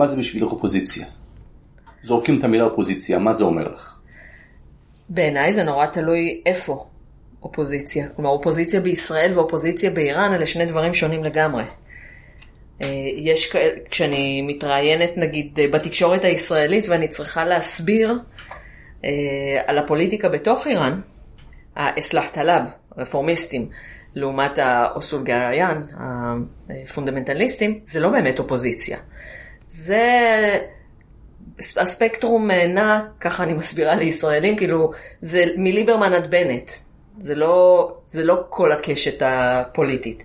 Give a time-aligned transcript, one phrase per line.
[0.00, 1.06] מה זה בשבילך אופוזיציה?
[2.02, 3.96] זורקים את המילה אופוזיציה, מה זה אומר לך?
[5.08, 6.86] בעיניי זה נורא תלוי איפה
[7.42, 8.08] אופוזיציה.
[8.08, 11.64] כלומר, אופוזיציה בישראל ואופוזיציה באיראן אלה שני דברים שונים לגמרי.
[12.82, 12.86] אה,
[13.16, 13.56] יש,
[13.90, 18.18] כשאני מתראיינת נגיד בתקשורת הישראלית ואני צריכה להסביר
[19.04, 19.10] אה,
[19.66, 21.00] על הפוליטיקה בתוך איראן,
[21.76, 22.62] ה اصلاح طلب,
[22.98, 23.68] רפורמיסטים,
[24.14, 25.82] לעומת ה اصولگرایان,
[26.70, 28.98] הפונדמנטליסטים, זה לא באמת אופוזיציה.
[29.70, 30.58] זה
[31.76, 36.70] הספקטרום נע, ככה אני מסבירה לישראלים, כאילו, זה מליברמן עד בנט.
[37.18, 40.22] זה לא, זה לא כל הקשת הפוליטית.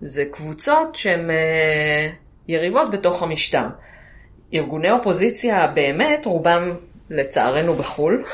[0.00, 2.08] זה קבוצות שהן אה,
[2.48, 3.66] יריבות בתוך המשטר.
[4.54, 6.74] ארגוני אופוזיציה באמת, רובם
[7.10, 8.24] לצערנו בחו"ל.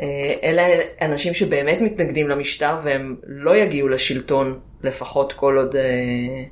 [0.00, 0.62] אה, אלה
[1.00, 6.44] אנשים שבאמת מתנגדים למשטר והם לא יגיעו לשלטון לפחות כל עוד, אה,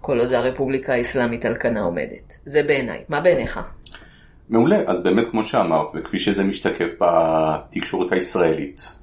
[0.00, 2.32] כל עוד הרפובליקה האסלאמית על כנה עומדת.
[2.44, 3.04] זה בעיניי.
[3.08, 3.60] מה בעיניך?
[4.48, 8.96] מעולה, אז באמת כמו שאמרת, וכפי שזה משתקף בתקשורת הישראלית,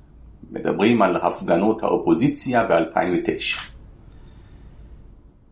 [0.52, 3.62] מדברים על הפגנות האופוזיציה ב-2009.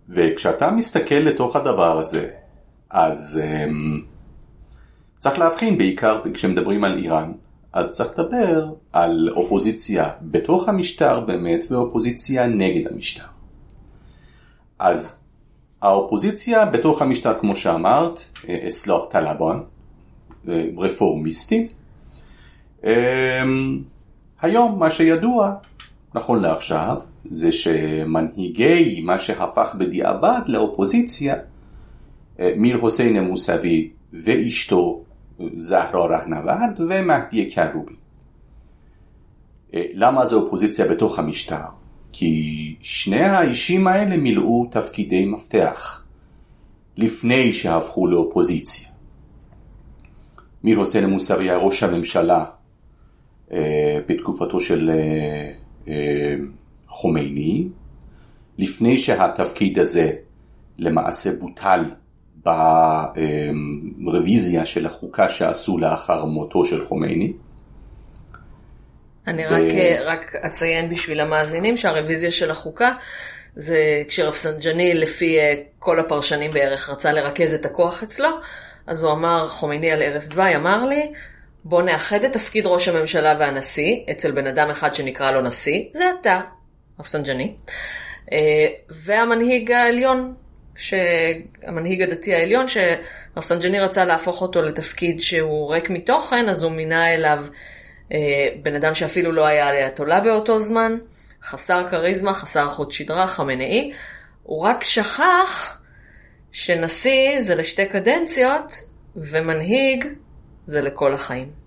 [0.09, 2.29] וכשאתה מסתכל לתוך הדבר הזה,
[2.89, 4.05] אז um,
[5.19, 7.31] צריך להבחין בעיקר כשמדברים על איראן,
[7.73, 13.23] אז צריך לדבר על אופוזיציה בתוך המשטר באמת ואופוזיציה נגד המשטר.
[14.79, 15.24] אז
[15.85, 18.19] האופוזיציה בתוך המשטר כמו שאמרת,
[18.67, 19.59] אסלאח טלבן,
[20.77, 21.67] רפורמיסטי,
[22.83, 23.81] אמ,
[24.41, 25.53] היום מה שידוע,
[26.15, 26.97] נכון לעכשיו,
[27.29, 31.35] זה שמנהיגי מה שהפך בדיעבד לאופוזיציה,
[32.39, 35.01] אה, מיר חוסיין מוסאווי ואשתו
[35.57, 37.93] זהרה רהנורד ומהדי קרובי.
[39.73, 41.84] אה, למה זה אופוזיציה בתוך המשטר?
[42.17, 46.03] כי שני האישים האלה מילאו תפקידי מפתח
[46.97, 48.89] לפני שהפכו לאופוזיציה.
[50.63, 52.45] מיר חוסיין מוסאווי היה ראש הממשלה
[53.51, 55.51] אה, בתקופתו של אה,
[55.87, 56.35] אה,
[56.87, 57.67] חומייני,
[58.57, 60.11] לפני שהתפקיד הזה
[60.77, 61.83] למעשה בוטל
[63.97, 67.33] ברוויזיה של החוקה שעשו לאחר מותו של חומייני.
[69.27, 69.49] אני ו...
[69.49, 69.61] רק,
[70.05, 72.91] רק אציין בשביל המאזינים שהרוויזיה של החוקה
[73.55, 75.37] זה כשרפסנג'ני לפי
[75.79, 78.29] כל הפרשנים בערך רצה לרכז את הכוח אצלו,
[78.87, 81.11] אז הוא אמר, חומייני על ערש דווי אמר לי,
[81.63, 86.03] בוא נאחד את תפקיד ראש הממשלה והנשיא אצל בן אדם אחד שנקרא לו נשיא, זה
[86.21, 86.41] אתה,
[86.99, 87.55] רפסנג'ני,
[88.31, 88.37] אה,
[88.89, 90.33] והמנהיג העליון,
[91.63, 97.39] המנהיג הדתי העליון, שרפסנג'ני רצה להפוך אותו לתפקיד שהוא ריק מתוכן, אז הוא מינה אליו
[97.43, 97.74] אה,
[98.63, 100.97] בן אדם שאפילו לא היה לאייתולה באותו זמן,
[101.43, 103.93] חסר כריזמה, חסר חוט שדרה, חמנאי,
[104.43, 105.81] הוא רק שכח
[106.51, 108.71] שנשיא זה לשתי קדנציות,
[109.15, 110.05] ומנהיג
[110.65, 111.64] זה לכל החיים.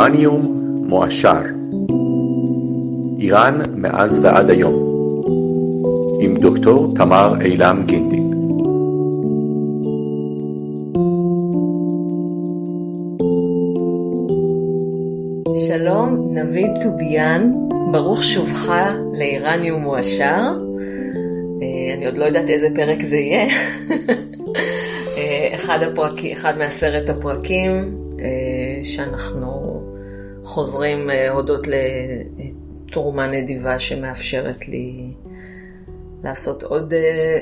[0.00, 1.40] איראניום מועשר
[3.18, 4.74] איראן מאז ועד היום
[6.20, 8.20] עם דוקטור תמר אילם גינדי
[15.66, 17.52] שלום, נביד טוביאן,
[17.92, 18.72] ברוך שובך
[19.18, 20.24] לאיראניום מועשר.
[21.62, 23.46] אה, אני עוד לא יודעת איזה פרק זה יהיה.
[25.16, 29.69] אה, אחד, הפרק, אחד מעשרת הפרקים אה, שאנחנו
[30.50, 35.12] חוזרים הודות לתרומה נדיבה שמאפשרת לי
[36.24, 36.94] לעשות עוד,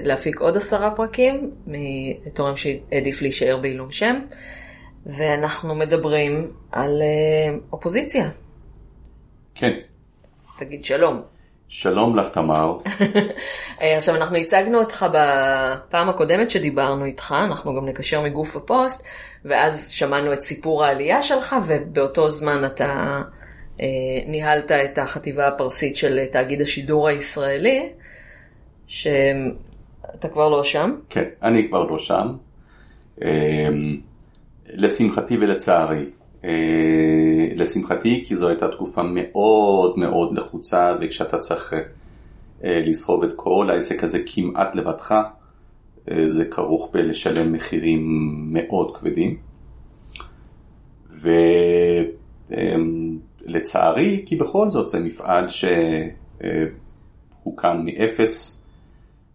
[0.02, 4.20] להפיק עוד עשרה פרקים מתורם שהעדיף להישאר בעילום שם.
[5.06, 8.30] ואנחנו מדברים על אה, אופוזיציה.
[9.54, 9.78] כן.
[10.58, 11.22] תגיד שלום.
[11.69, 12.79] שלום לך תמר.
[13.97, 19.06] עכשיו אנחנו הצגנו אותך בפעם הקודמת שדיברנו איתך, אנחנו גם נקשר מגוף הפוסט,
[19.44, 23.23] ואז שמענו את סיפור העלייה שלך, ובאותו זמן אתה
[23.81, 23.87] אה,
[24.26, 27.88] ניהלת את החטיבה הפרסית של תאגיד השידור הישראלי,
[28.87, 30.94] שאתה כבר לא שם.
[31.11, 32.37] כן, אני כבר לא שם.
[33.23, 33.69] אה,
[34.67, 36.05] לשמחתי ולצערי.
[36.49, 41.75] אה, לשמחתי כי זו הייתה תקופה מאוד מאוד לחוצה וכשאתה צריך
[42.65, 45.15] אה, לסחוב את כל העסק הזה כמעט לבדך,
[46.11, 48.03] אה, זה כרוך בלשלם מחירים
[48.53, 49.37] מאוד כבדים.
[52.50, 55.71] ולצערי, כי בכל זאת זה מפעל שהוא
[57.43, 58.57] הוקם מאפס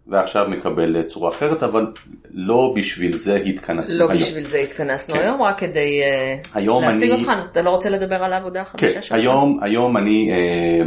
[0.07, 1.87] ועכשיו מקבל צורה אחרת, אבל
[2.33, 4.21] לא בשביל זה התכנסנו לא היום.
[4.21, 5.21] בשביל זה התכנסנו כן.
[5.21, 7.31] היום, רק כדי אה, היום להציג אני- אותך.
[7.51, 9.17] אתה לא רוצה לדבר על העבודה החדשה כן, שלך?
[9.17, 10.81] היום, היום אני אה,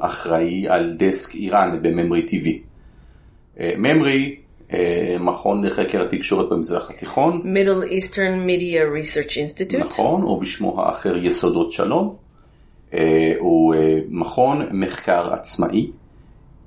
[0.00, 2.48] אחראי על דסק איראן בממרי TV.
[3.60, 4.36] אה, ממרי,
[4.72, 9.78] אה, מכון לחקר התקשורת במזרח התיכון, Middle Eastern Media Research Institute.
[9.78, 12.16] נכון, או בשמו האחר יסודות שלום.
[12.94, 15.90] אה, הוא אה, מכון מחקר עצמאי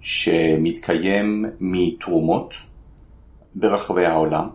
[0.05, 2.55] שמתקיים מתרומות
[3.55, 4.49] ברחבי העולם.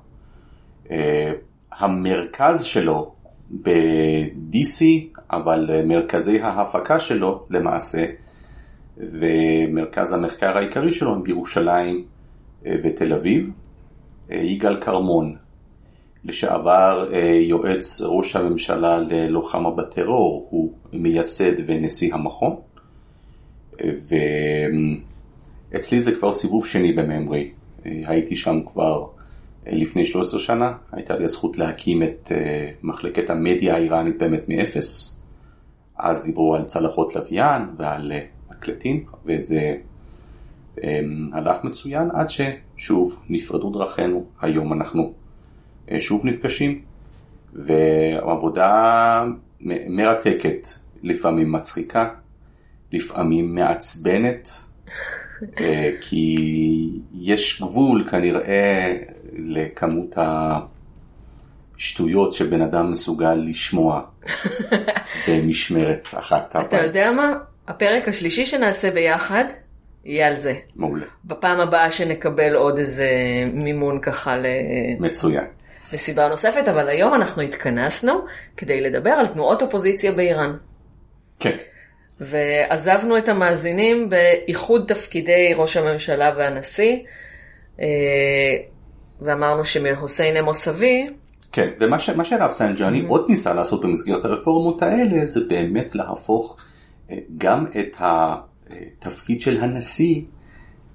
[0.90, 1.32] אה,
[1.72, 3.14] המרכז שלו
[3.62, 4.84] ב-DC,
[5.30, 8.06] אבל מרכזי ההפקה שלו למעשה,
[8.96, 12.04] ומרכז המחקר העיקרי שלו הם בירושלים
[12.66, 13.50] אה, ותל אביב.
[14.30, 15.36] אה, יגאל כרמון,
[16.24, 17.10] לשעבר
[17.40, 22.56] יועץ ראש הממשלה ללוחמה בטרור, הוא מייסד ונשיא המכון.
[23.80, 23.90] אה,
[25.72, 27.50] ואצלי זה כבר סיבוב שני בממרי.
[27.86, 29.06] אה, הייתי שם כבר
[29.66, 35.20] אה, לפני 13 שנה, הייתה לי הזכות להקים את אה, מחלקת המדיה האיראנית באמת מאפס.
[35.98, 38.12] אז דיברו על צלחות לוויין ועל
[38.50, 39.76] מקלטים, וזה
[40.84, 41.00] אה,
[41.32, 45.12] הלך מצוין עד ששוב נפרדו דרכינו, היום אנחנו
[45.98, 46.80] שוב נפגשים,
[47.52, 49.24] ועבודה
[49.88, 50.66] מרתקת,
[51.02, 52.08] לפעמים מצחיקה,
[52.92, 54.48] לפעמים מעצבנת,
[56.00, 56.36] כי
[57.20, 58.96] יש גבול כנראה
[59.32, 60.16] לכמות
[61.76, 64.02] השטויות שבן אדם מסוגל לשמוע
[65.28, 66.56] במשמרת אחת.
[66.56, 67.34] אתה יודע מה?
[67.68, 69.44] הפרק השלישי שנעשה ביחד
[70.04, 70.54] יהיה על זה.
[70.76, 73.08] מעולה, בפעם הבאה שנקבל עוד איזה
[73.52, 74.46] מימון ככה ל...
[75.00, 75.44] מצוין.
[75.92, 78.24] לסדרה נוספת, אבל היום אנחנו התכנסנו
[78.56, 80.56] כדי לדבר על תנועות אופוזיציה באיראן.
[81.40, 81.56] כן,
[82.20, 86.96] ועזבנו את המאזינים באיחוד תפקידי ראש הממשלה והנשיא,
[87.80, 87.86] אה,
[89.20, 91.06] ואמרנו שמהוסיין אמוסבי,
[91.52, 96.56] כן, ומה ש- שהרב סנג'אני עוד ניסה לעשות במסגרת הרפורמות האלה זה באמת להפוך
[97.10, 100.22] אה, גם את התפקיד של הנשיא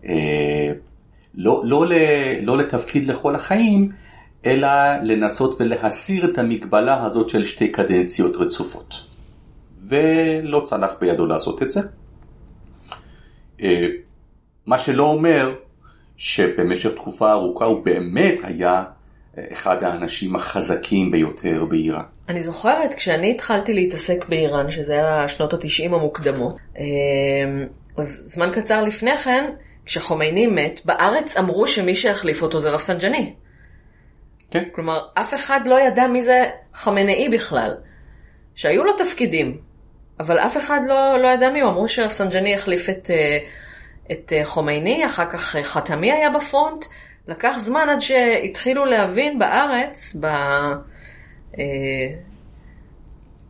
[0.09, 0.71] אה,
[1.35, 1.93] לא, לא, ל-
[2.41, 3.89] לא לתפקיד לכל החיים,
[4.45, 4.67] אלא
[5.03, 9.14] לנסות ולהסיר את המגבלה הזאת של שתי קדנציות רצופות.
[9.87, 11.81] ולא צלח בידו לעשות את זה.
[13.61, 13.87] אה,
[14.65, 15.55] מה שלא אומר
[16.17, 18.83] שבמשך תקופה ארוכה הוא באמת היה
[19.37, 22.03] אה, אחד האנשים החזקים ביותר באיראן.
[22.29, 26.83] אני זוכרת כשאני התחלתי להתעסק באיראן, שזה היה שנות התשעים המוקדמות, אה,
[27.97, 29.51] אז זמן קצר לפני כן,
[29.85, 33.33] כשחומייני מת, בארץ אמרו שמי שיחליף אותו זה רפסנג'אני.
[34.51, 37.75] כן, כלומר, אף אחד לא ידע מי זה חמינאי בכלל.
[38.55, 39.57] שהיו לו תפקידים,
[40.19, 41.71] אבל אף אחד לא, לא ידע מי הוא.
[41.71, 43.37] אמרו שרפסנג'אני החליף את, אה,
[44.11, 46.85] את אה, חומייני, אחר כך אה, חתמי היה בפרונט.
[47.27, 50.27] לקח זמן עד שהתחילו להבין בארץ, ב...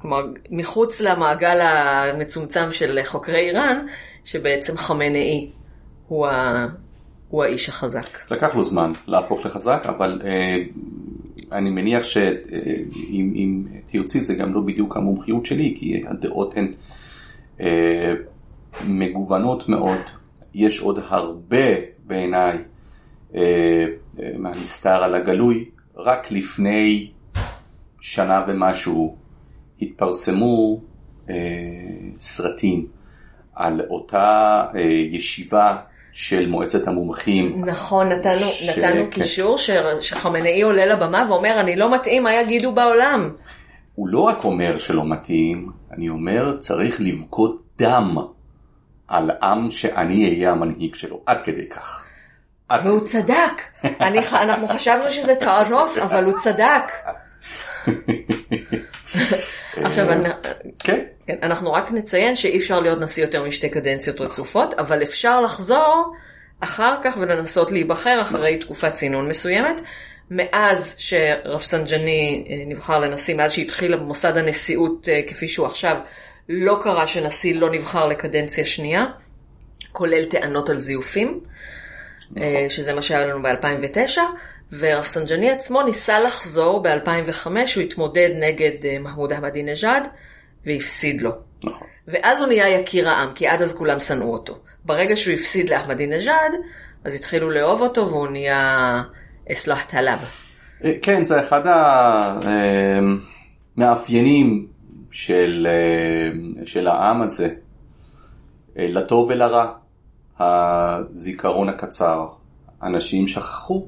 [0.02, 3.86] כלומר, מחוץ למעגל המצומצם של חוקרי איראן,
[4.26, 5.52] שבעצם חמינאי
[6.08, 6.66] הוא, ה...
[7.30, 8.32] הוא האיש החזק.
[8.32, 10.30] לקח לו זמן להפוך לחזק, אבל אה,
[11.52, 16.74] אני מניח שאם אם תרצי זה גם לא בדיוק המומחיות שלי, כי הדעות הן
[17.60, 18.14] אה,
[18.86, 20.00] מגוונות מאוד.
[20.54, 21.66] יש עוד הרבה
[22.06, 22.58] בעיניי
[23.36, 23.86] אה,
[24.20, 25.70] אה, מהנסתר על הגלוי.
[25.96, 27.12] רק לפני
[28.02, 29.16] שנה ומשהו
[29.82, 30.82] התפרסמו
[31.30, 31.36] אה,
[32.20, 32.88] סרטים
[33.56, 35.78] על אותה אה, ישיבה
[36.16, 39.10] של מועצת המומחים נכון, נתנו, ש- נתנו כן.
[39.10, 39.70] קישור ש...
[40.00, 43.30] שחמינאי עולה לבמה ואומר, אני לא מתאים, מה יגידו בעולם?
[43.96, 48.18] הוא לא רק אומר שלא מתאים, אני אומר צריך לבכות דם
[49.08, 52.06] על עם שאני אהיה המנהיג שלו, עד כדי כך.
[52.70, 53.62] עד והוא צדק.
[54.02, 56.92] אני, אנחנו חשבנו שזה תערוס, אבל הוא צדק.
[59.84, 60.30] עכשיו, אני-
[60.80, 65.42] כן, כן, אנחנו רק נציין שאי אפשר להיות נשיא יותר משתי קדנציות רצופות, אבל אפשר
[65.42, 66.14] לחזור
[66.60, 69.82] אחר כך ולנסות להיבחר אחרי תקופת צינון מסוימת.
[70.32, 75.98] מאז שרפסנג'אני אה, נבחר לנשיא, מאז שהתחיל מוסד הנשיאות אה, כפי שהוא עכשיו,
[76.50, 79.06] לא קרה שנשיא לא נבחר לקדנציה שנייה,
[79.92, 81.40] כולל טענות על זיופים,
[82.38, 84.20] אה, שזה מה שהיה לנו ב-2009,
[84.72, 90.08] ורפסנג'אני עצמו ניסה לחזור ב-2005, הוא התמודד נגד אה, מחמוד אחמדינג'אד
[90.66, 91.32] והפסיד לו.
[91.64, 91.88] נכון.
[92.08, 94.60] ואז הוא נהיה יקיר העם, כי עד אז כולם שנאו אותו.
[94.86, 96.52] ברגע שהוא הפסיד לאחמדינג'אד,
[97.04, 99.02] אז התחילו לאהוב אותו והוא נהיה
[99.52, 100.20] אסלאח טלב.
[100.84, 101.62] אה, כן, זה אחד
[103.78, 104.68] המאפיינים
[105.12, 106.30] של, אה,
[106.66, 107.50] של העם הזה,
[108.76, 109.72] לטוב ולרע.
[110.40, 112.28] הזיכרון הקצר,
[112.84, 113.88] אנשים שכחו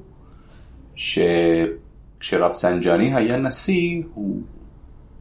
[0.98, 4.42] שכשרב סנג'ני היה נשיא, הוא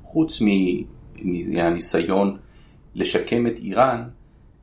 [0.03, 0.41] חוץ
[1.23, 2.37] מהניסיון
[2.95, 4.03] לשקם את איראן,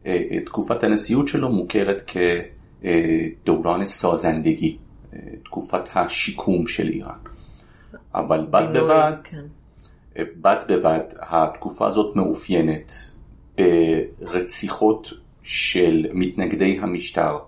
[0.06, 2.11] אה, תקופת הנשיאות שלו מוכרת
[3.44, 4.76] כדורן סוזנדגי,
[5.12, 7.18] אה, תקופת השיקום של איראן.
[8.14, 9.44] אבל בד בבד, כן.
[10.16, 12.92] בד בבד התקופה הזאת מאופיינת
[13.59, 17.38] ברציחות של מתנגדי המשטר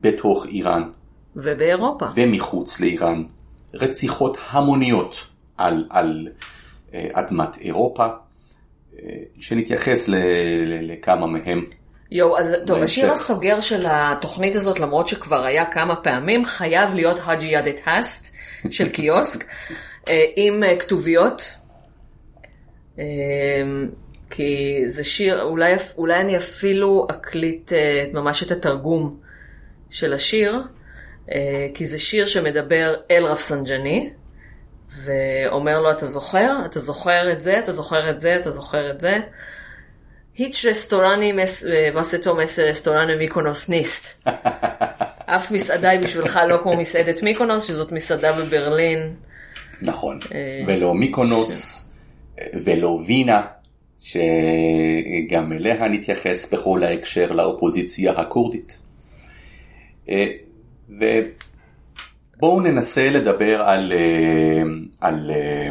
[0.00, 0.90] בתוך איראן.
[1.36, 2.06] ובאירופה.
[2.16, 3.22] ומחוץ לאיראן.
[3.74, 5.26] רציחות המוניות
[5.56, 6.28] על, על
[6.94, 10.14] אה, אדמת אירופה, אה, שנתייחס ל,
[10.66, 11.64] ל, לכמה מהם.
[12.10, 17.20] יואו, אז טוב, השיר הסוגר של התוכנית הזאת, למרות שכבר היה כמה פעמים, חייב להיות
[17.24, 18.36] حاجی یادت هست
[18.70, 19.44] של קיוסק,
[20.08, 21.56] אה, עם כתוביות.
[24.30, 27.72] כי זה שיר, אולי, אולי אני אפילו אקליט
[28.12, 29.16] ממש את התרגום
[29.90, 30.62] של השיר,
[31.74, 34.10] כי זה שיר שמדבר אל רפסנג'ני.
[35.04, 36.52] ואומר לו, אתה זוכר?
[36.66, 37.58] אתה זוכר את זה?
[37.58, 38.36] אתה זוכר את זה?
[38.36, 39.18] אתה זוכר את זה?
[40.36, 41.32] هیچ رستورانی
[41.96, 44.28] واسه تو مث رستوران میکونوس نیست.
[45.26, 49.14] אף מסעדה היא בשבילך לא כמו מסעדת מיקונוס, שזאת מסעדה בברלין.
[49.82, 51.92] נכון, אה, ולא מיקונוס
[52.64, 53.42] ולא וינה,
[54.00, 58.78] שגם אליה נתייחס בכל ההקשר לאופוזיציה הכורדית.
[61.02, 61.20] אה,
[62.38, 64.62] בואו ננסה לדבר על, אה,
[65.00, 65.68] על אה,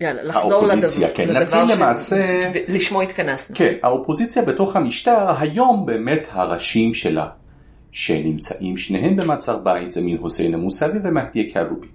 [0.00, 1.08] יאללה, לחזור האופוזיציה.
[1.08, 2.50] לדבר, כן, נתחיל למעשה...
[2.68, 3.56] לשמו התכנסנו.
[3.56, 7.28] כן, האופוזיציה בתוך המשטר, היום באמת הראשים שלה,
[7.92, 11.86] שנמצאים שניהם במעצר בית, זה מין חוסיין המוסבי ומהדי כארובי.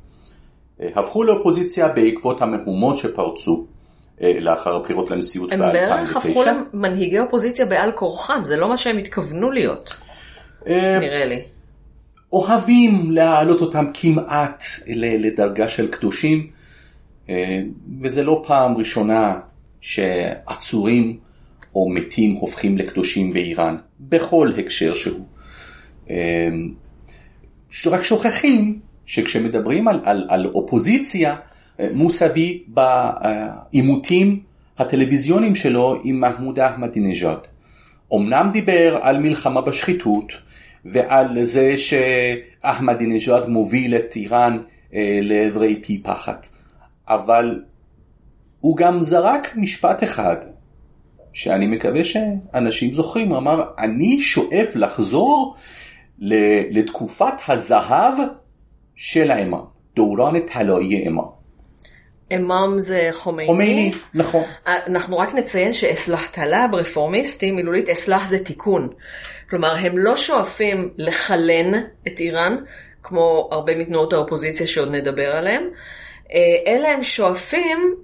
[0.82, 3.68] אה, הפכו לאופוזיציה בעקבות המהומות שפרצו
[4.22, 5.54] לאחר הבחירות לנשיאות ב-2009.
[5.54, 9.96] הם בערך הפכו למנהיגי אופוזיציה בעל כורחם, זה לא מה שהם התכוונו להיות,
[10.68, 11.42] נראה לי.
[12.34, 16.48] אוהבים להעלות אותם כמעט לדרגה של קדושים,
[17.30, 17.62] אה,
[18.02, 19.40] וזה לא פעם ראשונה
[19.82, 21.18] שעצורים
[21.76, 25.26] או מתים הופכים לקדושים באיראן, בכל הקשר שהוא.
[26.10, 26.50] אה,
[27.86, 31.36] רק שוכחים שכשמדברים על, על, על אופוזיציה,
[31.80, 34.40] אה, מוסבי בעימותים
[34.78, 37.38] הטלוויזיוניים שלו עם מחמוד אחמדינג'אד.
[38.14, 40.34] אמנם דיבר על מלחמה בשחיתות,
[40.86, 44.58] ועל זה שאחמדינג'אד מוביל את איראן
[44.94, 46.48] אה, לעברי פי פחת.
[47.08, 47.64] אבל
[48.60, 50.36] הוא גם זרק משפט אחד,
[51.34, 55.56] שאני מקווה שאנשים זוכרים, הוא אמר, אני שואף לחזור
[56.70, 58.14] לתקופת הזהב
[58.96, 59.62] של ה امام,
[59.96, 61.42] دوران طلایی امام.
[62.36, 63.52] امام זה חומייני.
[63.52, 64.44] חומייני, נכון.
[64.68, 68.90] אנחנו רק נציין ש اصلاح طلب, רפורמיסטים, מילולית اصلاح זה תיקון.
[69.52, 71.74] כלומר, הם לא שואפים לחלן
[72.08, 72.56] את איראן,
[73.04, 75.64] כמו הרבה מתנועות האופוזיציה שעוד נדבר עליהם,
[76.34, 76.38] אה,
[76.74, 77.96] אלא הם שואפים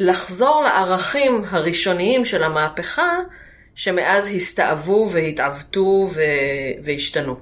[0.00, 3.18] לחזור לערכים הראשוניים של המהפכה,
[3.74, 6.06] שמאז הסתאבו והתעוותו
[6.84, 7.36] והשתנו.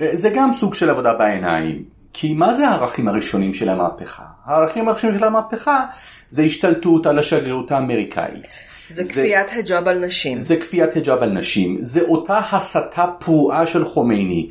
[0.00, 4.24] אה, זה גם סוג של עבודה בעיניים, כי מה זה הערכים הראשונים של המהפכה?
[4.44, 5.84] הערכים הראשונים של המהפכה
[6.30, 8.75] זה השתלטות על השגרירות האמריקאית.
[8.90, 10.40] זה כפיית היג'אב על נשים.
[10.40, 11.76] זה כפיית היג'אב על נשים.
[11.80, 14.50] זה אותה הסתה פרועה של חומייני,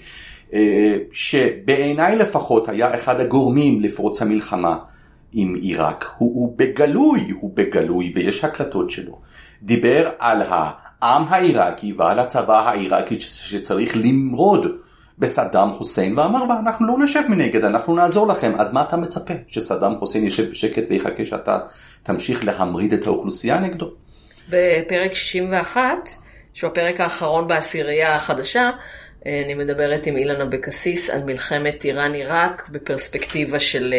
[0.53, 4.77] אה, שבעיניי לפחות היה אחד הגורמים לפרוץ המלחמה
[5.33, 6.05] עם עיראק.
[6.17, 9.19] הוא, הוא בגלוי, הוא בגלוי, ויש הקלטות שלו.
[9.61, 14.67] דיבר על העם העיראקי ועל הצבא העיראקי שצריך למרוד
[15.19, 19.97] בסדאם חוסיין ואמר ואנחנו לא נשב מנגד אנחנו נעזור לכם אז מה אתה מצפה שסדאם
[19.99, 21.59] חוסיין ישב בשקט ויחכה שאתה
[22.03, 23.91] תמשיך להמריד את האוכלוסייה נגדו.
[24.49, 26.09] בפרק 61
[26.53, 28.69] שהוא הפרק האחרון בעשירייה החדשה
[29.25, 33.93] אני מדברת עם אילן אבקסיס על מלחמת איראן עיראק בפרספקטיבה של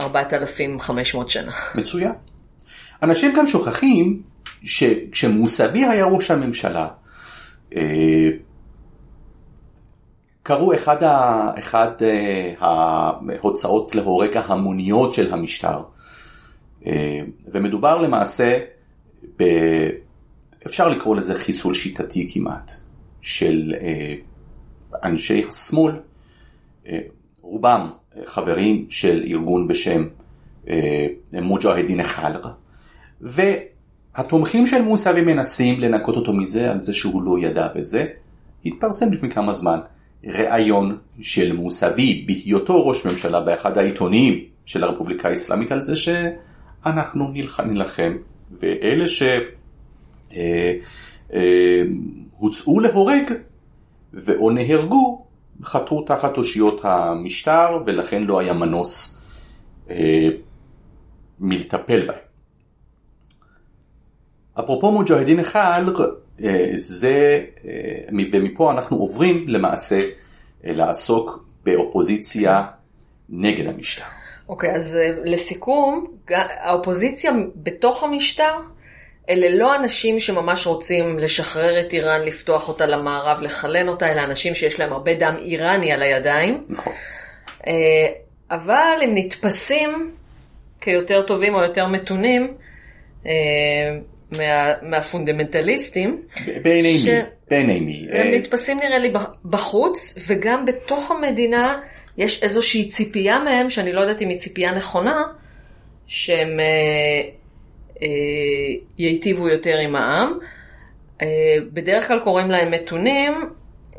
[0.00, 1.52] 4,500 שנה.
[1.74, 2.12] מצוין.
[3.02, 4.22] אנשים כאן שוכחים
[4.64, 6.88] שכשמוסבי היה ראש הממשלה
[7.76, 7.82] אה,
[10.42, 11.90] קראו אחד, ה, אחד
[12.58, 15.82] ההוצאות להורג ההמוניות של המשטר,
[17.52, 18.58] ומדובר למעשה,
[19.38, 19.44] ב,
[20.66, 22.72] אפשר לקרוא לזה חיסול שיטתי כמעט,
[23.22, 25.92] של uh, אנשי השמאל,
[26.84, 26.88] uh,
[27.40, 27.90] רובם
[28.26, 30.04] חברים של ארגון בשם
[31.32, 32.42] מוג'הדין חלר,
[33.20, 38.06] והתומכים של מוסאווי מנסים לנקות אותו מזה על זה שהוא לא ידע בזה,
[38.64, 39.78] התפרסם לפני כמה זמן.
[40.26, 47.30] ראיון של מוסבי בהיותו ראש ממשלה באחד העיתונים של הרפובליקה האסלאמית על זה שאנחנו
[47.64, 48.16] נלחם,
[48.60, 49.04] ואלה
[52.38, 53.32] הוצאו להורג
[54.12, 55.26] ואו נהרגו
[55.62, 59.22] חתרו תחת אושיות המשטר ולכן לא היה מנוס
[59.90, 60.28] אה,
[61.40, 62.24] מלטפל בהם.
[64.60, 65.82] אפרופו מוג'הדין אחד,
[66.44, 70.00] אה, זה, אה, ומפה אנחנו עוברים למעשה
[70.64, 72.66] אה, לעסוק באופוזיציה
[73.28, 74.23] נגד המשטר.
[74.48, 78.52] אוקיי, okay, אז לסיכום, האופוזיציה בתוך המשטר,
[79.30, 84.54] אלה לא אנשים שממש רוצים לשחרר את איראן, לפתוח אותה למערב, לחלן אותה, אלא אנשים
[84.54, 86.64] שיש להם הרבה דם איראני על הידיים.
[86.68, 86.92] נכון.
[88.50, 90.10] אבל הם נתפסים
[90.80, 92.54] כיותר טובים או יותר מתונים.
[94.38, 96.22] מה, מהפונדמנטליסטים.
[96.62, 97.06] בעיני ש...
[97.06, 97.20] מי?
[97.50, 98.06] בעיני מי?
[98.10, 99.12] הם אה, נתפסים נראה לי
[99.44, 101.80] בחוץ, וגם בתוך המדינה
[102.18, 105.22] יש איזושהי ציפייה מהם, שאני לא יודעת אם היא ציפייה נכונה,
[106.06, 107.22] שהם אה,
[108.02, 110.38] אה, ייטיבו יותר עם העם.
[111.22, 113.32] אה, בדרך כלל קוראים להם מתונים,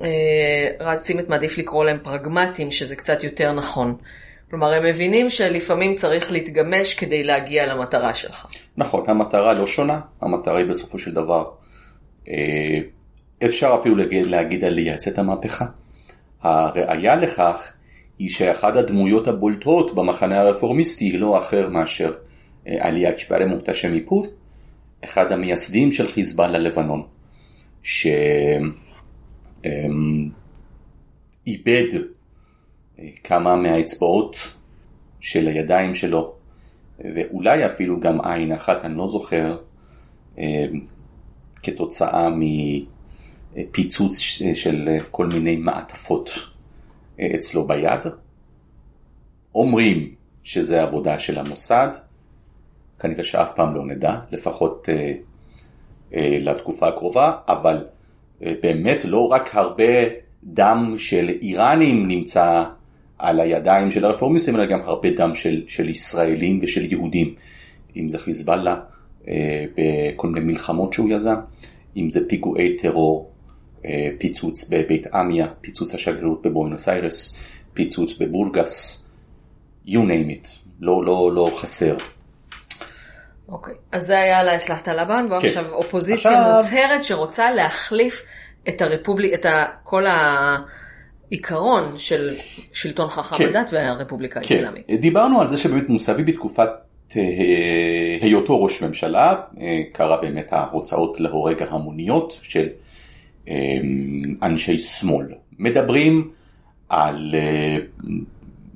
[0.01, 3.95] אה, רז צימת מעדיף לקרוא להם פרגמטיים, שזה קצת יותר נכון.
[4.50, 8.45] כלומר, הם מבינים שלפעמים צריך להתגמש כדי להגיע למטרה שלך.
[8.77, 11.50] נכון, המטרה לא שונה, המטרה היא בסופו של דבר,
[12.27, 12.79] אה,
[13.45, 15.65] אפשר אפילו להגיד, להגיד על לייצא את המהפכה.
[16.41, 17.72] הראיה לכך
[18.19, 22.13] היא שאחת הדמויות הבולטות במחנה הרפורמיסטי היא לא אחר מאשר
[22.67, 24.27] אה, עלייה כפרי מוקטשה מפור,
[25.03, 27.07] אחד המייסדים של חיזבאללה לבנון,
[27.84, 28.24] שאיבד
[33.24, 34.38] כמה מהאצבעות
[35.19, 36.34] של הידיים שלו,
[37.00, 39.57] ואולי אפילו גם עין אחת, אני לא זוכר,
[40.38, 40.65] אה,
[41.63, 42.29] כתוצאה
[43.55, 44.17] מפיצוץ
[44.53, 46.29] של כל מיני מעטפות.
[46.29, 46.55] אה,
[47.36, 48.01] אצלו ביד.
[49.55, 51.89] אומרים שזה עבודה של המוסד,
[53.00, 55.13] כנראה שאף פעם לא נדע, לפחות אה,
[56.39, 57.86] לתקופה הקרובה, אבל
[58.41, 60.03] באמת לא רק הרבה
[60.43, 62.63] דם של איראנים נמצא
[63.17, 67.36] על הידיים של הרפורמיסטים, אלא גם הרבה דם של, של ישראלים ושל יהודים,
[67.97, 68.80] אם זה חיזבאללה
[69.28, 71.36] אה, בכל מיני מלחמות שהוא יזם,
[71.97, 73.35] אם זה פיגועי טרור, אה,
[74.17, 77.39] פיצוץ בבית עמיה, פיצוץ השגרירות בבואנוס איירס,
[77.74, 79.10] פיצוץ בבורגס,
[79.88, 80.48] you name it,
[80.80, 81.95] לא, לא, לא חסר.
[83.50, 83.78] אוקיי, okay.
[83.91, 85.69] אז זה היה על האסלאחת הלבן, ועכשיו כן.
[85.69, 86.56] אופוזיציה עכשיו...
[86.58, 88.24] מוצהרת שרוצה להחליף
[88.67, 89.45] את הרפובליק, את
[89.84, 90.58] כל ה...
[91.30, 92.36] עיקרון של
[92.74, 94.56] שלטון חכם כן, הדת והרפובליקה כן.
[94.56, 94.91] האסלאמית.
[95.02, 96.69] דיברנו על זה שבאמת מוסבי בתקופת
[97.17, 97.21] אה,
[98.21, 102.85] היותו ראש ממשלה, אה, קרה באמת ההוצאות להורג ההמוניות של אה,
[104.41, 105.25] אנשי שמאל.
[105.60, 106.31] מדברים
[106.89, 107.36] על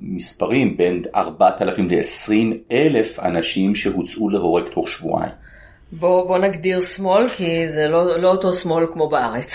[0.00, 2.32] מספרים בין 4,000 ל-20
[2.72, 5.32] אלף אנשים שהוצאו להורג תוך שבועיים.
[5.92, 9.54] בוא, בוא נגדיר שמאל, כי זה לא, לא אותו שמאל כמו בארץ.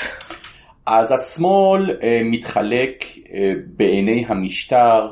[0.86, 5.12] אז השמאל אה, מתחלק אה, בעיני המשטר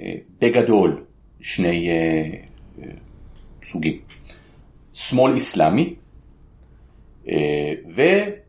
[0.00, 1.04] אה, בגדול
[1.40, 1.88] שני
[3.64, 3.98] סוגים.
[4.92, 5.94] שמאל אסלאמי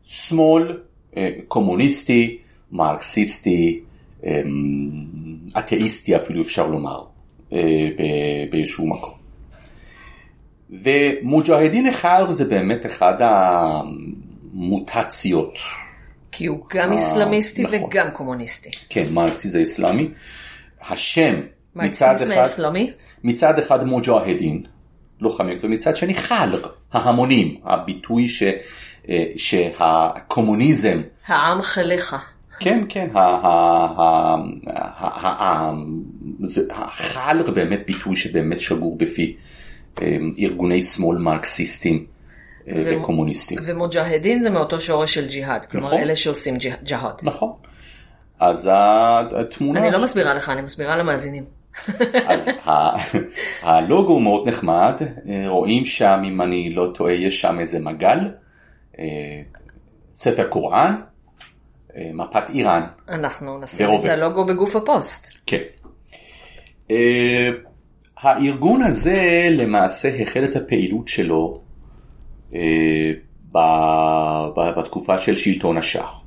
[0.06, 0.78] ושמאל
[1.48, 2.38] קומוניסטי,
[2.72, 3.80] מרקסיסטי,
[5.58, 7.04] אתאיסטי אפילו אפשר לומר
[8.50, 9.14] באיזשהו מקום.
[10.70, 13.14] ומוג'הדין אחד זה באמת אחד
[14.52, 15.58] המוטציות
[16.32, 17.82] כי הוא גם איסלאמיסטי נכון.
[17.82, 18.70] וגם קומוניסטי.
[18.88, 20.08] כן, מרקסי זה איסלאמי.
[20.88, 21.40] השם
[21.76, 22.48] מצד אחד?
[23.24, 24.62] מצד אחד מוג'הדין,
[25.20, 26.62] לוחמים, ומצד שני חלר,
[26.92, 28.58] ההמונים, הביטוי ש, אה,
[29.36, 31.00] שהקומוניזם.
[31.26, 32.16] העם חליך.
[32.58, 33.08] כן, כן,
[36.70, 39.36] החלר באמת ביטוי שבאמת שגור בפי
[40.02, 42.06] אה, ארגוני שמאל מרקסיסטים.
[42.66, 43.58] וקומוניסטים.
[43.62, 45.98] ומוג'הדין זה מאותו שורש של ג'יהאד, כלומר נכון.
[45.98, 47.14] אלה שעושים ג'יהאד.
[47.22, 47.52] נכון.
[48.40, 49.80] אז התמונה...
[49.80, 51.44] אני לא מסבירה לך, אני מסבירה למאזינים.
[52.26, 52.48] אז
[53.62, 55.02] הלוגו מאוד נחמד,
[55.48, 58.41] רואים שם, אם אני לא טועה, יש שם איזה מגל, אה,
[60.14, 61.00] ספר קוראן,
[61.96, 62.82] אה, מפת איראן.
[63.08, 65.38] אנחנו נשים את הלוגו בגוף הפוסט.
[65.46, 65.62] כן.
[66.90, 67.48] אה,
[68.16, 71.60] הארגון הזה למעשה החל את הפעילות שלו
[74.76, 76.22] בתקופה של שלטון השאה.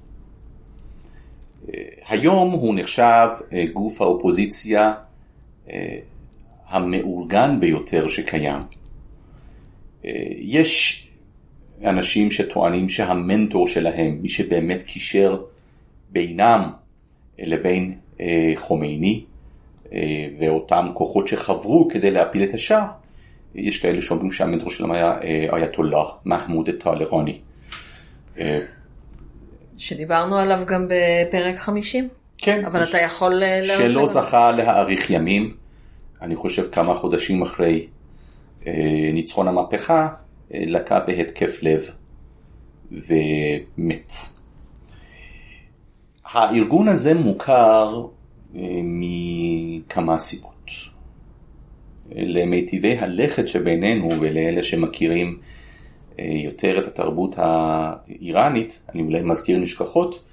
[2.08, 4.94] היום הוא נחשב אה, גוף האופוזיציה
[5.70, 5.98] אה,
[6.68, 8.62] המאורגן ביותר שקיים.
[10.06, 11.05] אה, יש
[11.84, 15.42] אנשים שטוענים שהמנטור שלהם, מי שבאמת קישר
[16.10, 16.72] בינם
[17.40, 17.96] לבין
[18.56, 19.24] חומייני
[20.40, 22.88] ואותם כוחות שחברו כדי להפיל את השאה,
[23.56, 25.14] יש כאלה שאומרים שהמנטור שלהם היה
[25.52, 27.40] אייתולlah, מחמוד טלרני.
[29.78, 32.08] שדיברנו עליו גם בפרק 50,
[32.38, 32.66] כן.
[32.66, 34.08] אבל אתה יכול אה, שלא.
[34.08, 35.54] זכה להאריך ימים,
[36.22, 37.88] אני חושב כמה חודשים אחרי
[38.68, 40.08] אה, ניצחון המהפכה, אה,
[40.52, 41.82] לקה בהתקף לב
[42.92, 44.12] ומת.
[46.26, 48.06] הארגון הזה מוכר
[48.56, 50.72] אה, מכמה סיבות.
[52.12, 55.40] למיטיבי הלכת שבינינו ולאלה שמכירים
[56.20, 60.24] אה, יותר את התרבות האיראנית, אני אולי מזכיר נשכחות,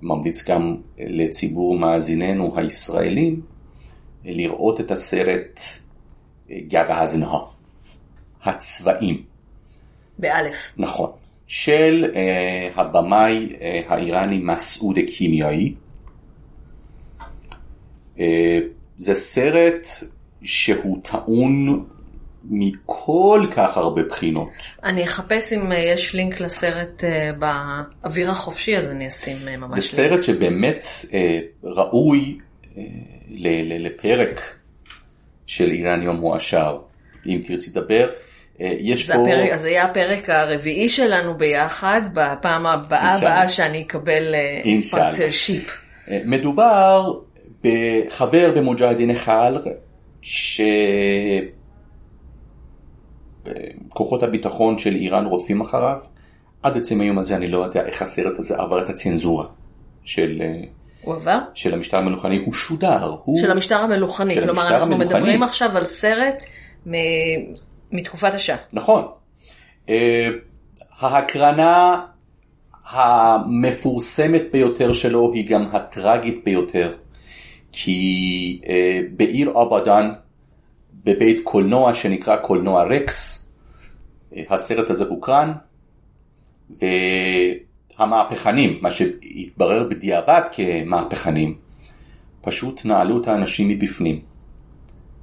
[0.00, 3.40] ממליץ גם לציבור מאזיננו הישראלים
[4.26, 5.60] אה, לראות את הסרט
[6.50, 7.44] גב האזנהר,
[8.42, 9.22] הצבעים,
[10.18, 10.72] באלף.
[10.76, 11.10] נכון,
[11.46, 15.74] של אה, הבמאי אה, האיראני מסעוד קימיאי.
[18.18, 18.58] אה,
[18.96, 19.88] זה סרט
[20.42, 21.84] שהוא טעון
[22.50, 24.48] מכל כך הרבה בחינות.
[24.84, 27.30] אני אחפש אם אה, יש לינק לסרט אה,
[28.02, 30.10] באוויר החופשי, אז אני אשים אה, ממש זה לינק.
[30.10, 32.38] סרט שבאמת אה, ראוי
[32.76, 32.82] אה,
[33.78, 34.40] לפרק
[35.46, 36.78] של איראניום מועשר.
[37.26, 38.10] אם תרצי לדבר,
[38.60, 39.20] יש זה פה...
[39.20, 43.14] הפרק, אז זה יהיה הפרק הרביעי שלנו ביחד, בפעם הבאה.
[43.14, 45.10] הבאה שאני אקבל אה, אינשאללה.
[45.12, 45.80] sponsorship.
[46.10, 47.12] אה, מדובר
[47.64, 49.52] בחבר במוג'הדין אחד
[53.88, 55.98] שכוחות הביטחון של איראן רודפים אחריו.
[56.62, 59.46] עד עצם היום הזה אני לא יודע איך הסרט הזה עבר את הצנזורה
[60.04, 60.60] של, אה,
[61.02, 61.38] הוא עבר?
[61.54, 63.16] של המשטר המלוכני, הוא שודר.
[63.24, 63.36] הוא...
[63.38, 65.18] של המשטר המלוכני, של כלומר המשטר אנחנו המלוכני.
[65.18, 66.44] מדברים עכשיו על סרט
[66.86, 66.92] מ-
[67.92, 68.56] מתקופת השעה.
[68.72, 69.04] נכון.
[69.88, 70.28] אה,
[70.98, 72.06] ההקרנה
[72.90, 76.96] המפורסמת ביותר שלו היא גם הטרגית ביותר.
[77.72, 80.12] כי אה, בעיר אבדאן,
[81.04, 83.52] בבית קולנוע שנקרא קולנוע רקס,
[84.36, 85.52] אה, הסרט הזה הוקרן,
[87.98, 91.58] והמהפכנים, מה שהתברר בדיעבד כמהפכנים,
[92.40, 94.35] פשוט נעלו את האנשים מבפנים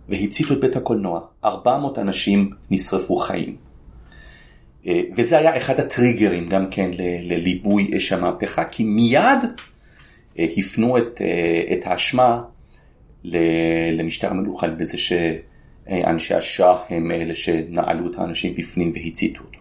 [0.09, 1.21] והציתו את בית הקולנוע.
[1.43, 3.55] 400 אנשים נשרפו חיים.
[4.87, 9.39] אה, וזה היה אחד הטריגרים גם כן לליבוי אש המהפכה, כי מיד
[10.39, 12.41] אה, הפנו את, אה, את האשמה
[13.93, 19.59] למשטר המלוכני בזה שאנשי השאה הם אלה שנעלו את האנשים בפנים והציתו אותו.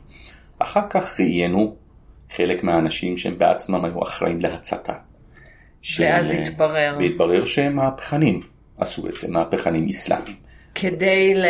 [0.58, 1.76] אחר כך ראיינו
[2.30, 4.92] חלק מהאנשים שהם בעצמם היו אחראים להצתה.
[5.98, 6.96] ואז התברר.
[6.98, 8.40] והתברר שהם מהפכנים
[8.82, 10.36] עשו את זה, מהפכנים אסלאמיים.
[10.74, 11.44] כדי ל...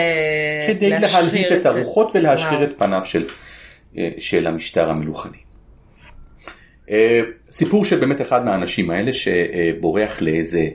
[0.68, 2.70] כדי להלהיט את הרוחות ולהשחיר וואו.
[2.70, 3.26] את פניו של,
[3.98, 5.38] אה, של המשטר המלוכני.
[6.90, 10.68] אה, סיפור של באמת אחד מהאנשים האלה שבורח לאיזה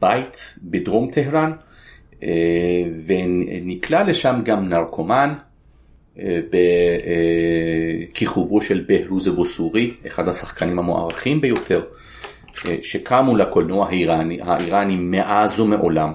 [0.00, 1.52] בית בדרום טהרן
[2.22, 2.28] אה,
[3.06, 5.34] ונקלע לשם גם נרקומן
[8.10, 11.82] בכיכובו של בהרוז בוסורי, אחד השחקנים המוערכים ביותר,
[12.82, 16.12] שקמו לקולנוע האיראני, האיראני מאז ומעולם.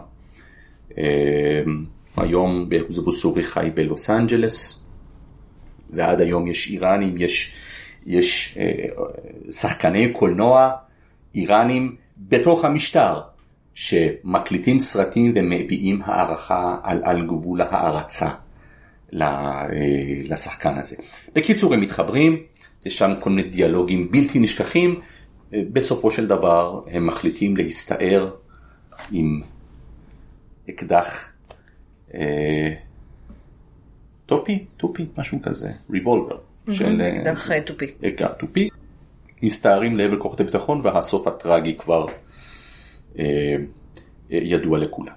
[0.98, 1.04] אה,
[2.18, 2.70] היום
[3.04, 4.88] בוסורי חי בלוס אנג'לס,
[5.90, 7.56] ועד היום יש איראנים, יש,
[8.06, 8.86] יש אה,
[9.52, 10.72] שחקני קולנוע
[11.36, 13.22] איראנים בתוך המשטר,
[13.74, 18.30] שמקליטים סרטים ומביעים הערכה על, על גבול ההערצה
[19.22, 19.68] אה,
[20.24, 20.96] לשחקן הזה.
[21.36, 22.38] בקיצור, הם מתחברים,
[22.86, 25.00] יש שם כל מיני דיאלוגים בלתי נשכחים,
[25.54, 28.32] בסופו של דבר הם מחליטים להסתער
[29.12, 29.42] עם
[30.70, 31.32] אקדח
[32.14, 32.74] אה,
[34.26, 36.38] טופי, טופי, משהו כזה, ריבולבר,
[36.72, 37.86] של אה, אקדח אה, תופי.
[38.08, 38.70] אקדח טופי,
[39.44, 42.06] מסתערים לעבר כוחות הביטחון והסוף הטרגי כבר
[43.20, 43.58] אה, אה,
[44.30, 45.14] ידוע לכולם.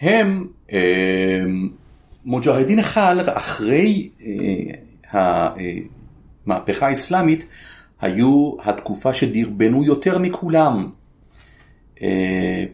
[0.00, 1.42] הם אה,
[2.24, 5.40] מוג'הדין החל אחרי אה,
[6.46, 7.46] המהפכה האסלאמית
[8.00, 10.90] היו התקופה שדרבנו יותר מכולם
[12.02, 12.64] אה,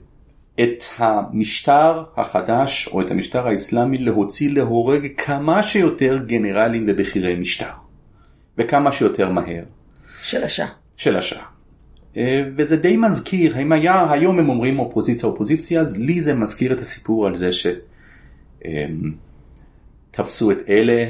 [0.60, 7.70] את המשטר החדש או את המשטר האסלאמי להוציא להורג כמה שיותר גנרלים ובכירי משטר
[8.58, 9.64] וכמה שיותר מהר
[10.22, 10.68] של השעה.
[10.96, 11.44] של השעה.
[12.16, 16.72] אה, וזה די מזכיר, אם היה, היום הם אומרים אופוזיציה אופוזיציה, אז לי זה מזכיר
[16.72, 17.50] את הסיפור על זה
[20.12, 21.06] שתפסו את אלה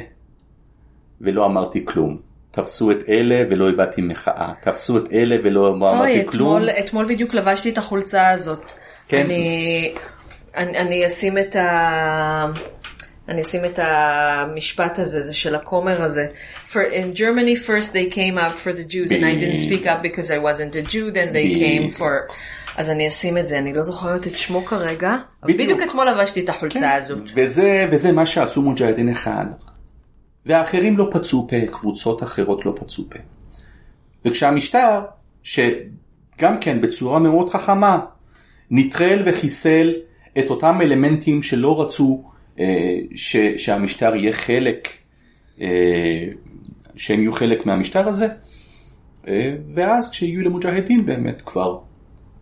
[1.21, 2.19] ולא אמרתי כלום.
[2.57, 4.53] תפסו את אלה ולא הבעתי מחאה.
[4.61, 6.57] תפסו את אלה ולא אמרתי אוי, כלום.
[6.57, 8.73] אתמול, אתמול בדיוק לבשתי את החולצה הזאת.
[9.09, 9.25] כן.
[9.25, 9.95] אני,
[10.57, 12.47] אני, אני אשים את ה...
[13.29, 16.27] אני אשים את המשפט הזה, זה של הכומר הזה.
[16.69, 20.03] For, in Germany first they came out for the Jews and I didn't speak up
[20.03, 22.33] because I wasn't a Jew, then they came for...
[22.77, 25.17] אז אני אשים את זה, אני לא זוכרת את שמו כרגע.
[25.43, 25.61] בדיוק.
[25.61, 27.31] בדיוק אתמול לבשתי את החולצה כן, הזאת.
[27.35, 29.47] וזה, וזה מה שעשו מוג'הדין אחד.
[30.47, 33.19] והאחרים לא פצו פה, קבוצות אחרות לא פצו פה.
[34.25, 35.01] וכשהמשטר,
[35.43, 38.01] שגם כן בצורה מאוד חכמה,
[38.71, 39.93] נטרל וחיסל
[40.39, 42.25] את אותם אלמנטים שלא רצו
[42.61, 42.65] אה,
[43.15, 44.89] ש, שהמשטר יהיה חלק,
[45.61, 45.67] אה,
[46.97, 48.27] שהם יהיו חלק מהמשטר הזה,
[49.29, 51.79] אה, ואז כשיהיו למוג'הדין באמת כבר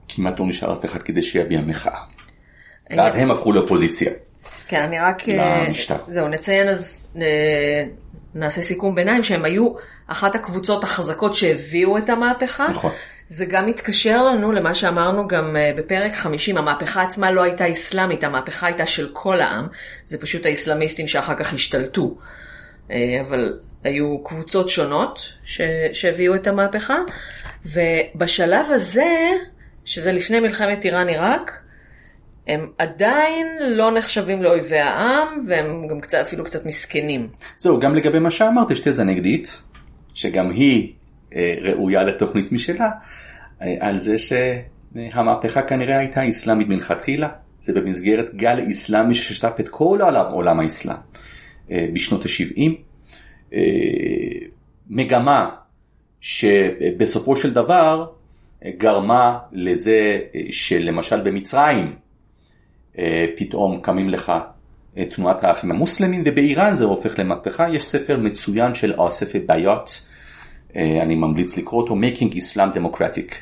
[0.09, 2.01] כמעט לא נשאר אף אחד כדי שיביע מחאה.
[2.91, 4.13] ואז הם הפכו לאופוזיציה.
[4.69, 5.29] כן, אני רק...
[5.29, 5.97] אה, למשטר.
[6.09, 7.85] זהו, נציין אז, אה,
[8.35, 9.75] נעשה סיכום ביניים, שהם היו
[10.07, 12.69] אחת הקבוצות החזקות שהביאו את המהפכה.
[12.69, 12.93] נכון.
[13.29, 18.25] זה גם מתקשר לנו למה שאמרנו גם אה, בפרק 50, המהפכה עצמה לא הייתה אסלאמית,
[18.25, 19.67] המהפכה הייתה של כל העם,
[20.05, 22.15] זה פשוט האסלאמיסטים שאחר כך השתלטו.
[23.21, 25.61] אבל היו קבוצות שונות ש...
[25.93, 26.99] שהביאו את המהפכה,
[27.67, 29.31] ובשלב הזה,
[29.85, 31.64] שזה לפני מלחמת איראן-עיראק,
[32.47, 37.29] הם עדיין לא נחשבים לאויבי העם, והם גם קצת, אפילו קצת מסכנים.
[37.57, 39.63] זהו, גם לגבי מה שאמרת, יש תזה נגדית,
[40.15, 40.93] שגם היא
[41.35, 42.91] אה, ראויה לתוכנית משלה,
[43.63, 47.29] אה, על זה שהמהפכה כנראה הייתה אסלאמית מלכתחילה,
[47.63, 50.97] זה במסגרת גל אסלאמי ששטף את כל העולם, עולם האסלאם
[51.71, 52.71] אה, בשנות ה-70.
[53.55, 53.61] אה,
[54.89, 55.51] מגמה
[56.21, 58.07] שבסופו של דבר
[58.65, 61.97] אה, גרמה לזה אה, שלמשל במצרים
[63.37, 64.33] פתאום קמים לך
[64.97, 67.69] אה, תנועת האחים המוסלמים ובאיראן זה הופך למהפכה.
[67.71, 70.07] יש ספר מצוין של אוסף בעיות
[70.77, 73.35] אה, אני ממליץ לקרוא אותו Making Islam Democratic.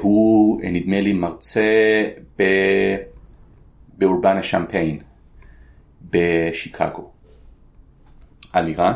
[0.00, 2.04] הוא נדמה לי מרצה
[2.38, 2.42] ב...
[3.98, 4.98] באורבנה שמפיין
[6.10, 7.10] בשיקגו
[8.52, 8.92] על איראן.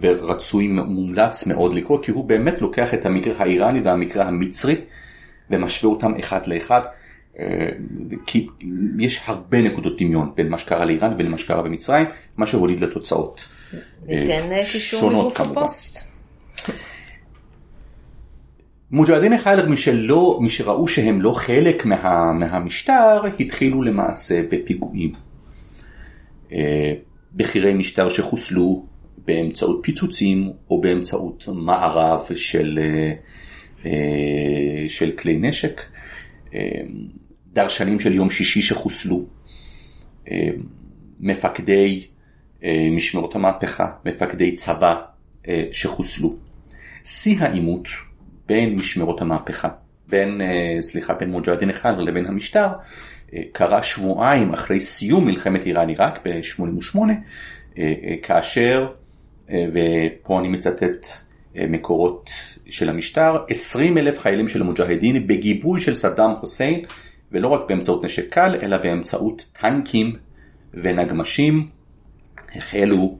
[0.00, 4.76] ורצוי מומלץ מאוד לקרוא כי הוא באמת לוקח את המקרה האיראני והמקרה המצרי
[5.50, 6.80] ומשווה אותם אחד לאחד.
[7.38, 7.68] אה,
[8.26, 8.46] כי
[8.98, 12.06] יש הרבה נקודות דמיון בין מה שקרה לאיראן ובין מה שקרה במצרים,
[12.36, 13.48] מה שהוליד לתוצאות
[14.08, 16.16] אה, קישור מגוף הפוסט.
[18.90, 25.12] מוג'הדין החייל מי שלא, מי שראו שהם לא חלק מה, מהמשטר, התחילו למעשה בפיגועים.
[26.52, 26.92] אה,
[27.34, 28.86] בכירי משטר שחוסלו
[29.18, 33.12] באמצעות פיצוצים או באמצעות מערב של אה,
[34.88, 35.80] של כלי נשק,
[36.54, 36.60] אה,
[37.52, 39.26] דרשנים של יום שישי שחוסלו,
[40.30, 40.48] אה,
[41.20, 42.06] מפקדי
[42.90, 44.94] משמרות המהפכה, מפקדי צבא
[45.72, 46.36] שחוסלו.
[47.04, 47.88] שיא העימות
[48.46, 49.68] בין משמרות המהפכה,
[50.08, 50.40] בין,
[50.80, 52.66] סליחה, בין מוג'הדין אחד לבין המשטר,
[53.52, 56.98] קרה שבועיים אחרי סיום מלחמת איראן עיראק ב-88,
[58.22, 58.88] כאשר,
[59.48, 61.06] ופה אני מצטט
[61.68, 62.30] מקורות
[62.68, 66.80] של המשטר, 20 אלף חיילים של המוג'הדין בגיבוי של סדאם חוסיין,
[67.32, 70.16] ולא רק באמצעות נשק קל, אלא באמצעות טנקים
[70.74, 71.68] ונגמשים,
[72.54, 73.18] החלו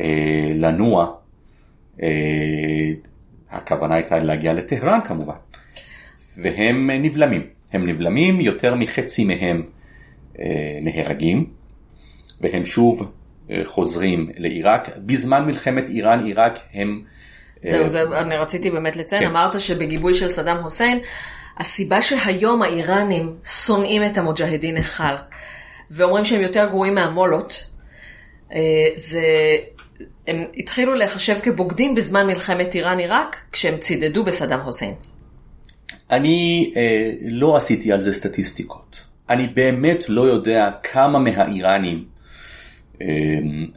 [0.00, 1.12] אה, לנוע,
[2.02, 2.08] אה,
[3.50, 5.34] הכוונה הייתה להגיע לטהרן כמובן,
[6.36, 9.62] והם נבלמים, הם נבלמים, יותר מחצי מהם
[10.40, 11.50] אה, נהרגים,
[12.40, 13.12] והם שוב
[13.50, 17.02] אה, חוזרים לעיראק, בזמן מלחמת איראן-עיראק הם
[17.62, 19.28] זהו, זה, אני רציתי באמת לציין, כן.
[19.28, 20.98] אמרת שבגיבוי של סדאם חוסיין,
[21.58, 25.14] הסיבה שהיום האיראנים שונאים את המוג'הדין החל,
[25.90, 27.70] ואומרים שהם יותר גרועים מהמולות,
[28.52, 28.60] אה,
[28.94, 29.22] זה,
[30.26, 34.94] הם התחילו להיחשב כבוגדים בזמן מלחמת איראן-עיראק, כשהם צידדו בסדאם חוסיין.
[36.10, 39.00] אני אה, לא עשיתי על זה סטטיסטיקות.
[39.30, 42.04] אני באמת לא יודע כמה מהאיראנים
[43.02, 43.06] אה,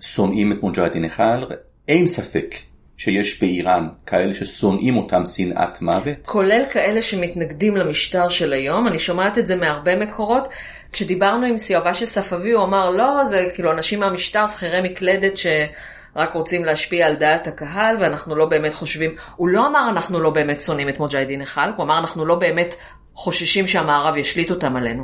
[0.02, 1.46] שונאים את מוג'הדין החל,
[1.88, 2.56] אין ספק
[3.04, 6.18] שיש באיראן כאלה ששונאים אותם שנאת מוות?
[6.26, 10.48] כולל כאלה שמתנגדים למשטר של היום, אני שומעת את זה מהרבה מקורות.
[10.92, 16.66] כשדיברנו עם סיובש ספבי הוא אמר לא, זה כאילו אנשים מהמשטר, שכירי מקלדת שרק רוצים
[16.66, 20.90] להשפיע על דעת הקהל ואנחנו לא באמת חושבים, הוא לא אמר אנחנו לא באמת שונאים
[20.90, 22.76] את מוג'הדין אחד, הוא אמר אנחנו לא באמת
[23.14, 25.04] חוששים שהמערב ישליט אותם עלינו.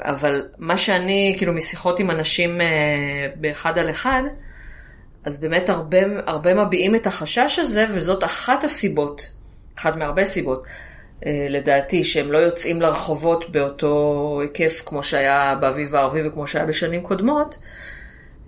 [0.00, 2.66] אבל מה שאני, כאילו משיחות עם אנשים אה,
[3.36, 4.22] באחד על אחד,
[5.24, 9.32] אז באמת הרבה, הרבה מביעים את החשש הזה, וזאת אחת הסיבות,
[9.78, 10.62] אחת מהרבה סיבות,
[11.26, 17.02] אה, לדעתי, שהם לא יוצאים לרחובות באותו היקף כמו שהיה באביב הערבי וכמו שהיה בשנים
[17.02, 17.58] קודמות,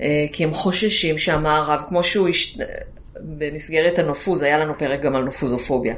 [0.01, 2.59] אה, כי הם חוששים שהמערב, כמו שהוא, יש...
[3.21, 5.95] במסגרת הנופוז, היה לנו פרק גם על נופוזופוביה.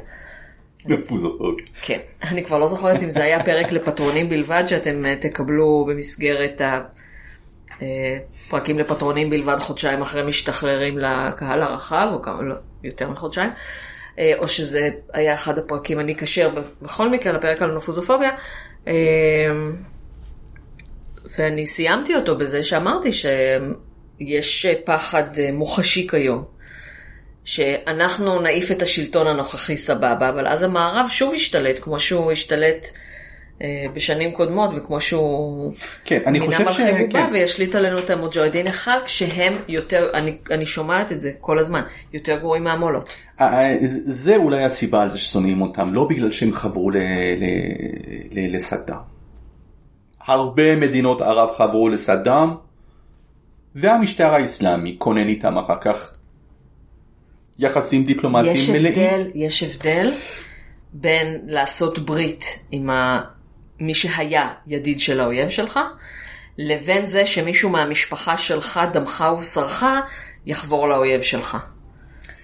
[0.85, 1.65] נופוזופוביה.
[1.81, 6.61] כן, אני כבר לא זוכרת אם זה היה פרק לפטרונים בלבד, שאתם אה, תקבלו במסגרת
[6.61, 6.79] ה...
[8.49, 13.49] פרקים לפטרונים בלבד חודשיים אחרי משתחררים לקהל הרחב, או כמה, לא, יותר מחודשיים,
[14.19, 16.49] אה, או שזה היה אחד הפרקים, אני אקשר
[16.81, 18.31] בכל מקרה לפרק על נופוזופוביה,
[18.87, 18.93] אה,
[21.37, 26.43] ואני סיימתי אותו בזה שאמרתי שיש פחד מוחשי כיום,
[27.45, 32.99] שאנחנו נעיף את השלטון הנוכחי סבבה, אבל אז המערב שוב ישתלט, כמו שהוא השתלט אה,
[33.93, 35.73] בשנים קודמות, וכמו שהוא
[36.05, 36.79] כן, אני מינה חושב ש...
[36.79, 37.29] מלכי בובה כן.
[37.33, 41.81] וישליט עלינו את המוג'והדין אחד, כשהם יותר, אני, אני שומעת את זה כל הזמן,
[42.13, 43.09] יותר גרועים מהמולות.
[43.41, 48.39] אה, אה, זה אולי הסיבה על זה ששונאים אותם, לא בגלל שהם חברו ל- ל-
[48.39, 48.97] ל- לסדאם.
[50.27, 52.49] הרבה מדינות ערב חברו לסדאם,
[53.75, 56.13] והמשטר האסלאמי כונן איתם אחר כך
[57.59, 58.85] יחסים דיפלומטיים יש מלאים.
[58.85, 60.13] הבדל, יש הבדל
[60.93, 63.21] בין לעשות ברית עם ה...
[63.79, 65.79] מי שהיה ידיד של האויב שלך,
[66.57, 69.83] לבין זה שמישהו מהמשפחה שלך, דמך ובשרך,
[70.45, 71.57] יחבור לאויב שלך.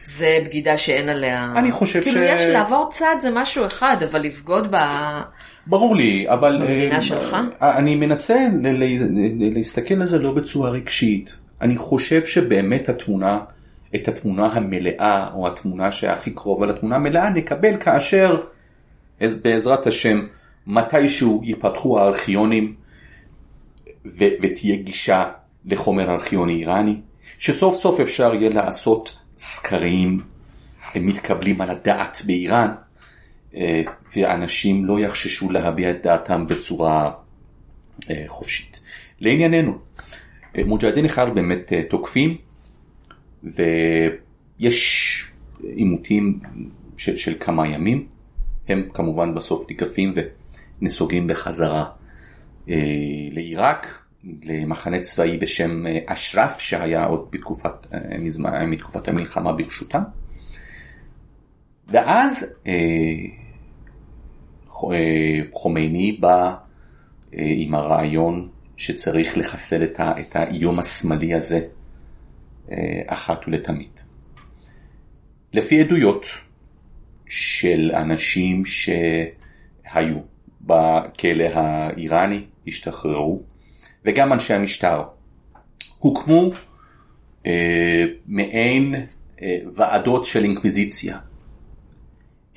[0.04, 1.54] זה בגידה שאין עליה...
[1.56, 4.78] אני חושב כאילו ש- יש לעבור צד זה משהו אחד, אבל לבגוד ב...
[5.68, 7.38] ברור לי, אבל במדינה אה, שלך?
[7.62, 8.48] אה, אני מנסה
[9.56, 11.36] להסתכל על זה לא בצורה רגשית.
[11.62, 13.40] אני חושב שבאמת התמונה,
[13.96, 18.38] את התמונה המלאה, או התמונה שהכי קרובה לתמונה המלאה, נקבל כאשר,
[19.42, 20.26] בעזרת השם,
[20.68, 22.76] מתישהו ייפתחו הארכיונים
[24.06, 25.32] ו- ותהיה גישה
[25.66, 26.96] לחומר ארכיוני איראני,
[27.38, 30.22] שסוף סוף אפשר יהיה לעשות סקרים
[30.94, 32.70] הם מתקבלים על הדעת באיראן,
[33.56, 33.82] אה,
[34.16, 37.12] ואנשים לא יחששו להביע את דעתם בצורה
[38.10, 38.80] אה, חופשית.
[39.20, 39.78] לענייננו,
[40.58, 42.32] אה, מוג'הדין אחד באמת תוקפים,
[43.44, 45.26] ויש
[45.64, 46.40] עימותים
[46.98, 48.08] של, של כמה ימים,
[48.68, 50.14] הם כמובן בסוף נקפים
[50.82, 51.90] ונסוגים בחזרה
[52.70, 52.76] אה,
[53.32, 54.04] לעיראק,
[54.44, 60.02] למחנה צבאי בשם אה, אשרף שהיה עוד בתקופת, אה, מתקופת המלחמה ברשותם.
[61.88, 62.56] ואז
[65.52, 66.56] חומייני בא
[67.32, 71.68] עם הרעיון שצריך לחסל את, ה, את האיום השמאלי הזה
[73.08, 74.00] אחת ולתמיד.
[75.54, 76.26] לפי עדויות
[77.30, 80.18] של אנשים שהיו
[80.64, 83.42] בכלא האיראני, השתחררו,
[84.06, 85.04] וגם אנשי המשטר,
[86.00, 86.52] הוקמו
[87.46, 88.96] אה, מעין
[89.42, 91.18] אה, ועדות של אינקוויזיציה.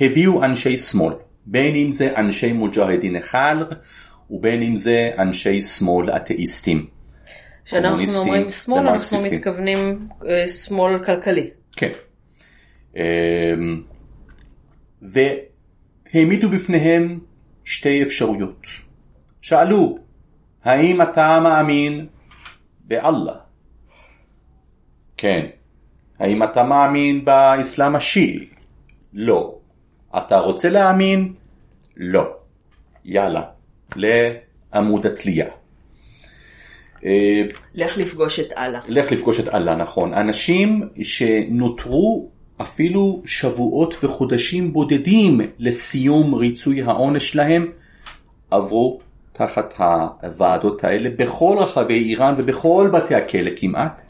[0.00, 1.14] הביאו אנשי שמאל,
[1.46, 3.56] בין אם זה אנשי מוג'הדין אחד
[4.30, 6.86] ובין אם זה אנשי שמאל אתאיסטים.
[7.64, 9.18] כשאנחנו אומרים שמאל, אנחנו.
[9.32, 11.50] מתכוונים אה, שמאל כלכלי.
[11.76, 11.90] כן.
[12.96, 13.82] אמ,
[15.02, 17.18] והעמידו בפניהם
[17.66, 18.66] שתי אפשרויות.
[19.42, 19.98] שאלו,
[20.64, 22.06] האם אתה מאמין
[22.84, 23.34] באללה?
[25.16, 25.46] כן.
[26.18, 28.46] האם אתה מאמין באסלאם השיעי?
[29.12, 29.54] לא.
[30.18, 31.34] אתה רוצה להאמין?
[31.96, 32.36] לא.
[33.04, 33.42] יאללה,
[33.96, 35.48] לעמוד התלייה.
[37.04, 37.42] אה,
[37.74, 38.80] לך לפגוש את אללה.
[38.88, 40.14] לך לפגוש את אללה, נכון.
[40.14, 47.72] אנשים שנותרו אפילו שבועות וחודשים בודדים לסיום ריצוי העונש שלהם,
[48.50, 49.00] עברו
[49.32, 49.74] תחת
[50.22, 54.02] הוועדות האלה בכל רחבי איראן ובכל בתי הכלא כמעט.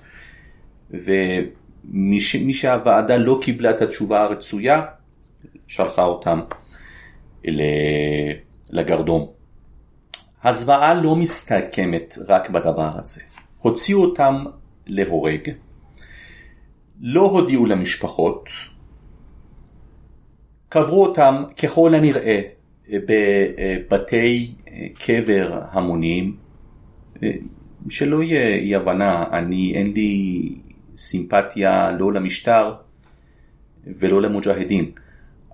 [0.90, 4.82] ומי ש- שהוועדה לא קיבלה את התשובה הרצויה,
[5.66, 6.40] שלחה אותם
[8.70, 9.26] לגרדום.
[10.44, 13.20] הזוועה לא מסתכמת רק בדבר הזה.
[13.58, 14.44] הוציאו אותם
[14.86, 15.50] להורג,
[17.00, 18.48] לא הודיעו למשפחות,
[20.68, 22.40] קברו אותם ככל הנראה
[22.90, 24.54] בבתי
[24.98, 26.36] קבר המוניים,
[27.88, 30.52] שלא יהיה אי הבנה, אני אין לי
[30.98, 32.74] סימפתיה לא למשטר
[33.86, 34.90] ולא למוג'הדין,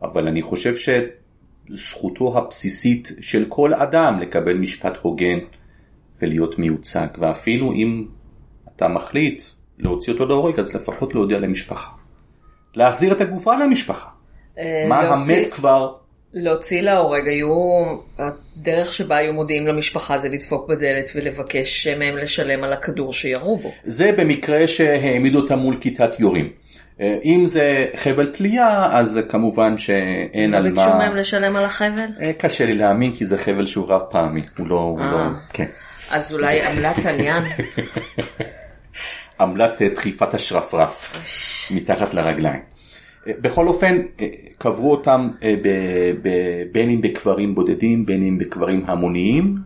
[0.02, 5.38] אבל אני חושב שזכותו הבסיסית של כל אדם לקבל משפט הוגן
[6.22, 8.06] ולהיות מיוצג, ואפילו אם
[8.76, 9.42] אתה מחליט
[9.82, 11.90] להוציא אותו להורג, אז לפחות להודיע למשפחה.
[12.74, 14.08] להחזיר את הגופה למשפחה.
[14.58, 15.92] אה, מה המת כבר,
[16.32, 17.54] להוציא להורג היו,
[18.18, 23.72] הדרך שבה היו מודיעים למשפחה זה לדפוק בדלת ולבקש מהם לשלם על הכדור שירו בו.
[23.84, 26.48] זה במקרה שהעמידו אותם מול כיתת יורים.
[27.00, 30.98] אה, אם זה חבל תלייה, אז כמובן שאין לא על ביקשו מה...
[30.98, 32.06] מהם לשלם על החבל?
[32.22, 34.80] אה, קשה לי להאמין כי זה חבל שהוא רב פעמי, הוא לא...
[34.80, 35.18] הוא לא...
[35.52, 35.66] כן.
[36.10, 37.44] אז אולי עמלת תליין?
[39.42, 41.12] עמלת אה, דחיפת השרפרף
[41.74, 42.60] מתחת לרגליים.
[43.26, 44.26] אה, בכל אופן, אה,
[44.58, 45.28] קברו אותם
[45.62, 49.56] ב- ב- בין אם בקברים בודדים, בין אם בקברים המוניים,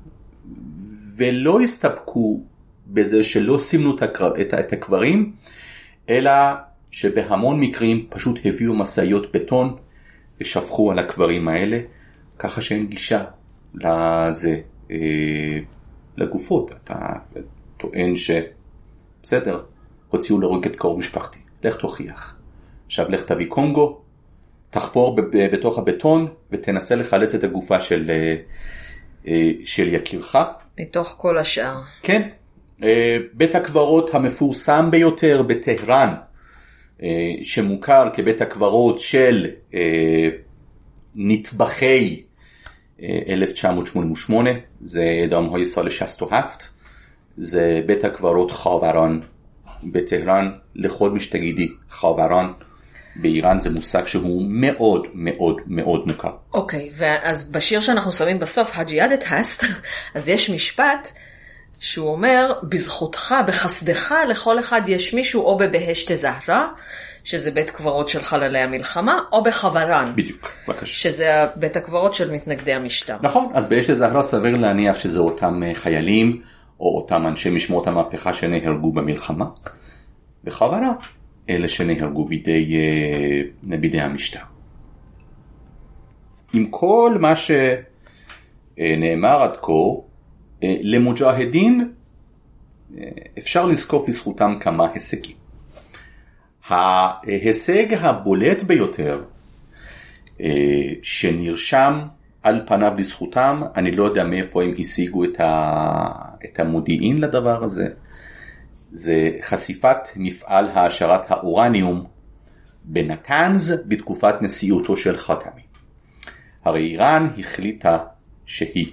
[1.16, 2.40] ולא הסתפקו
[2.86, 3.96] בזה שלא סימנו
[4.40, 5.32] את הקברים,
[6.08, 6.30] אלא
[6.90, 9.76] שבהמון מקרים פשוט הביאו משאיות בטון
[10.40, 11.78] ושפכו על הקברים האלה,
[12.38, 13.24] ככה שאין גישה
[13.74, 14.60] לזה,
[16.16, 16.74] לגופות.
[16.84, 17.12] אתה
[17.76, 18.30] טוען ש...
[19.26, 19.60] בסדר,
[20.08, 22.36] הוציאו להורג את קרוב משפחתי, לך תוכיח.
[22.86, 24.00] עכשיו לך תביא קונגו,
[24.70, 25.16] תחפור
[25.52, 28.36] בתוך הבטון ותנסה לחלץ את הגופה של, אה,
[29.28, 30.36] אה, של יקירך.
[30.80, 31.80] בתוך כל השאר.
[32.02, 32.28] כן.
[32.82, 36.14] אה, בית הקברות המפורסם ביותר בטהרן,
[37.42, 39.50] שמוכר כבית הקברות של
[41.14, 42.22] נטבחי
[43.02, 44.50] 1988,
[44.80, 46.75] זה דאום הויסר לשסטו האפט.
[47.38, 49.20] זה בית הקברות חאברן
[49.82, 52.52] בטהרן, לכל מי שתגידי חאברן.
[53.20, 56.30] באיראן זה מושג שהוא מאוד מאוד מאוד מוכר.
[56.54, 59.64] אוקיי, okay, ואז בשיר שאנחנו שמים בסוף, הג'יהאדת האסט,
[60.14, 61.08] אז יש משפט
[61.80, 66.68] שהוא אומר, בזכותך, בחסדך, לכל אחד יש מישהו או בבהשת זהרה,
[67.24, 70.12] שזה בית קברות של חללי המלחמה, או בחברן.
[70.14, 70.92] בדיוק, בבקשה.
[70.92, 73.16] שזה בית הקברות של מתנגדי המשטר.
[73.22, 76.42] נכון, אז בהשת זהרה סביר להניח שזה אותם אה, חיילים.
[76.80, 79.46] או אותם אנשי משמרות המהפכה שנהרגו במלחמה.
[80.44, 80.92] בכוונה,
[81.48, 84.40] אלה שנהרגו בידי, אה, בידי המשטר.
[86.52, 89.72] עם כל מה שנאמר עד כה,
[90.62, 91.92] אה, למוג'הדין
[92.98, 93.08] אה,
[93.38, 95.36] אפשר לזקוף לזכותם כמה הישגים.
[96.68, 99.24] ההישג הבולט ביותר
[100.40, 102.00] אה, שנרשם
[102.46, 106.12] על פניו לזכותם, אני לא יודע מאיפה הם השיגו את, ה,
[106.44, 107.88] את המודיעין לדבר הזה,
[108.92, 112.04] זה חשיפת מפעל העשרת האורניום
[112.84, 115.62] בנתנז בתקופת נשיאותו של חתמי.
[116.64, 117.98] הרי איראן החליטה
[118.46, 118.92] שהיא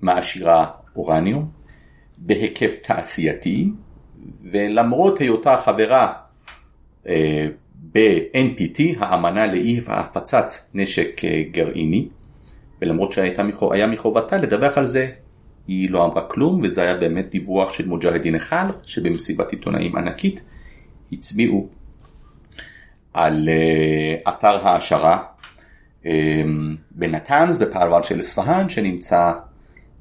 [0.00, 1.50] מעשירה אורניום
[2.18, 3.68] בהיקף תעשייתי,
[4.52, 6.12] ולמרות היותה חברה
[7.08, 7.46] אה,
[7.92, 12.08] ב-NPT, האמנה לאי והפצת נשק אה, גרעיני,
[12.84, 15.10] ולמרות שהיה מחובתה לדווח על זה,
[15.66, 20.42] היא לא אמרה כלום, וזה היה באמת דיווח של מוג'הדין אחד, שבמסיבת עיתונאים ענקית
[21.12, 21.68] הצביעו
[23.14, 25.22] על uh, אתר העשרה
[26.02, 26.06] um,
[26.90, 29.32] בנתנז, בפרבר של אספהאן, שנמצא,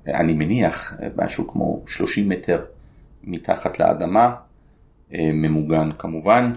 [0.08, 2.66] אני מניח, משהו כמו 30 מטר
[3.24, 4.36] מתחת לאדמה,
[5.12, 6.54] uh, ממוגן כמובן,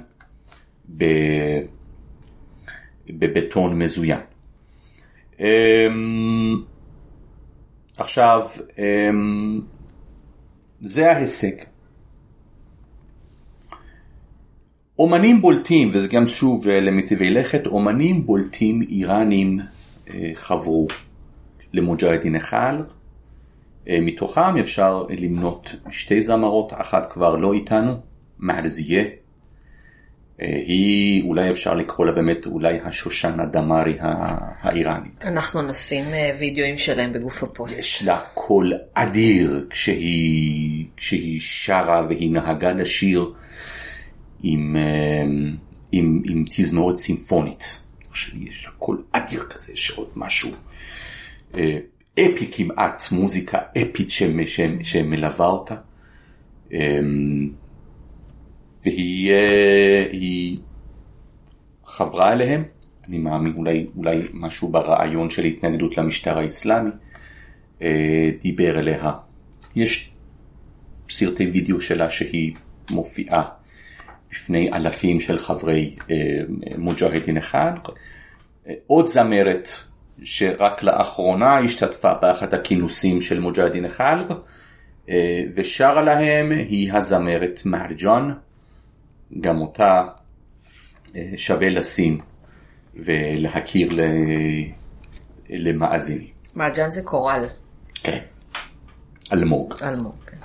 [3.09, 4.36] בבטון מזוין.
[5.39, 5.43] Um,
[7.97, 8.81] עכשיו, um,
[10.81, 11.57] זה ההישג.
[14.99, 19.61] אומנים בולטים, וזה גם שוב למטיבי לכת, אומנים בולטים איראנים
[20.07, 20.87] uh, חברו
[21.73, 22.75] למוג'הדין אחד.
[23.85, 28.01] Uh, מתוכם אפשר למנות שתי זמרות, אחת כבר לא איתנו,
[28.39, 29.05] מערזיה.
[30.39, 35.25] היא אולי אפשר לקרוא לה באמת אולי השושנה דמארי האיראנית.
[35.25, 36.05] אנחנו נשים
[36.39, 37.81] וידאוים שלהם בגוף הפוסט.
[37.81, 43.33] יש לה קול אדיר כשהיא, כשהיא שרה והיא נהגה לשיר
[44.43, 44.77] עם,
[45.93, 47.83] עם, עם תזמורת סימפונית.
[48.41, 50.51] יש לה קול אדיר כזה, יש עוד משהו
[52.21, 54.09] אפי כמעט, מוזיקה אפית
[54.83, 55.75] שמלווה אותה.
[58.85, 59.33] והיא
[60.13, 60.59] היא
[61.85, 62.65] חברה אליהם,
[63.09, 66.91] אני מאמין אולי, אולי משהו ברעיון של התנגדות למשטר האסלאמי,
[68.43, 69.13] דיבר אליה.
[69.77, 70.13] יש
[71.11, 72.55] סרטי וידאו שלה שהיא
[72.91, 73.43] מופיעה
[74.31, 75.97] בפני אלפים של חברי
[76.79, 77.73] מוג'הדין אחד.
[78.87, 79.69] עוד זמרת
[80.25, 84.17] שרק לאחרונה השתתפה באחד הכינוסים של מוג'הדין אחד
[85.55, 88.35] ושרה להם היא הזמרת מהרג'ון.
[89.41, 90.05] גם אותה
[91.37, 92.19] שווה לשים
[92.95, 93.91] ולהכיר
[95.49, 96.29] למאזינים.
[96.55, 97.47] מעג'ן זה קורל.
[97.95, 98.19] כן,
[99.33, 99.75] אלמוג.
[99.83, 100.37] אלמוג, כן.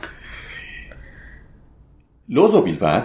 [2.29, 3.01] לא זו בלבד,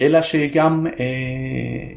[0.00, 1.92] אלא שגם אה,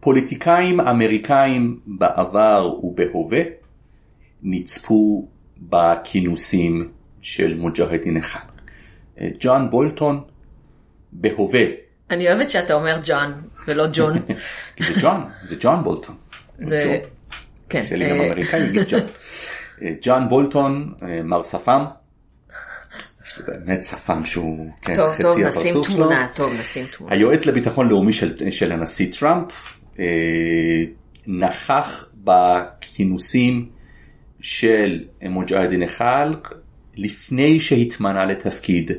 [0.00, 3.40] פוליטיקאים אמריקאים בעבר ובהווה
[4.42, 5.28] נצפו
[5.60, 6.90] בכינוסים
[7.22, 8.50] של מוג'הדין אחד.
[9.40, 10.20] ג'ון בולטון
[11.12, 11.64] בהווה.
[12.10, 14.18] אני אוהבת שאתה אומר ג'ון ולא ג'ון.
[14.76, 16.16] כי זה ג'ון, זה ג'ון בולטון.
[16.58, 17.00] זה,
[17.68, 17.82] כן.
[17.88, 19.00] שלי גם אמריקאי יגיד ג'ון.
[20.02, 20.94] ג'ון בולטון,
[21.24, 21.84] מר שפם.
[23.46, 25.96] באמת שפם שהוא כן, טוב, חצי טוב, הפרצוף נשים.
[25.96, 27.14] תמונה, טוב, נשים תמונה.
[27.14, 30.04] היועץ לביטחון לאומי של, של הנשיא טראמפ אה,
[31.26, 33.68] נכח בכינוסים
[34.40, 36.48] של מוג'הדין חלק
[36.96, 38.90] לפני שהתמנה לתפקיד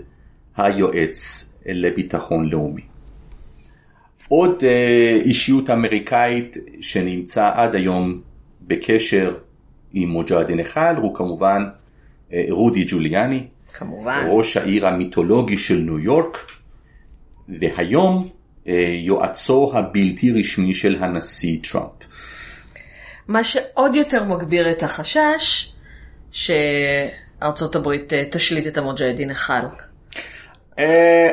[0.58, 2.82] היועץ לביטחון לאומי.
[4.28, 8.22] עוד אה, אישיות אמריקאית שנמצא עד היום
[8.62, 9.38] בקשר
[9.94, 11.64] עם מוג'הדין אחד הוא כמובן
[12.34, 14.28] אה, רודי ג'וליאני, כמובן.
[14.30, 16.38] ראש העיר המיתולוגי של ניו יורק,
[17.60, 18.30] והיום
[19.06, 21.92] יועצו הבלתי רשמי של הנשיא טראמפ.
[23.28, 25.74] מה שעוד יותר מגביר את החשש
[26.32, 29.91] שארצות הברית תשליט את המוג'הדין החלק.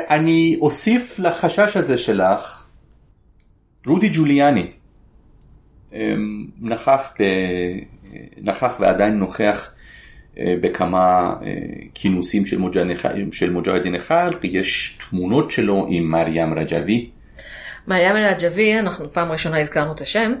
[0.09, 2.65] אני אוסיף לחשש הזה שלך,
[3.87, 4.67] רודי ג'וליאני
[6.61, 7.13] נכח,
[8.41, 9.71] נכח ועדיין נוכח
[10.37, 11.35] בכמה
[11.93, 12.45] כינוסים
[13.31, 17.09] של מוג'הדין אחד, יש תמונות שלו עם מרים רג'בי.
[17.87, 20.33] מרים רג'בי, אנחנו פעם ראשונה הזכרנו את השם,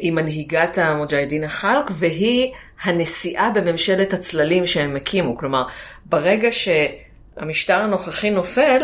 [0.00, 2.52] היא מנהיגת המוג'הדין החלק והיא
[2.82, 5.36] הנשיאה בממשלת הצללים שהם הקימו.
[5.36, 5.64] כלומר,
[6.04, 6.48] ברגע
[7.38, 8.82] שהמשטר הנוכחי נופל,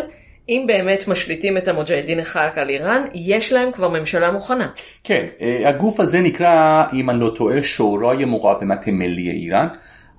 [0.48, 4.68] אם באמת משליטים את המוג'הדין החלק על איראן, יש להם כבר ממשלה מוכנה.
[5.04, 5.26] כן,
[5.64, 9.66] הגוף הזה נקרא, אם אני לא טועה, שורוי מורבמת מלי איראן.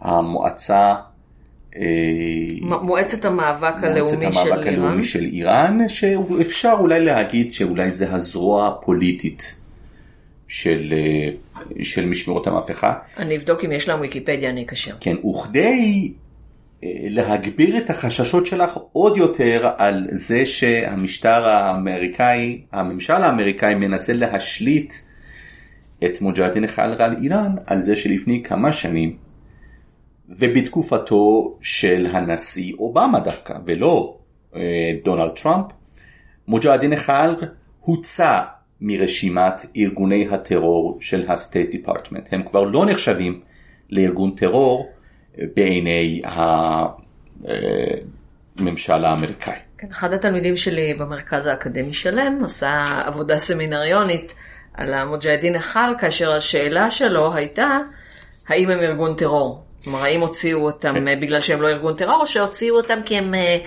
[0.02, 0.94] המועצה
[2.62, 5.04] מועצת המאבק הלאומי מועצת המאבק של הלאומי איראן.
[5.04, 9.56] של איראן, שאפשר אולי להגיד שאולי זה הזרוע הפוליטית
[10.48, 10.94] של,
[11.82, 12.94] של משמרות המהפכה.
[13.18, 14.94] אני אבדוק אם יש להם ויקיפדיה, אני אקשר.
[15.00, 16.21] כן, וכדי אה,
[16.84, 24.94] להגביר את החששות שלך עוד יותר על זה שהמשטר האמריקאי, הממשל האמריקאי מנסה להשליט
[26.06, 29.18] את מוג'הדין על איראן, על זה שלפני כמה שנים
[30.30, 34.18] ובתקופתו של הנשיא אובמה דווקא, ולא
[34.56, 34.62] אה,
[35.04, 35.66] דונלד טראמפ,
[36.48, 37.36] מוג'הדין חאלר
[37.80, 38.40] הוצא
[38.82, 42.28] מרשימת ארגוני הטרור של ה-State Department.
[42.32, 43.42] הם כבר לא נחשבים
[43.90, 44.90] לארגון טרור
[45.56, 46.22] בעיני
[48.58, 49.56] הממשל האמריקאי.
[49.78, 54.36] כן, אחד התלמידים שלי במרכז האקדמי שלם עשה עבודה סמינריונית
[54.74, 57.80] על המוג'הדין החל, כאשר השאלה שלו הייתה,
[58.48, 59.64] האם הם ארגון טרור?
[59.84, 61.08] כלומר, האם הוציאו אותם כן.
[61.08, 63.58] אה, בגלל שהם לא ארגון טרור, או שהוציאו אותם כי הם אה,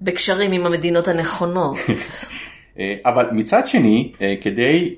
[0.00, 1.76] בקשרים עם המדינות הנכונות?
[2.78, 4.94] אה, אבל מצד שני, אה, כדי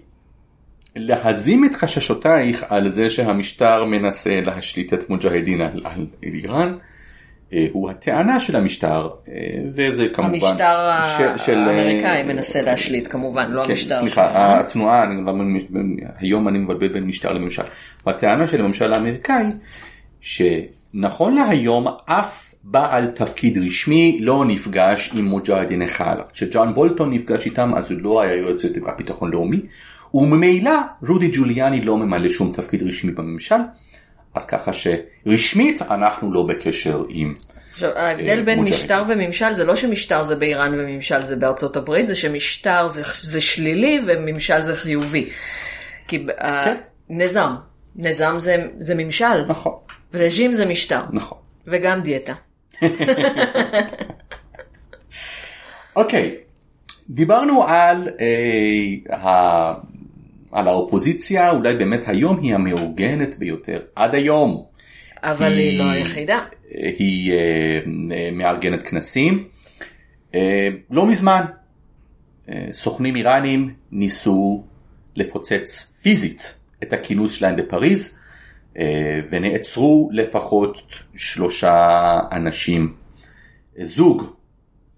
[0.97, 6.75] להזים את חששותייך על זה שהמשטר מנסה להשליט את מוג'הדין על, על איראן,
[7.53, 9.35] אה, הוא הטענה של המשטר, אה,
[9.75, 10.35] וזה כמובן...
[10.35, 14.61] המשטר של- של, אה, האמריקאי מנסה להשליט כמובן, לא כן, המשטר סליחה, שלנו.
[14.61, 15.63] התנועה, אני,
[16.19, 17.63] היום אני מבלבל בין משטר לממשל.
[18.07, 19.45] הטענה של הממשל האמריקאי,
[20.21, 26.17] שנכון להיום אף בעל תפקיד רשמי לא נפגש עם מוג'הדין אחד.
[26.33, 29.61] כשג'ון בולטון נפגש איתם אז הוא לא היה יועץ הביטחון לאומי,
[30.15, 30.73] וממילא
[31.09, 33.55] רודי ג'וליאני לא ממלא שום תפקיד רשמי בממשל,
[34.35, 37.35] אז ככה שרשמית אנחנו לא בקשר עם...
[37.73, 38.81] עכשיו, ההבדל אה, בין מוג'הדין.
[38.81, 43.41] משטר וממשל זה לא שמשטר זה באיראן וממשל זה בארצות הברית, זה שמשטר זה, זה
[43.41, 45.29] שלילי וממשל זה חיובי.
[46.09, 46.27] כי
[46.65, 46.77] כן.
[47.11, 47.55] נזם,
[47.97, 49.73] נזם זה, זה ממשל, נכון,
[50.15, 51.39] רג'ים זה משטר, נכון.
[51.67, 52.33] וגם דיאטה.
[55.97, 56.35] אוקיי,
[57.11, 58.09] דיברנו על,
[59.11, 59.75] אה.
[60.53, 64.65] על האופוזיציה, אולי באמת היום היא המאורגנת ביותר, עד היום.
[65.23, 66.39] אבל היא- היא לא היחידה.
[66.75, 67.81] אה, היא אה,
[68.33, 69.49] מארגנת כנסים.
[70.35, 71.45] אה, לא מזמן,
[72.49, 74.65] אה, סוכנים איראנים ניסו
[75.17, 78.23] לפוצץ פיזית את הכינוס שלהם בפריז,
[78.79, 78.85] אה,
[79.31, 80.79] ונעצרו לפחות
[81.17, 82.01] שלושה
[82.33, 82.95] אנשים,
[83.83, 84.23] זוג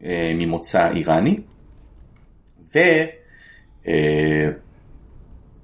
[0.05, 1.37] אה, ממוצא איראני,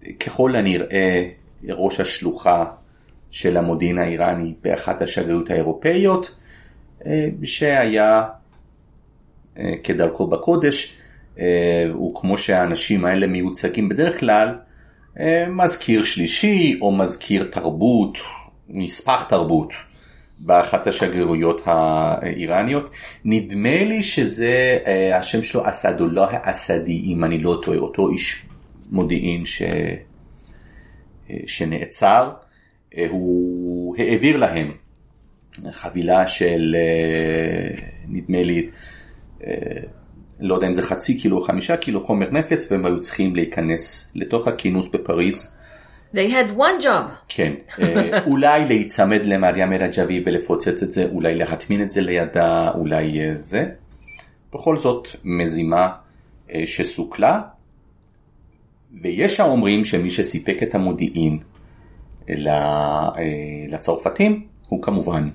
[0.04, 1.28] וככל הנראה
[1.68, 2.64] ראש השלוחה
[3.30, 6.34] של המודיעין האיראני באחת השגרירות האירופאיות,
[7.06, 8.22] אה, שהיה
[9.58, 10.96] אה, כדרכו בקודש,
[11.38, 14.58] אה, וכמו שהאנשים האלה מיוצגים בדרך כלל,
[15.48, 18.18] מזכיר שלישי או מזכיר תרבות,
[18.68, 19.72] נספח תרבות,
[20.38, 22.90] באחת השגרירויות האיראניות.
[23.24, 24.78] נדמה לי שזה,
[25.14, 28.46] השם שלו אסדולlah אסדי, אם אני לא טועה, אותו איש
[28.94, 29.62] מודיעין ש...
[31.46, 32.30] שנעצר.
[32.98, 34.72] אה, הוא העביר להם
[35.70, 38.68] חבילה של אה, נדמה לי
[39.46, 39.52] אה,
[40.40, 44.12] לא יודע אם זה חצי קילו או חמישה קילו חומר נפץ והם היו צריכים להיכנס
[44.14, 45.56] לתוך הכינוס בפריז.
[46.14, 47.10] They had one job.
[47.28, 47.52] כן,
[48.26, 53.66] אולי להיצמד למרים רג'בי ולפוצץ את זה, אולי להטמין את זה לידה, אולי זה.
[54.52, 55.88] בכל זאת מזימה
[56.64, 57.40] שסוכלה,
[59.00, 61.38] ויש האומרים שמי שסיפק את המודיעין
[62.28, 63.12] ל- אה,
[63.68, 65.28] לצרפתים הוא כמובן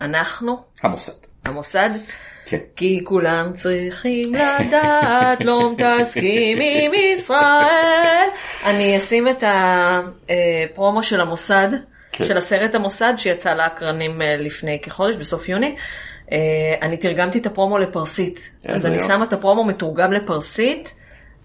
[0.00, 1.12] אנחנו, המוסד.
[1.44, 1.90] המוסד,
[2.46, 2.58] כן.
[2.76, 8.28] כי כולם צריכים לדעת, לא מתעסקים עם ישראל.
[8.66, 11.68] אני אשים את הפרומו של המוסד,
[12.12, 12.24] כן.
[12.24, 15.74] של הסרט המוסד שיצא לאקרנים אה, לפני כחודש, בסוף יוני.
[16.32, 16.38] אה,
[16.82, 19.08] אני תרגמתי את הפרומו לפרסית, אז איזה אני.
[19.08, 20.94] שמה את הפרומו מתורגם לפרסית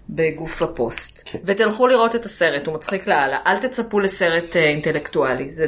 [0.08, 1.22] בגוף הפוסט.
[1.24, 1.38] כן.
[1.44, 3.38] ותלכו לראות את הסרט, הוא מצחיק לאללה.
[3.46, 5.66] אל תצפו לסרט אה, אינטלקטואלי, זה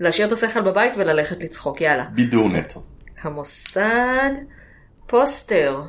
[0.00, 2.04] להשאיר את השכל בבית וללכת לצחוק, יאללה.
[2.14, 2.82] בידור נטו.
[3.22, 4.30] המוסד,
[5.06, 5.82] פוסטר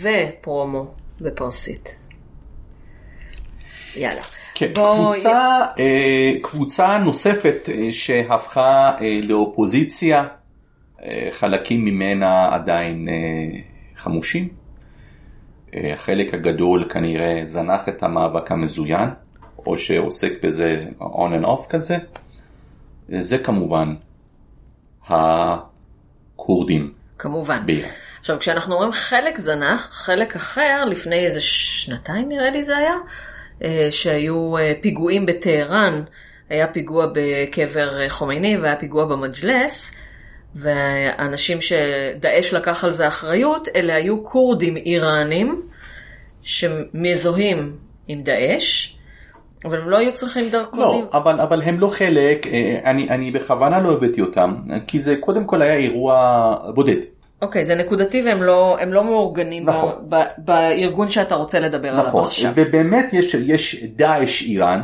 [0.00, 1.96] ופרומו בפרסית.
[3.96, 4.20] יאללה.
[4.54, 10.24] כן, בוא- קבוצה, אה, קבוצה נוספת אה, שהפכה אה, לאופוזיציה,
[11.02, 13.14] אה, חלקים ממנה עדיין אה,
[13.96, 14.48] חמושים.
[15.72, 19.08] החלק הגדול כנראה זנח את המאבק המזוין,
[19.66, 21.96] או שעוסק בזה on and off כזה.
[23.08, 23.94] זה כמובן
[25.06, 27.66] הכורדים כמובן.
[27.66, 27.90] באיראן.
[28.20, 32.94] עכשיו, כשאנחנו אומרים חלק זנח, חלק אחר, לפני איזה שנתיים נראה לי זה היה,
[33.64, 36.02] אה, שהיו אה, פיגועים בטהרן,
[36.50, 40.00] היה פיגוע בקבר אה, חומייני והיה פיגוע במג'לס,
[40.58, 45.62] והאנשים שדאעש לקח על זה אחריות, אלה היו כורדים איראנים
[46.42, 47.76] שמזוהים
[48.08, 48.94] עם דאעש,
[49.64, 51.04] אבל הם לא היו צריכים דרכונים.
[51.12, 54.54] לא, אבל, אבל הם לא חלק, אה, אני, אני בכוונה לא הבאתי אותם,
[54.86, 57.00] כי זה קודם כל היה אירוע בודד.
[57.42, 59.92] אוקיי, זה נקודתי והם לא, לא מאורגנים נכון.
[60.08, 62.52] ב, ב, בארגון שאתה רוצה לדבר עליו נכון, עכשיו.
[62.54, 64.80] ובאמת יש, יש דאעש איראן,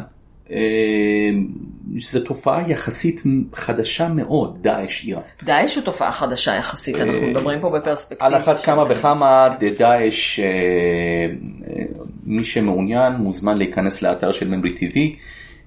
[1.98, 3.22] שזו תופעה יחסית
[3.54, 5.22] חדשה מאוד, דאעש איראן.
[5.42, 8.26] דאעש הוא תופעה חדשה יחסית, אנחנו מדברים פה בפרספקטיבה.
[8.26, 11.84] על אחת כמה וכמה דאעש, אה, אה,
[12.24, 14.96] מי שמעוניין מוזמן להיכנס לאתר של ממרי TV,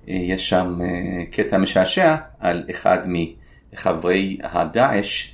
[0.10, 2.98] אה, יש שם אה, קטע משעשע על אחד
[3.74, 5.32] מחברי הדאעש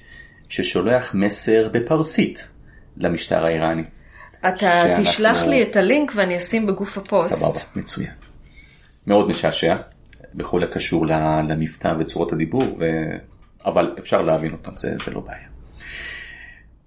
[0.49, 2.51] ששולח מסר בפרסית
[2.97, 3.83] למשטר האיראני.
[4.47, 7.33] אתה תשלח לי את הלינק ואני אשים בגוף הפוסט.
[7.33, 8.22] סבבה, מצוין.
[9.07, 9.75] מאוד משעשע,
[10.33, 11.05] בכל הקשור
[11.49, 12.85] למבטא וצורות הדיבור, ו...
[13.65, 15.47] אבל אפשר להבין אותם, זה, זה לא בעיה.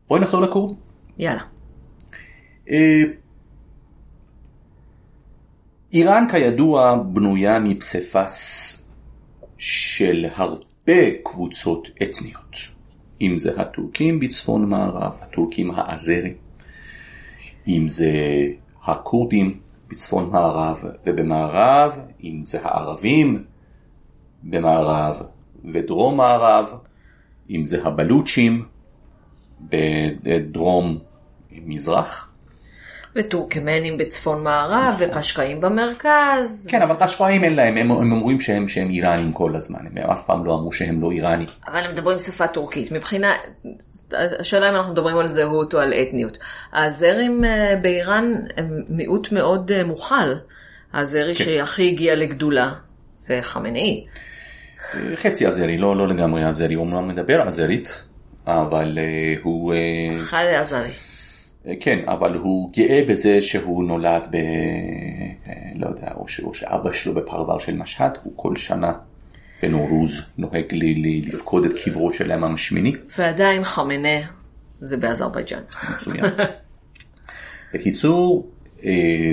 [0.08, 0.76] בואי נחזור לכורדים.
[1.18, 1.42] יאללה.
[2.70, 3.02] אה,
[5.92, 8.72] איראן כידוע בנויה מפסיפס
[9.58, 12.56] של הרבה קבוצות אתניות,
[13.20, 16.34] אם זה הטורקים בצפון מערב, הטורקים האזרים,
[17.68, 18.12] אם זה
[18.84, 23.44] הכורדים בצפון מערב ובמערב, אם זה הערבים
[24.42, 25.22] במערב
[25.64, 26.66] ודרום מערב,
[27.50, 28.64] אם זה הבלוצ'ים
[29.60, 30.98] בדרום
[31.52, 32.25] מזרח.
[33.16, 36.66] וטורקמנים בצפון מערב וקשקאים במרכז.
[36.70, 40.26] כן, אבל רשפיים אין להם, הם, הם אומרים שהם, שהם איראנים כל הזמן, הם אף
[40.26, 41.48] פעם לא אמרו שהם לא איראנים.
[41.68, 42.92] אבל הם מדברים שפה טורקית.
[42.92, 43.32] מבחינה,
[44.12, 46.38] השאלה אם אנחנו מדברים על זהות או על אתניות.
[46.72, 50.34] האזרים אה, באיראן הם מיעוט מאוד אה, מוכל.
[50.92, 51.44] האזרי כן.
[51.44, 52.72] שהכי הגיע לגדולה
[53.12, 54.06] זה חמינאי.
[55.14, 58.04] חצי אזרי, לא, לא לגמרי אזרי, הוא אומנם מדבר אזרית,
[58.46, 60.90] אבל אה, הוא, אה, חד עזרי.
[61.66, 64.34] אה, כן, אבל הוא גאה בזה שהוא נולד ב...
[64.34, 68.92] אה, לא יודע, או, ש, או שאבא שלו בפרבר של משהד, הוא כל שנה
[69.62, 72.92] בנורוז נוהג לי, לי, לפקוד את קברו של האמם השמיני.
[73.18, 74.18] ועדיין חמנה
[74.78, 75.62] זה באזרבייג'אן.
[75.96, 76.24] מצוין.
[77.74, 78.48] בקיצור,
[78.84, 79.32] אה,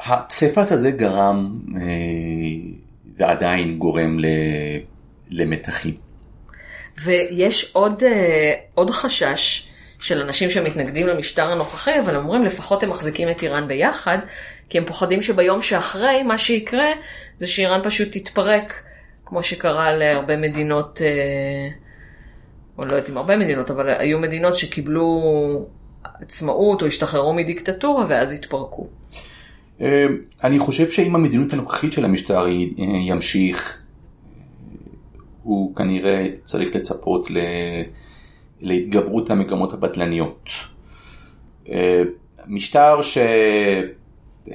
[0.00, 1.60] הפסיפס הזה גרם
[3.16, 4.26] ועדיין גורם ל-
[5.30, 6.09] למתחים.
[7.04, 9.68] ויש עוד, אה, עוד חשש
[10.00, 14.18] של אנשים שמתנגדים למשטר הנוכחי, אבל אומרים לפחות הם מחזיקים את איראן ביחד,
[14.68, 16.88] כי הם פוחדים שביום שאחרי מה שיקרה
[17.38, 18.82] זה שאיראן פשוט תתפרק,
[19.24, 21.68] כמו שקרה להרבה מדינות, אה,
[22.78, 25.22] או לא יודעת אם הרבה מדינות, אבל היו מדינות שקיבלו
[26.04, 28.86] עצמאות או השתחררו מדיקטטורה ואז התפרקו.
[29.80, 30.06] אה,
[30.44, 32.44] אני חושב שאם המדיניות הנוכחית של המשטר
[33.08, 33.82] ימשיך,
[35.50, 37.38] הוא כנראה צריך לצפות ל...
[38.60, 40.48] להתגברות המגמות הבטלניות.
[41.68, 42.02] אה,
[42.46, 43.00] משטר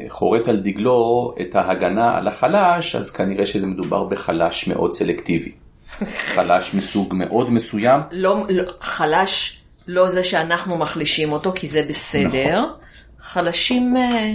[0.07, 5.51] שחורט על דגלו את ההגנה על החלש, אז כנראה שזה מדובר בחלש מאוד סלקטיבי.
[6.35, 8.01] חלש מסוג מאוד מסוים.
[8.11, 12.61] לא, לא, חלש, לא זה שאנחנו מחלישים אותו, כי זה בסדר.
[12.61, 12.79] נכון.
[13.19, 14.33] חלשים אה,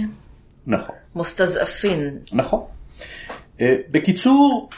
[0.67, 0.95] נכון.
[1.15, 2.17] מוסתזעפין.
[2.33, 2.63] נכון.
[3.61, 4.69] אה, בקיצור,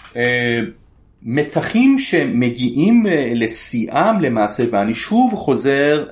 [1.26, 6.06] מתחים שמגיעים אה, לשיאם למעשה, ואני שוב חוזר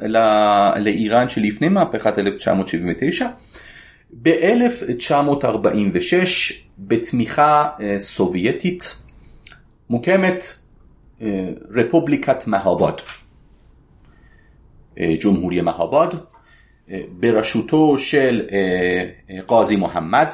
[0.76, 3.28] לאיראן שלפני מהפכת 1979,
[4.22, 8.96] ב-1946 בתמיכה אה, סובייטית
[9.90, 10.44] מוקמת
[11.22, 12.94] אה, רפובליקת מהבד,
[15.20, 16.08] ג'ומהוריה מהבד,
[17.12, 18.42] בראשותו של
[19.48, 20.28] קאזי מוחמד,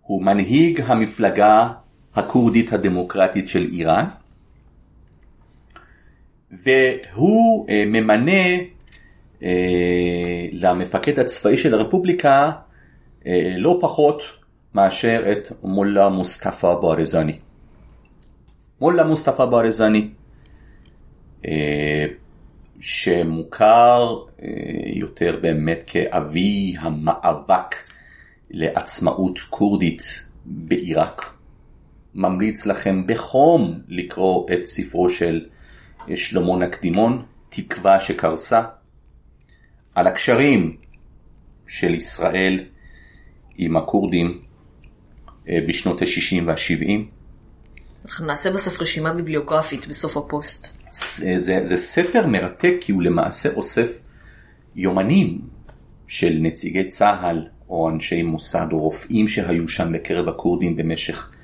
[0.00, 1.68] הוא מנהיג המפלגה
[2.14, 4.04] הכורדית הדמוקרטית של איראן.
[6.50, 8.42] והוא אה, ממנה
[9.42, 12.50] אה, למפקד הצבאי של הרפובליקה
[13.26, 14.22] אה, לא פחות
[14.74, 17.38] מאשר את מולה מוסטפא ברזני.
[18.80, 20.08] מולה מוסטפא ברזני,
[21.46, 22.04] אה,
[22.80, 24.18] שמוכר
[24.86, 27.74] יותר באמת כאבי המאבק
[28.50, 30.02] לעצמאות כורדית
[30.46, 31.31] בעיראק.
[32.14, 35.46] ממליץ לכם בחום לקרוא את ספרו של
[36.14, 38.62] שלמה נקדימון, תקווה שקרסה,
[39.94, 40.76] על הקשרים
[41.66, 42.64] של ישראל
[43.56, 44.42] עם הכורדים
[45.48, 46.90] אה, בשנות ה-60 וה-70.
[48.06, 50.78] אנחנו נעשה בסוף רשימה ביבליוגרפית בסוף הפוסט.
[50.92, 53.98] זה, זה, זה ספר מרתק כי הוא למעשה אוסף
[54.76, 55.40] יומנים
[56.06, 61.41] של נציגי צה"ל או אנשי מוסד או רופאים שהיו שם בקרב הכורדים במשך אה,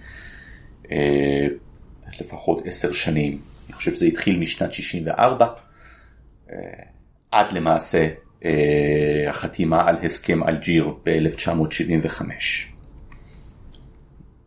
[2.20, 3.40] לפחות עשר שנים.
[3.66, 5.46] אני חושב שזה התחיל משנת 64
[6.50, 6.56] אה,
[7.30, 8.08] עד למעשה
[8.44, 8.50] אה,
[9.28, 12.22] החתימה על הסכם אלג'יר ב-1975.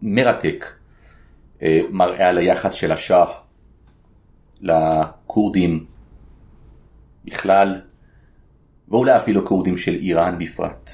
[0.02, 0.66] מרתק,
[1.62, 3.26] אה, מראה על היחס של השאה
[4.62, 5.86] לכורדים
[7.26, 7.82] בכלל,
[8.88, 10.92] ואולי אפילו כורדים של איראן בפרט.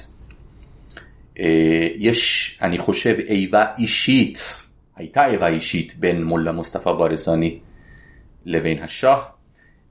[1.39, 4.39] אה, יש, אני חושב, איבה אישית,
[4.97, 7.59] הייתה איבה אישית בין מולה מוסטפא ברזני
[8.45, 9.17] לבין השאה,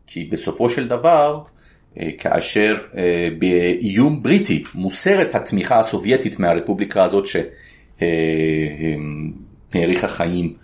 [0.07, 1.43] כי בסופו של דבר,
[2.01, 7.25] אה, כאשר אה, באיום בריטי מוסרת התמיכה הסובייטית מהרפובליקה הזאת
[9.73, 10.57] שהאריכה חיים,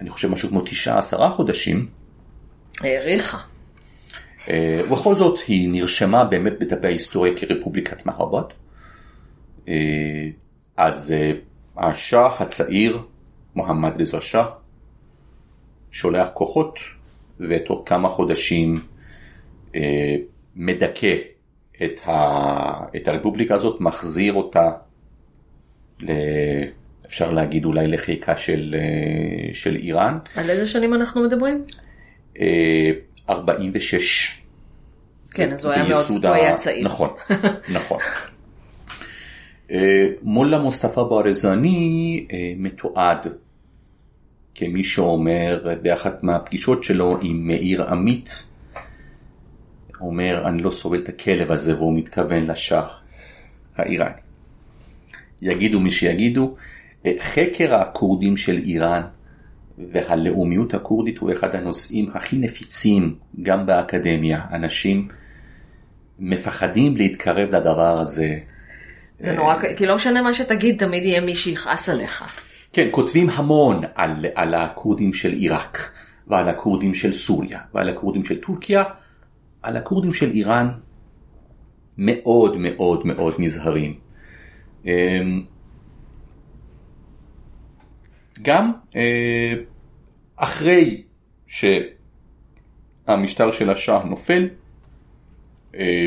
[0.00, 1.86] אני חושב משהו כמו תשעה עשרה חודשים.
[2.80, 3.38] האריכה.
[4.50, 8.44] אה, ובכל זאת היא נרשמה באמת בדפי ההיסטוריה כרפובליקת מהרבד.
[10.76, 11.14] אז
[11.76, 13.02] השאה הצעיר,
[13.54, 14.44] מוחמד רזה שאה,
[15.90, 16.78] שולח כוחות
[17.40, 18.74] ותוך כמה חודשים
[20.56, 21.14] מדכא
[21.84, 22.12] את, ה...
[22.96, 24.70] את הרפובליקה הזאת, מחזיר אותה,
[26.00, 26.10] ל...
[27.06, 30.18] אפשר להגיד אולי לחיקה של, אה, של איראן.
[30.34, 31.64] על איזה שנים אנחנו מדברים?
[33.30, 34.30] 46.
[34.30, 34.44] אה,
[35.34, 36.84] כן, אז הוא היה מאוד, הוא היה צעיר.
[36.84, 37.10] נכון,
[37.76, 37.98] נכון.
[39.70, 42.26] אה, מולה מוסטפא ברזני
[42.56, 43.26] מתועד
[44.54, 48.44] כמי שאומר באחת מהפגישות שלו עם מאיר עמית,
[50.00, 52.86] אומר אני לא סובל את הכלב הזה והוא מתכוון לשאה
[53.76, 54.20] האיראני.
[55.42, 56.54] יגידו מי שיגידו,
[57.20, 59.02] חקר הכורדים של איראן
[59.78, 64.40] והלאומיות הכורדית הוא אחד הנושאים הכי נפיצים גם באקדמיה.
[64.52, 65.08] אנשים
[66.18, 68.38] מפחדים להתקרב לדבר הזה.
[69.18, 72.24] זה נורא, כי לא משנה מה שתגיד, תמיד יהיה מי שיכעס עליך.
[72.74, 75.90] כן, כותבים המון על, על הכורדים של עיראק,
[76.26, 78.84] ועל הכורדים של סוריה, ועל הכורדים של טורקיה,
[79.62, 80.68] על הכורדים של איראן
[81.98, 83.98] מאוד מאוד מאוד נזהרים.
[84.84, 85.44] אמ,
[88.42, 89.54] גם אה,
[90.36, 91.02] אחרי
[93.06, 94.48] שהמשטר של השאה נופל,
[95.74, 96.06] אה,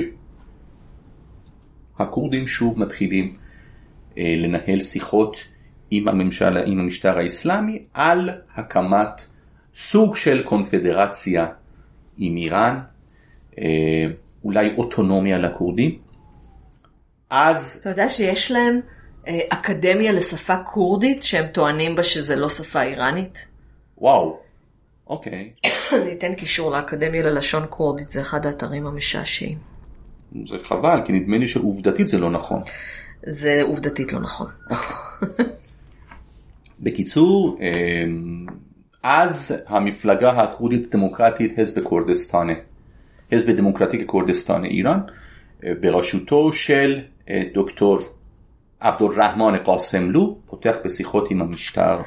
[2.00, 3.36] הכורדים שוב מתחילים
[4.18, 5.38] אה, לנהל שיחות
[5.92, 9.22] עם, הממשל, עם המשטר האסלאמי על הקמת
[9.76, 11.48] סוג של קונפדרציה
[12.18, 12.80] עם איראן,
[13.60, 14.06] אה,
[14.44, 15.98] אולי אוטונומיה לכורדים.
[17.30, 17.78] אז...
[17.82, 18.80] אתה יודע שיש להם
[19.28, 23.48] אה, אקדמיה לשפה כורדית שהם טוענים בה שזה לא שפה איראנית?
[23.98, 24.40] וואו,
[25.08, 25.52] אוקיי.
[26.02, 29.58] אני אתן קישור לאקדמיה ללשון כורדית, זה אחד האתרים המשעשעים.
[30.50, 32.62] זה חבל, כי נדמה לי שעובדתית זה לא נכון.
[33.26, 34.48] זה עובדתית לא נכון.
[36.80, 38.46] בקיצור, אמ,
[39.04, 42.54] אז המפלגה הכורדית דמוקרטית חזב כורדיסטני,
[43.34, 45.00] חזב דמוקרטי כורדיסטני איראן,
[45.64, 48.00] אה, בראשותו של אה, דוקטור
[48.80, 52.02] עבדולרחמן קאסמלו, פותח בשיחות עם המשטר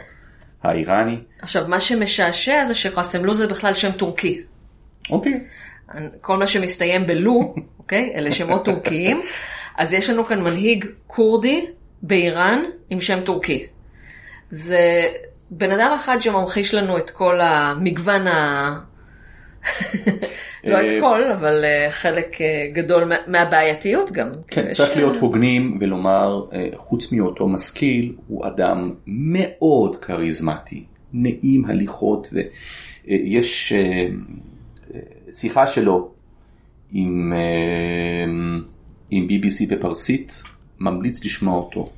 [0.63, 1.17] האיראני.
[1.43, 4.43] עכשיו, מה שמשעשע זה שקאסמלו זה בכלל שם טורקי.
[5.11, 5.41] אוקיי.
[6.21, 8.13] כל מה שמסתיים בלו, אוקיי?
[8.15, 9.21] אלה שמות טורקיים.
[9.79, 11.67] אז יש לנו כאן מנהיג כורדי
[12.03, 13.67] באיראן עם שם טורקי.
[14.51, 15.09] זה
[15.51, 18.81] בן אדם אחד שממחיש לנו את כל המגוון ה...
[20.65, 24.29] לא את אה, כל, אבל אה, חלק אה, גדול מהבעייתיות גם.
[24.49, 26.45] כן, צריך להיות הוגנים ולומר,
[26.77, 32.33] חוץ מאותו משכיל, הוא אדם מאוד כריזמטי, נעים הליכות,
[33.07, 33.73] ויש
[35.33, 36.11] שיחה שלו
[36.93, 37.33] עם,
[39.11, 40.43] עם BBC בפרסית,
[40.81, 41.89] ממליץ לשמוע אותו.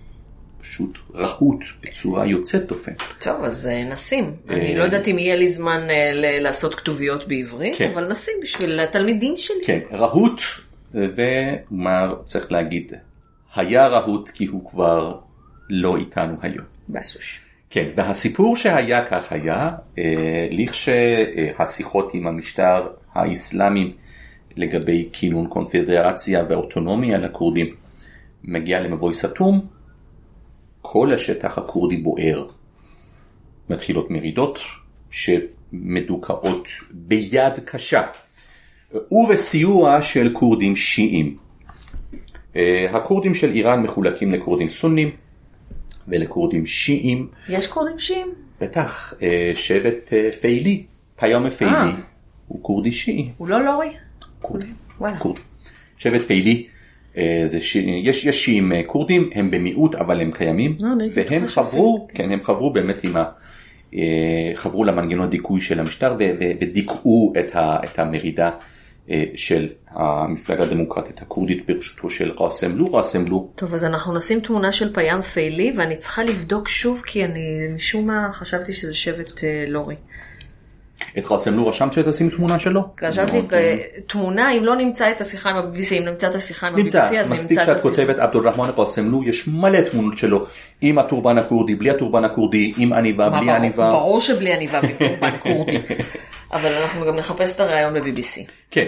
[0.73, 2.93] פשוט רהוט בצורה יוצאת דופן.
[3.21, 4.35] טוב, אז אה, נשים.
[4.51, 6.11] אה, אני לא יודעת אם יהיה לי זמן אה,
[6.41, 7.91] לעשות כתוביות בעברית, כן.
[7.95, 9.65] אבל נשים בשביל התלמידים שלי.
[9.67, 10.41] כן, רהוט,
[10.95, 12.93] ומה צריך להגיד,
[13.55, 15.19] היה רהוט כי הוא כבר
[15.71, 16.65] לא איתנו היום.
[16.89, 17.41] בסוש.
[17.71, 19.71] כן, והסיפור שהיה כך היה,
[20.51, 23.93] לכשהשיחות עם המשטר האסלאמי
[24.57, 27.75] לגבי כינון קונפדרציה ואוטונומיה לכורדים
[28.45, 29.61] מגיע למבוי סתום,
[30.83, 32.47] כל השטח הכורדי בוער.
[33.71, 34.59] מתחילות מרידות
[35.11, 38.03] שמדוכאות ביד קשה
[39.13, 41.37] ובסיוע של כורדים שיעים.
[42.57, 45.11] אה, הכורדים של איראן מחולקים לכורדים סונים
[46.09, 47.29] ולכורדים שיעים.
[47.49, 48.29] יש קוראים שיעים?
[48.61, 51.93] בטח, אה, שבט אה, פיילי, פיום פיילי.
[52.49, 53.31] הוא כורדי שיעי.
[53.37, 53.89] הוא לא לורי?
[55.19, 55.41] כורדי.
[55.99, 56.67] שבט פיילי,
[57.47, 57.77] זה ש...
[57.77, 62.29] יש, יש שיעים אה, כורדים, הם במיעוט אבל הם קיימים, לא, והם חברו, שפיילי.
[62.29, 63.25] כן, הם חברו באמת עם ה...
[63.95, 66.17] אה, חברו למנגנון דיכוי של המשטר
[66.61, 68.51] ודיכאו את, ה- את המרידה
[69.11, 74.41] אה, של המפלגה הדמוקרטית הכורדית בראשותו של ראסם לו, ראסם לו טוב, אז אנחנו נשים
[74.41, 77.41] תמונה של פיאם פיילי, ואני צריכה לבדוק שוב, כי אני
[77.77, 79.97] משום מה חשבתי שזה שבט אה, לורי.
[81.19, 82.81] את ראסם לו רשמת שתשים תמונה שלו?
[83.33, 83.77] מאוד, אה,
[84.07, 87.31] תמונה, אם לא נמצא את השיחה עם ה-BBC, אם נמצא את השיחה עם ה-BBC, אז
[87.31, 87.89] מספיק נמצא את שאת השיחה.
[87.89, 90.47] כותבת עבדול רחמן ראסמלו, יש מלא תמונות שלו,
[90.81, 93.91] עם הטורבן הכורדי, בלי הטורבן הכורדי, עם עניבה, בלי עניבה.
[93.91, 95.79] ברור שבלי עניבה וקורבן כורדי.
[96.53, 98.51] אבל אנחנו גם נחפש את הראיון ב-BBC.
[98.71, 98.87] כן,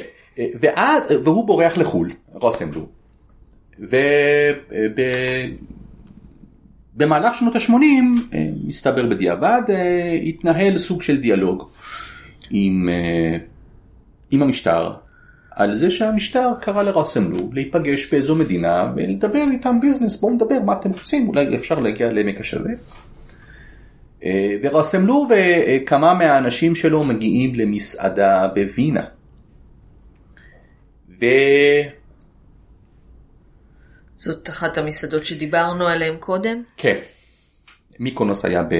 [0.60, 2.86] ואז, והוא בורח לחו"ל, ראסמלו,
[6.96, 7.74] ובמהלך שנות ה-80,
[8.66, 11.68] מסתבר בדיעבד, אה, התנהל סוג של דיאלוג
[12.50, 13.36] עם, אה,
[14.30, 14.92] עם המשטר,
[15.50, 20.90] על זה שהמשטר קרא לראסמלו להיפגש באיזו מדינה ולדבר איתם ביזנס, בואו נדבר מה אתם
[20.90, 22.72] רוצים, אולי אפשר להגיע לעמק השווה.
[24.24, 29.04] אה, וראסמלו וכמה מהאנשים שלו מגיעים למסעדה בווינה.
[31.20, 31.24] ו...
[34.14, 36.62] זאת אחת המסעדות שדיברנו עליהן קודם.
[36.76, 36.98] כן,
[37.98, 38.74] מיקונוס היה ב...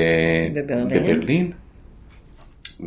[0.54, 0.88] בברלין.
[0.88, 1.52] בברלין,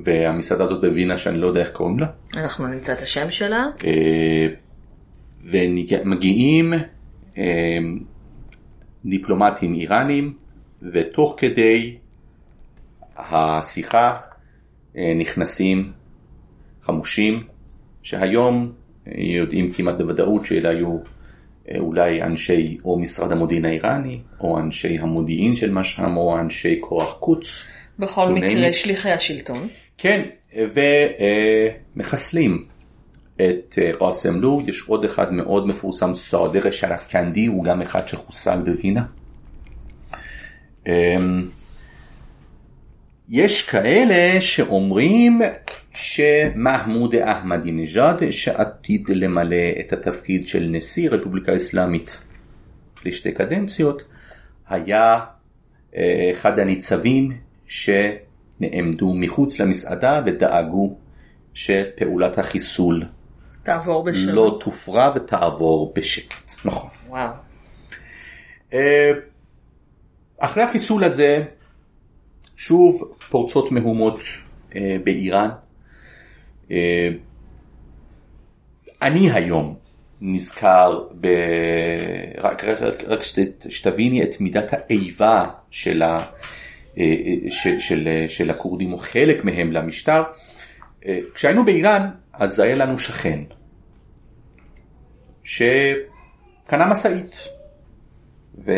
[0.03, 3.65] והמסעדה הזאת בווינה שאני לא יודע איך קוראים לה, אנחנו נמצא את השם שלה.
[3.85, 4.47] אה,
[5.43, 6.73] ומגיעים
[7.37, 7.77] אה,
[9.05, 10.33] דיפלומטים איראנים,
[10.93, 11.97] ותוך כדי
[13.17, 14.17] השיחה
[14.97, 15.91] אה, נכנסים
[16.83, 17.43] חמושים,
[18.03, 18.71] שהיום
[19.15, 20.97] יודעים כמעט בוודאות שאלה היו
[21.77, 27.71] אולי אנשי או משרד המודיעין האיראני, או אנשי המודיעין של משם, או אנשי כוח קוץ.
[27.99, 28.73] בכל מקרה.
[28.73, 29.67] שליחי השלטון.
[29.97, 30.21] כן,
[31.95, 32.65] ומחסלים
[33.35, 38.07] את אה, ראסם לו, יש עוד אחד מאוד מפורסם, סעודר שרף קנדי, הוא גם אחד
[38.07, 39.03] שחוסל בווינה.
[40.87, 41.47] אמ,
[43.29, 45.41] יש כאלה שאומרים
[45.93, 52.21] שמחמוד אחמדינג'אד, שעתיד למלא את התפקיד של נשיא רפובליקה אסלאמית
[53.05, 54.03] לשתי קדנציות,
[54.69, 55.19] היה
[55.95, 57.31] אה, אחד הניצבים
[58.59, 60.97] שנעמדו מחוץ למסעדה ודאגו
[61.53, 63.03] שפעולת החיסול
[63.67, 64.35] תעבור בשלום.
[64.35, 66.65] לא תופרע ותעבור בשקט.
[66.65, 66.89] נכון.
[67.07, 67.29] וואו.
[68.73, 69.11] אה,
[70.39, 71.43] אחרי החיסול הזה,
[72.57, 74.19] שוב פורצות מהומות
[74.75, 75.49] אה, באיראן.
[76.71, 77.09] אה,
[79.01, 79.75] אני היום
[80.21, 81.27] נזכר, ב...
[82.37, 86.25] רק, רק, רק שת, שתביני את מידת האיבה של, ה...
[86.97, 90.23] אה, אה, של, של, של הכורדים או חלק מהם למשטר.
[91.05, 93.39] אה, כשהיינו באיראן אז היה לנו שכן
[95.43, 97.47] שקנה משאית.
[98.65, 98.71] ו...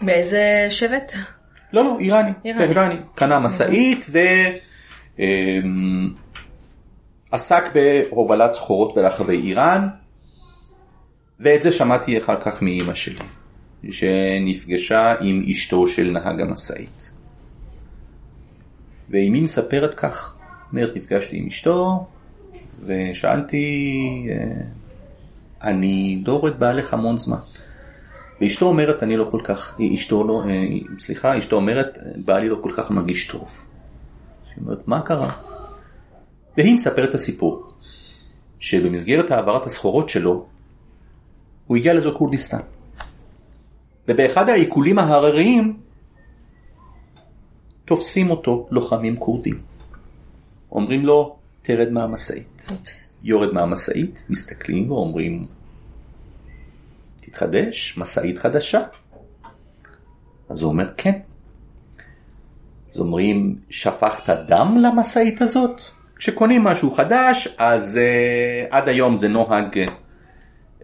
[0.00, 1.12] מאיזה שבט?
[1.72, 2.64] לא, לא, איראני, איראני.
[2.64, 2.94] איראני.
[3.14, 4.06] קנה משאית
[7.32, 9.88] ועסק בהובלת סחורות ברחבי איראן,
[11.40, 13.24] ואת זה שמעתי אחר כך מאימא שלי,
[13.90, 17.10] שנפגשה עם אשתו של נהג המשאית.
[19.10, 20.36] ואמי מספרת כך,
[20.72, 22.06] אומרת, נפגשתי עם אשתו,
[22.82, 24.62] ושאלתי, אה,
[25.62, 27.38] אני את בעלך המון זמן.
[28.40, 30.64] ואשתו אומרת, אני לא כל כך, אשתו לא, אה,
[30.98, 33.64] סליחה, אשתו אומרת, בעלי לא כל כך מרגיש טוב.
[34.56, 35.32] היא אומרת, מה קרה?
[36.56, 37.68] והיא מספרת את הסיפור,
[38.58, 40.46] שבמסגרת העברת הסחורות שלו,
[41.66, 42.60] הוא הגיע לאזור כורדיסטן.
[44.08, 45.76] ובאחד העיקולים ההרריים,
[47.84, 49.58] תופסים אותו לוחמים כורדים.
[50.72, 52.68] אומרים לו, תרד מהמשאית.
[53.22, 55.46] יורד מהמשאית, מסתכלים ואומרים,
[57.20, 58.82] תתחדש, משאית חדשה.
[60.48, 61.18] אז הוא אומר, כן.
[62.90, 65.80] אז אומרים, שפכת דם למשאית הזאת?
[66.16, 69.90] כשקונים משהו חדש, אז uh, עד היום זה נוהג, uh,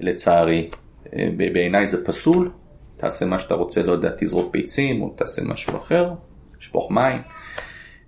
[0.01, 0.71] לצערי,
[1.05, 2.51] uh, בעיניי זה פסול,
[3.01, 6.11] תעשה מה שאתה רוצה, לא יודע, תזרוק ביצים או תעשה משהו אחר,
[6.61, 7.23] שפוך מים.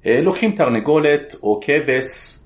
[0.02, 2.38] Uh, לוקחים תרנגולת או כבש,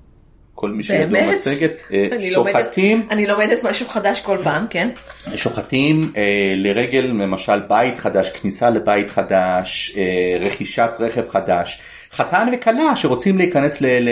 [0.57, 1.71] כל מי שידוע מסגת,
[2.11, 2.97] אני שוחטים.
[2.97, 4.89] לומדת, אני לומדת משהו חדש כל פעם, כן.
[5.35, 11.81] שוחטים אה, לרגל למשל בית חדש, כניסה לבית חדש, אה, רכישת רכב חדש.
[12.11, 14.09] חתן וכלה שרוצים להיכנס ל, ל,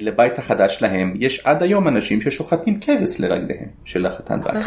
[0.00, 4.62] לבית החדש שלהם, יש עד היום אנשים ששוחטים כבש לרגליהם של החתן והכלה.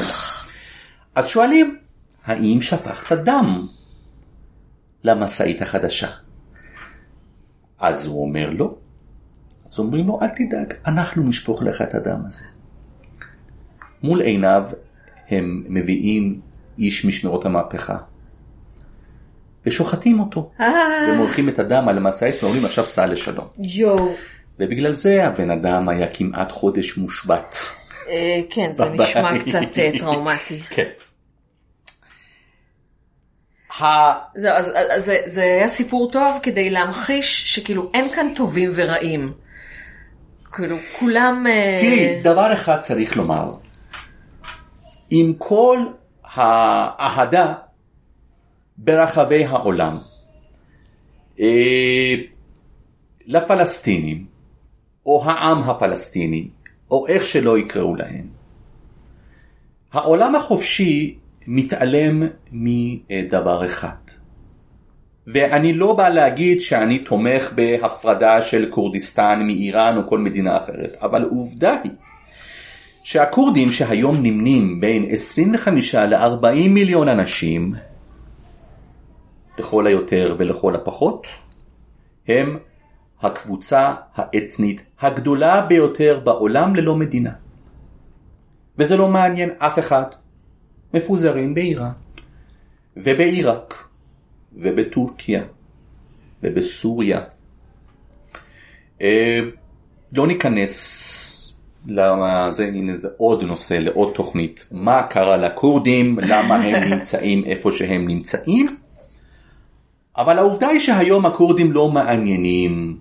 [1.15, 1.77] אז שואלים,
[2.27, 3.67] האם שפכת דם
[5.03, 6.07] למשאית החדשה?
[7.79, 8.75] אז הוא אומר לא.
[9.65, 12.45] אז אומרים לו, אל תדאג, אנחנו נשפוך לך את הדם הזה.
[14.03, 14.63] מול עיניו
[15.29, 16.41] הם מביאים
[16.79, 17.97] איש משמרות המהפכה.
[19.65, 20.51] ושוחטים אותו.
[20.59, 20.73] אה.
[21.13, 23.47] ומולכים את הדם על המשאית ואומרים עכשיו סע לשלום.
[23.59, 24.15] יואו.
[24.59, 27.55] ובגלל זה הבן אדם היה כמעט חודש מושבת.
[28.09, 30.59] אה, כן, זה נשמע קצת אה, טראומטי.
[30.69, 30.89] כן.
[35.25, 39.33] זה היה סיפור טוב כדי להמחיש שכאילו אין כאן טובים ורעים.
[40.53, 41.47] כאילו, כולם...
[41.47, 43.53] אה, תראי, דבר אחד צריך לומר.
[45.09, 45.79] עם כל
[46.23, 47.53] האהדה
[48.77, 49.97] ברחבי העולם
[51.39, 52.15] אה,
[53.25, 54.25] לפלסטינים,
[55.05, 56.47] או העם הפלסטיני,
[56.91, 58.27] או איך שלא יקראו להם,
[59.93, 61.17] העולם החופשי
[61.47, 63.95] מתעלם מדבר אחד.
[65.27, 71.23] ואני לא בא להגיד שאני תומך בהפרדה של כורדיסטן מאיראן או כל מדינה אחרת, אבל
[71.23, 71.91] עובדה היא
[73.03, 77.73] שהכורדים שהיום נמנים בין 25 ל-40 מיליון אנשים,
[79.57, 81.27] לכל היותר ולכל הפחות,
[82.27, 82.57] הם
[83.21, 87.31] הקבוצה האתנית הגדולה ביותר בעולם ללא מדינה.
[88.77, 90.03] וזה לא מעניין אף אחד.
[90.93, 91.91] מפוזרים באיראן
[92.97, 93.87] ובעיראק
[94.53, 95.43] ובטורקיה
[96.43, 97.21] ובסוריה.
[99.01, 99.39] אה,
[100.13, 101.03] לא ניכנס
[101.87, 107.71] למה זה, הנה זה עוד נושא לעוד תוכנית, מה קרה לכורדים, למה הם נמצאים איפה
[107.71, 108.67] שהם נמצאים,
[110.17, 112.97] אבל העובדה היא שהיום הכורדים לא מעניינים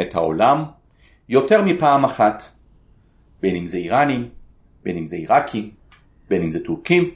[0.00, 0.64] את העולם.
[1.28, 2.42] יותר מפעם אחת,
[3.40, 4.24] בין אם זה איראנים,
[4.82, 5.70] בין אם זה עיראקים,
[6.28, 7.10] בין אם זה טורקים,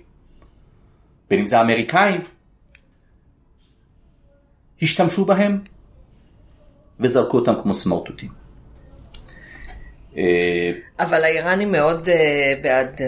[1.31, 2.21] בין אם זה אמריקאים,
[4.83, 5.59] השתמשו בהם
[7.01, 8.29] וזרקו אותם כמו סמרטוטים.
[10.17, 13.01] אה, אבל האיראנים מאוד אה, בעד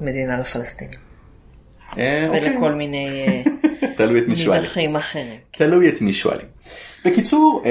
[0.00, 0.98] מדינה לפלסטינים.
[1.90, 2.28] אוקיי.
[2.30, 3.26] ולכל מיני
[4.46, 5.38] מונחים אחרים.
[5.50, 6.46] תלוי את מי שואלים.
[7.04, 7.64] בקיצור,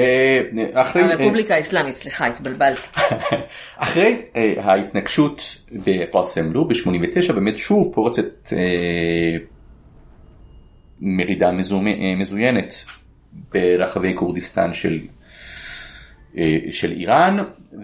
[0.74, 1.02] אחרי...
[1.02, 2.88] הרפובליקה האסלאמית, סליחה, התבלבלת.
[3.76, 4.22] אחרי
[4.56, 8.52] ההתנגשות בפרסם-לו ב-89 באמת שוב פורצת
[11.02, 11.50] מרידה
[12.16, 12.74] מזוינת
[13.52, 15.00] ברחבי כורדיסטן של,
[16.36, 17.36] אה, של איראן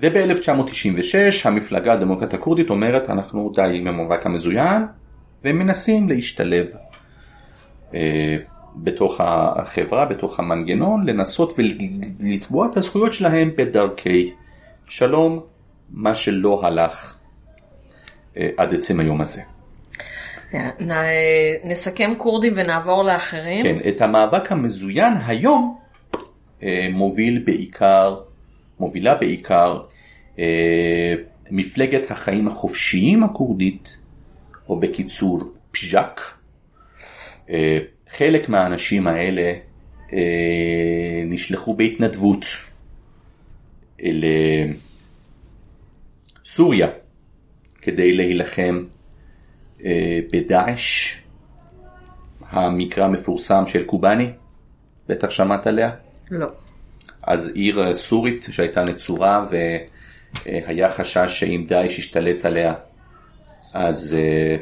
[0.02, 1.14] וב-1996
[1.44, 4.82] המפלגה הדמוקרטית הכורדית אומרת אנחנו די עם המאבק המזוין
[5.44, 6.66] ומנסים להשתלב
[7.94, 8.36] אה,
[8.76, 14.32] בתוך החברה, בתוך המנגנון, לנסות ולתבוע את הזכויות שלהם בדרכי
[14.86, 15.40] שלום,
[15.90, 17.18] מה שלא הלך
[18.36, 19.42] אה, עד עצם היום הזה.
[21.64, 23.62] נסכם כורדים ונעבור לאחרים.
[23.62, 25.78] כן, את המאבק המזוין היום
[26.62, 28.20] אה, מוביל בעיקר,
[28.80, 29.80] מובילה בעיקר
[30.38, 31.14] אה,
[31.50, 33.88] מפלגת החיים החופשיים הכורדית,
[34.68, 36.20] או בקיצור פז'ק.
[37.50, 37.78] אה,
[38.10, 39.52] חלק מהאנשים האלה
[41.26, 42.44] נשלחו בהתנדבות
[46.44, 46.88] לסוריה
[47.82, 48.84] כדי להילחם
[50.32, 51.18] בדאעש,
[52.50, 54.30] המקרה המפורסם של קובאני,
[55.08, 55.90] בטח שמעת עליה?
[56.30, 56.46] לא.
[57.22, 59.44] אז עיר סורית שהייתה נצורה
[60.46, 62.74] והיה חשש שאם דאעש ישתלט עליה
[63.74, 64.56] אז, אה,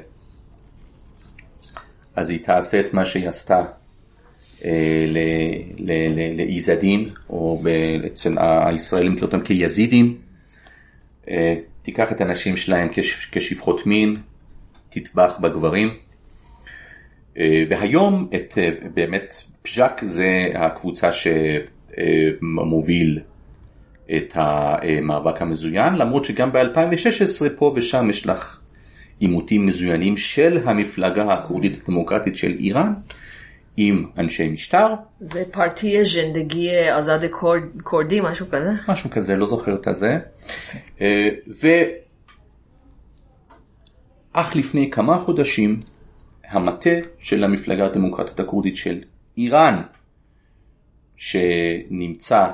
[2.16, 3.64] אז היא תעשה את מה שהיא עשתה
[4.64, 5.04] אה,
[6.36, 7.62] לאיזדין, או
[8.06, 10.18] אצל הישראלים מכיר אותם כיזידים,
[11.82, 12.88] תיקח את הנשים שלהם
[13.32, 14.16] כשפחות מין,
[15.01, 15.94] תטבח בגברים.
[17.38, 21.11] אה, והיום את, אה, באמת פז'ק זה הקבוצה
[22.42, 23.20] שמוביל
[24.16, 28.61] את המאבק המזוין, למרות שגם ב-2016 פה ושם יש לך
[29.18, 32.92] עימותים מזוינים של המפלגה הכורדית הדמוקרטית של איראן
[33.76, 37.18] עם אנשי משטר, זה פרטיה ז'נדגי עזד
[37.82, 38.70] קורדי, משהו כזה.
[38.88, 40.18] משהו כזה, לא זוכר את הזה.
[41.01, 41.28] אה,
[41.62, 41.68] ו...
[44.39, 45.80] אך לפני כמה חודשים
[46.49, 49.03] המטה של המפלגה הדמוקרטית הכורדית של
[49.39, 49.82] איראן,
[51.16, 52.47] שנמצא.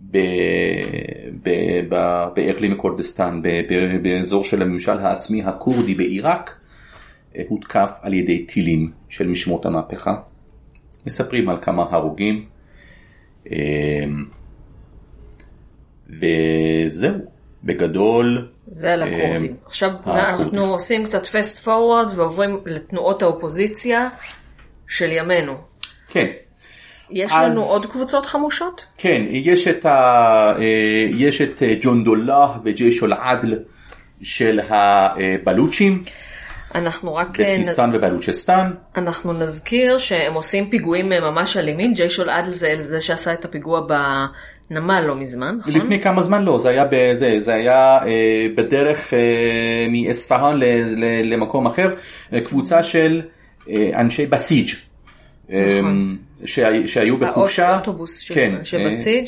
[0.00, 1.90] בארלים.
[3.42, 3.48] ב...
[4.02, 6.60] באזור של הממשל העצמי הכורדי בעיראק,
[7.48, 10.14] הותקף על ידי טילים של משמעות המהפכה.
[11.06, 12.44] מספרים על כמה הרוגים.
[13.52, 14.04] אה,
[16.08, 17.18] וזהו,
[17.64, 18.48] בגדול.
[18.70, 19.56] זה על הכורדים.
[19.66, 24.08] עכשיו אנחנו עושים קצת fast forward ועוברים לתנועות האופוזיציה
[24.88, 25.54] של ימינו.
[26.08, 26.26] כן.
[27.10, 27.52] יש אז...
[27.52, 28.84] לנו עוד קבוצות חמושות?
[28.98, 30.54] כן, יש את, ה...
[31.10, 33.58] יש את ג'ון דוללה וג'ייש אל-עדל
[34.22, 36.04] של הבלוצ'ים.
[36.74, 37.40] אנחנו רק...
[37.40, 38.70] בסיסטן ובלוצ'סטן.
[38.96, 43.80] אנחנו נזכיר שהם עושים פיגועים ממש אלימים, ג'ייש אל-עדל זה זה שעשה את הפיגוע
[44.70, 45.72] בנמל לא מזמן, נכון?
[45.72, 50.60] לפני כמה זמן לא, זה היה, בזה, זה היה אה, בדרך אה, מאספהאן
[51.24, 51.90] למקום אחר,
[52.44, 53.22] קבוצה של
[53.68, 54.68] אה, אנשי בסיג'.
[55.48, 56.18] נכון.
[56.86, 57.68] שהיו בחופשה.
[57.68, 59.26] האוטובוס כן, שבסיג'.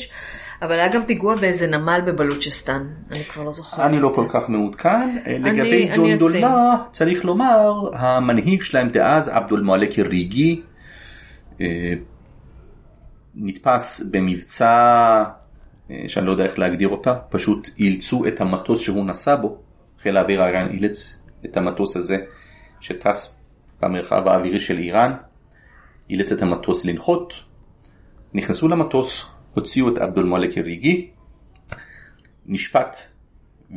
[0.61, 3.79] אבל היה גם פיגוע באיזה נמל בבלוצ'סטן, אני כבר לא זוכרת.
[3.79, 5.17] אני לא כל כך מעודכן.
[5.25, 10.61] לגבי ג'ון דולה, צריך לומר, המנהיג שלהם דאז, עבדול מואלק ריגי,
[13.35, 15.23] נתפס במבצע
[15.91, 19.57] אה, שאני לא יודע איך להגדיר אותה, פשוט אילצו את המטוס שהוא נסע בו,
[20.01, 22.17] חיל האוויר האיראן אילץ את המטוס הזה
[22.79, 23.39] שטס
[23.81, 25.13] במרחב האווירי של איראן,
[26.09, 27.33] אילץ את המטוס לנחות,
[28.33, 31.09] נכנסו למטוס, הוציאו את עבדול מלק הריגי,
[32.45, 32.95] נשפט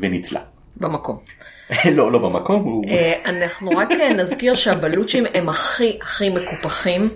[0.01, 0.41] ונתלה.
[0.77, 1.19] במקום.
[1.97, 2.83] לא, לא במקום.
[2.89, 7.09] אה, אנחנו רק נזכיר שהבלוצ'ים הם הכי הכי מקופחים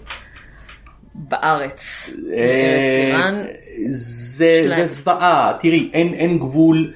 [1.18, 2.10] בארץ.
[2.32, 3.30] אה,
[3.88, 6.92] זה זוועה, תראי, אין גבול.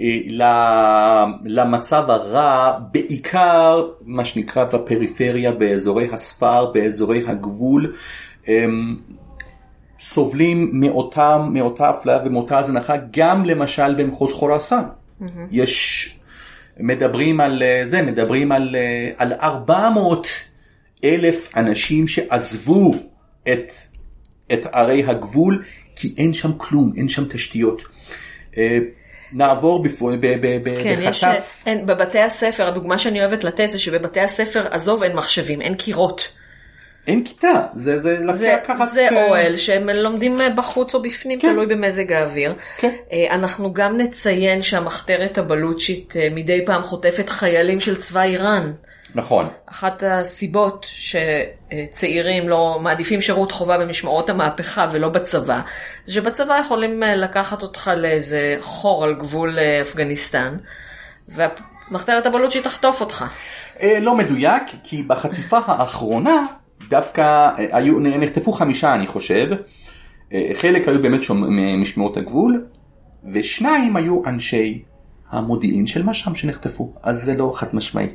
[0.00, 7.92] אה, למצב הרע, בעיקר מה שנקרא בפריפריה, באזורי הספר, באזורי הגבול.
[10.00, 14.82] סובלים מאותה, מאותה אפליה ומאותה הזנחה גם למשל במחוז חורסן.
[14.82, 15.24] Mm-hmm.
[15.50, 16.08] יש,
[16.80, 18.76] מדברים על זה, מדברים על,
[19.16, 20.28] על 400
[21.04, 22.94] אלף אנשים שעזבו
[23.52, 23.72] את,
[24.52, 25.64] את ערי הגבול
[25.96, 27.82] כי אין שם כלום, אין שם תשתיות.
[28.56, 28.78] אה,
[29.32, 31.08] נעבור בפו, ב, ב, ב, כן, בחטף.
[31.08, 31.24] יש,
[31.66, 36.28] אין, בבתי הספר, הדוגמה שאני אוהבת לתת זה שבבתי הספר, עזוב, אין מחשבים, אין קירות.
[37.06, 38.92] אין כיתה, זה זה זה, לקחת...
[38.92, 39.12] זה כ...
[39.12, 41.52] אוהל שהם לומדים בחוץ או בפנים, כן.
[41.52, 42.54] תלוי במזג האוויר.
[42.76, 42.92] כן.
[43.12, 48.72] אה, אנחנו גם נציין שהמחתרת הבלוצ'ית אה, מדי פעם חוטפת חיילים של צבא איראן.
[49.16, 49.48] נכון.
[49.66, 55.60] אחת הסיבות שצעירים לא מעדיפים שירות חובה במשמרות המהפכה ולא בצבא,
[56.04, 60.56] זה שבצבא יכולים אה, לקחת אותך לאיזה חור על גבול אפגניסטן,
[61.28, 63.24] והמחתרת הבלוצ'ית תחטוף אותך.
[64.00, 66.46] לא מדויק, כי בחטיפה האחרונה
[66.88, 69.48] דווקא אה, היו, נחטפו חמישה אני חושב,
[70.32, 71.20] אה, חלק היו באמת
[71.78, 72.66] משמעות הגבול,
[73.32, 74.82] ושניים היו אנשי
[75.30, 78.06] המודיעין של משם שנחטפו, אז זה לא חד משמעי.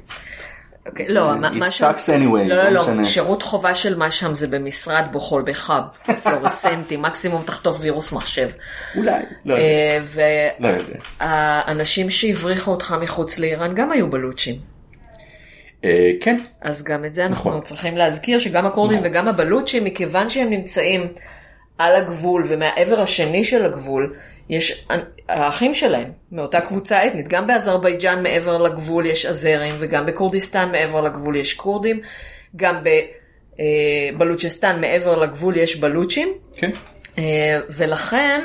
[0.85, 5.05] אוקיי, לא, מה שם, anyway, לא, לא, לא, שירות חובה של מה שם זה במשרד
[5.11, 5.83] בוחול בחאב,
[6.23, 8.49] פלורסנטי, מקסימום תחטוף וירוס מחשב.
[8.95, 9.65] אולי, לא יודע.
[9.65, 10.69] אה, לא
[11.21, 14.55] והאנשים שהבריחו אותך מחוץ לאיראן גם היו בלוצ'ים.
[15.83, 16.39] אה, כן.
[16.61, 17.61] אז גם את זה אנחנו נכון.
[17.61, 19.11] צריכים להזכיר שגם הכורדים נכון.
[19.11, 21.07] וגם הבלוצ'ים, מכיוון שהם נמצאים
[21.81, 24.13] על הגבול ומהעבר השני של הגבול,
[24.49, 24.87] יש
[25.29, 31.35] האחים שלהם מאותה קבוצה אתנית, גם באזרבייג'אן מעבר לגבול יש אזרים וגם בכורדיסטן מעבר לגבול
[31.35, 32.01] יש כורדים,
[32.55, 32.83] גם
[34.15, 36.33] בבלוצ'סטן אה, מעבר לגבול יש בלוצ'ים.
[36.53, 36.71] כן.
[37.17, 38.41] אה, ולכן,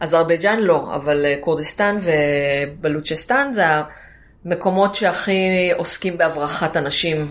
[0.00, 3.64] אזרבייג'אן לא, אבל כורדיסטן ובלוצ'סטן זה
[4.44, 7.28] המקומות שהכי עוסקים בהברחת אנשים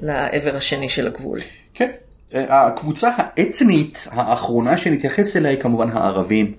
[0.00, 1.40] לעבר השני של הגבול.
[1.74, 1.90] כן,
[2.32, 6.54] הקבוצה האתנית האחרונה שנתייחס אליה היא כמובן הערבים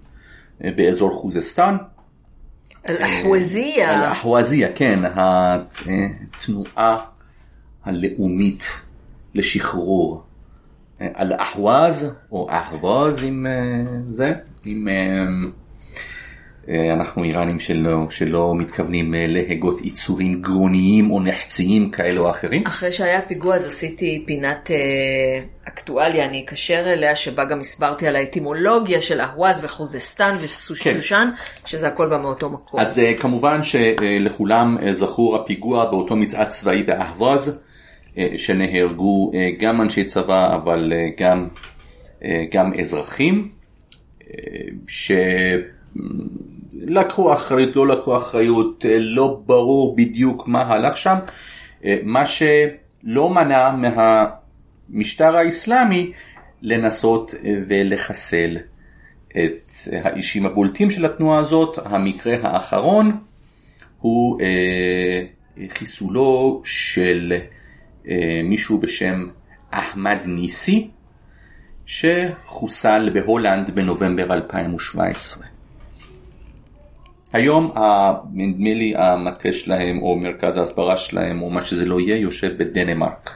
[0.64, 1.78] אה, באזור חוזסטן.
[2.90, 3.90] אל-אחווזייה.
[3.90, 6.98] אל-אחווזייה, כן, התנועה
[7.84, 8.64] הלאומית
[9.36, 10.24] לשחרור.
[11.02, 13.52] אה, אל-אחווז, או אחווז עם אה,
[14.08, 14.34] זה,
[14.66, 15.26] עם אה,
[16.70, 22.64] אנחנו איראנים שלא, שלא מתכוונים אה, להגות יצורים גרוניים או נחציים כאלה או אחרים.
[22.68, 24.78] אחרי שהיה פיגוע אז עשיתי פינת אה,
[25.68, 31.66] אקטואליה, אני אקשר אליה, שבה גם הסברתי על האטימולוגיה של אהווז וחוזסטן וסושושן, כן.
[31.66, 32.80] שזה הכל בא מאותו מקום.
[32.80, 37.64] אז אה, כמובן שלכולם אה, זכור הפיגוע באותו מצעד צבאי באהווז.
[38.38, 41.48] שנהרגו גם אנשי צבא אבל גם,
[42.52, 43.50] גם אזרחים
[46.86, 51.16] שלקחו אחריות, לא לקחו אחריות, לא ברור בדיוק מה הלך שם,
[52.04, 56.12] מה שלא מנע מהמשטר האסלאמי
[56.62, 57.34] לנסות
[57.68, 58.58] ולחסל
[59.32, 59.72] את
[60.04, 61.80] האישים הבולטים של התנועה הזאת.
[61.86, 63.18] המקרה האחרון
[64.00, 65.26] הוא אה,
[65.70, 67.34] חיסולו של
[68.08, 69.28] אה, מישהו בשם
[69.72, 70.90] אחמד ניסי,
[71.86, 75.49] שחוסל בהולנד בנובמבר 2017.
[77.34, 77.74] היום
[78.34, 83.30] נדמה לי המטה שלהם או מרכז ההסברה שלהם או מה שזה לא יהיה יושב בדנמרק.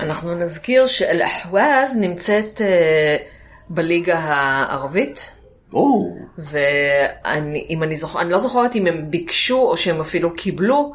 [0.00, 3.22] אנחנו נזכיר שאל-אחווז נמצאת uh,
[3.70, 5.36] בליגה הערבית.
[5.72, 6.16] או.
[6.38, 10.92] ואם אני זוכרת, אני לא זוכרת אם הם ביקשו או שהם אפילו קיבלו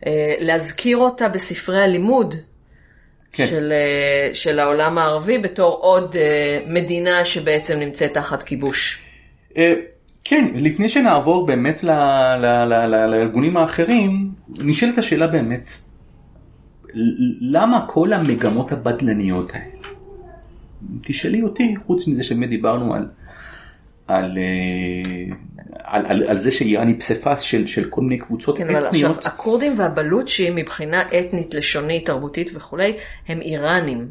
[0.00, 0.04] uh,
[0.40, 2.34] להזכיר אותה בספרי הלימוד
[3.32, 3.46] כן.
[3.46, 3.72] של,
[4.32, 6.16] של העולם הערבי בתור עוד
[6.66, 9.02] מדינה שבעצם נמצאת תחת כיבוש.
[10.24, 11.90] כן, לפני שנעבור באמת ל,
[12.36, 15.72] ל, ל, ל, לארגונים האחרים, נשאלת השאלה באמת,
[17.40, 19.88] למה כל המגמות הבדלניות האלה?
[21.02, 23.08] תשאלי אותי, חוץ מזה שבאמת דיברנו על,
[24.06, 25.34] על, אה,
[25.84, 28.84] על, על, על זה שאיראן פסיפס של, של כל מיני קבוצות כן, אתניות.
[28.84, 32.96] אבל עכשיו, הכורדים והבלוצ'ים מבחינה אתנית, לשונית, תרבותית וכולי,
[33.28, 34.08] הם איראנים.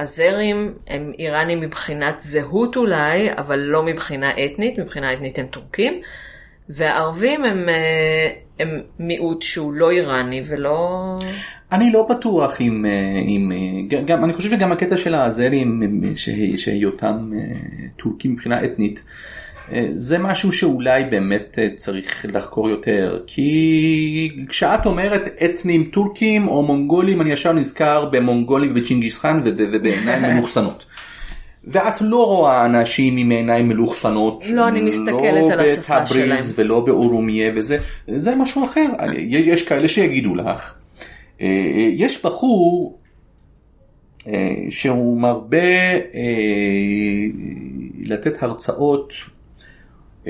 [0.00, 6.00] אה, הזרים הם איראנים מבחינת זהות אולי, אבל לא מבחינה אתנית, מבחינה אתנית הם טורקים.
[6.68, 8.28] והערבים הם, אה,
[8.58, 11.16] הם מיעוט שהוא לא איראני ולא...
[11.72, 12.86] אני לא בטוח אם,
[13.26, 13.52] אם
[14.06, 15.82] גם, אני חושב שגם הקטע של האזרים
[16.56, 17.30] שהיותם
[17.96, 19.04] טורקים מבחינה אתנית
[19.94, 27.32] זה משהו שאולי באמת צריך לחקור יותר כי כשאת אומרת אתנים טורקים או מונגולים אני
[27.32, 30.84] ישר נזכר במונגולים ובצ'ינגיס חאן ובעיניים מלוכסנות.
[31.64, 36.34] ואת לא רואה אנשים עם עיניים מלוכסנות, לא, אני מסתכלת לא על השפה שלהם, לא
[36.34, 37.78] בטבריז ולא באורומיה וזה,
[38.08, 38.86] זה משהו אחר,
[39.28, 40.74] יש כאלה שיגידו לך,
[41.40, 41.46] אה,
[41.92, 42.98] יש בחור
[44.26, 46.30] אה, שהוא מרבה אה,
[48.02, 49.12] לתת הרצאות,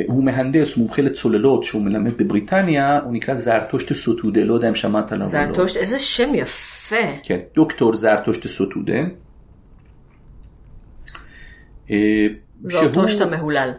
[0.06, 4.74] הוא מהנדס, הוא מומחה לצוללות שהוא מלמד בבריטניה, הוא נקרא זרטושט סוטודה, לא יודע אם
[4.74, 5.26] שמעת עליו.
[5.26, 6.96] זרטושט, איזה שם יפה.
[7.22, 8.98] כן, דוקטור זרטושט סוטודה.
[12.82, 13.72] אותו שאתה מהולל.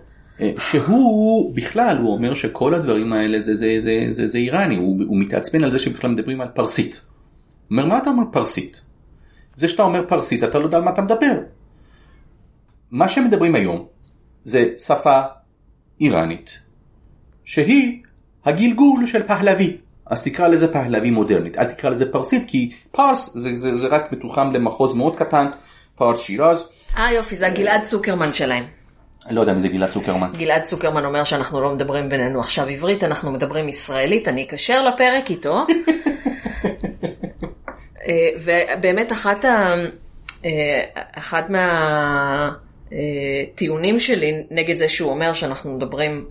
[0.58, 5.18] שהוא בכלל הוא אומר שכל הדברים האלה זה, זה, זה, זה, זה איראני הוא, הוא
[5.18, 7.02] מתעצבן על זה שבכלל מדברים על פרסית.
[7.02, 8.82] הוא אומר מה אתה אומר פרסית?
[9.56, 11.38] זה שאתה אומר פרסית אתה לא יודע על מה אתה מדבר.
[12.92, 13.86] מה שמדברים היום
[14.44, 15.22] זה שפה
[16.02, 16.60] איראנית
[17.46, 18.02] שהיא
[18.46, 23.56] הגלגול של פהלוי אז תקרא לזה פהלוי מודרנית אל תקרא לזה פרסית כי פרס זה,
[23.56, 25.48] זה, זה רק מתוחם למחוז מאוד קטן
[25.96, 26.68] פרס שירז.
[26.98, 28.64] אה יופי זה הגלעד צוקרמן שלהם.
[29.30, 30.32] לא יודע מי זה גלעד צוקרמן.
[30.38, 35.30] גלעד צוקרמן אומר שאנחנו לא מדברים בינינו עכשיו עברית, אנחנו מדברים ישראלית, אני אקשר לפרק
[35.30, 35.66] איתו.
[38.44, 39.76] ובאמת אחת, ה...
[41.12, 41.50] אחת
[42.92, 46.26] מהטיעונים שלי נגד זה שהוא אומר שאנחנו מדברים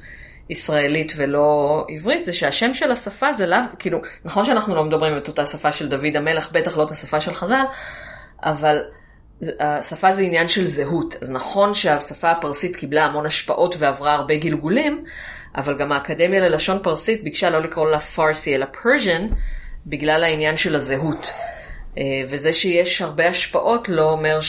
[0.51, 5.29] ישראלית ולא עברית, זה שהשם של השפה זה לאו, כאילו, נכון שאנחנו לא מדברים את
[5.29, 7.65] אותה שפה של דוד המלך, בטח לא את השפה של חז"ל,
[8.45, 8.79] אבל
[9.61, 15.05] השפה זה עניין של זהות, אז נכון שהשפה הפרסית קיבלה המון השפעות ועברה הרבה גלגולים,
[15.57, 19.27] אבל גם האקדמיה ללשון פרסית ביקשה לא לקרוא לה פרסי אלא פרז'ן,
[19.87, 21.31] בגלל העניין של הזהות.
[22.29, 24.41] וזה שיש הרבה השפעות לא אומר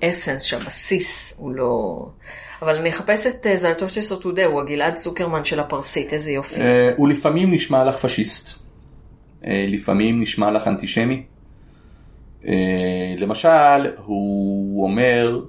[0.00, 2.06] שהאסנס, שהבסיס הוא לא...
[2.62, 6.60] אבל אני אחפש את זלטושטי סוטודה, הוא הגלעד צוקרמן של הפרסית, איזה יופי.
[6.96, 8.58] הוא לפעמים נשמע לך פשיסט,
[9.44, 11.22] לפעמים נשמע לך אנטישמי.
[13.18, 15.40] למשל, הוא אומר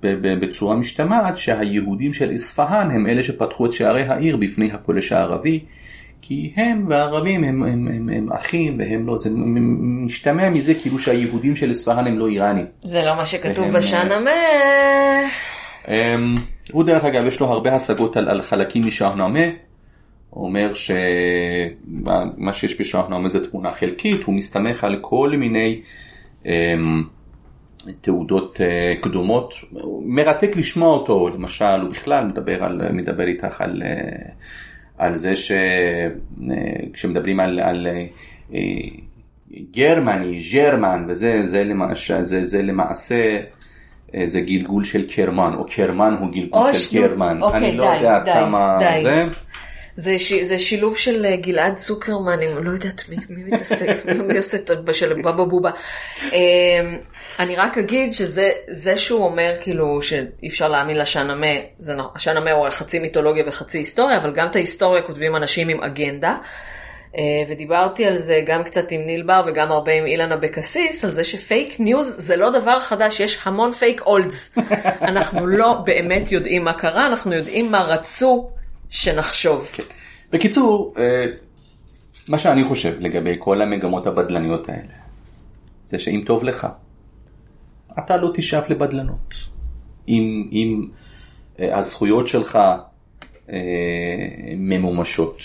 [0.00, 5.64] בצורה משתמעת שהיהודים של אספהאן הם אלה שפתחו את שערי העיר בפני הפולש הערבי,
[6.22, 9.30] כי הם והערבים הם, הם, הם, הם אחים והם לא, זה
[10.04, 12.66] משתמע מזה כאילו שהיהודים של אספהאן הם לא איראנים.
[12.82, 14.30] זה לא מה שכתוב בשאנמה.
[16.72, 19.44] הוא דרך אגב יש לו הרבה השגות על, על חלקים משאנמה.
[20.30, 25.80] הוא אומר שמה שיש בשאנמה זה תמונה חלקית, הוא מסתמך על כל מיני
[26.46, 27.02] אמ,
[28.00, 29.54] תעודות אה, קדומות,
[30.06, 34.32] מרתק לשמוע אותו, למשל הוא בכלל מדבר, על, מדבר איתך על, אה,
[34.98, 37.86] על זה שכשמדברים אה, על, על
[39.70, 43.40] גרמני, ג'רמן וזה זה למעשה, זה, זה למעשה
[44.24, 48.18] זה גלגול של קרמן, או קרמן הוא גלגול של גרמן, אוקיי, אני לא די, יודע
[48.18, 49.02] די, כמה די.
[49.02, 49.24] זה.
[49.96, 50.32] זה, ש...
[50.32, 54.70] זה שילוב של אה, גלעד צוקרמן, אני לא יודעת מי, מי מתעסק, מי עושה את
[54.92, 55.70] של בבא בובה.
[57.38, 61.46] אני רק אגיד שזה זה שהוא אומר כאילו שאי אפשר להאמין לשאהנאמה,
[62.14, 66.36] השאהנאמה הוא חצי מיתולוגיה וחצי היסטוריה, אבל גם את ההיסטוריה כותבים אנשים עם אגנדה.
[67.18, 71.10] אה, ודיברתי על זה גם קצת עם ניל בר וגם הרבה עם אילן אבקסיס, על
[71.10, 74.54] זה ש fake news זה לא דבר חדש, יש המון fake olds.
[75.10, 78.50] אנחנו לא באמת יודעים מה קרה, אנחנו יודעים מה רצו
[78.90, 79.70] שנחשוב.
[79.72, 79.82] כן.
[80.32, 81.26] בקיצור, אה,
[82.28, 84.94] מה שאני חושב לגבי כל המגמות הבדלניות האלה,
[85.88, 86.66] זה שאם טוב לך,
[87.98, 89.34] אתה לא תשאף לבדלנות.
[90.08, 90.88] אם, אם
[91.60, 92.58] אה, הזכויות שלך
[94.56, 95.38] ממומשות.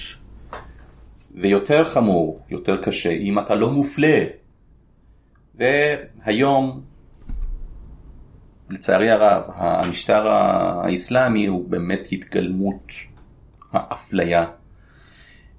[1.36, 4.24] ויותר חמור, יותר קשה, אם אתה לא מופלה.
[5.56, 6.82] והיום,
[8.70, 12.92] לצערי הרב, המשטר האסלאמי הוא באמת התגלמות
[13.74, 14.46] האפליה.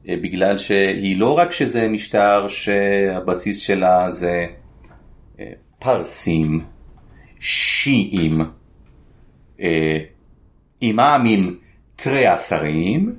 [0.09, 4.47] אה, בגלל שהיא לא רק שזה משטר שהבסיס שלה זה
[5.40, 6.65] אה, פרסים,
[7.40, 8.40] שיעים,
[9.60, 9.98] אה,
[10.82, 11.59] אימאמים
[11.97, 13.15] תרי עשרים,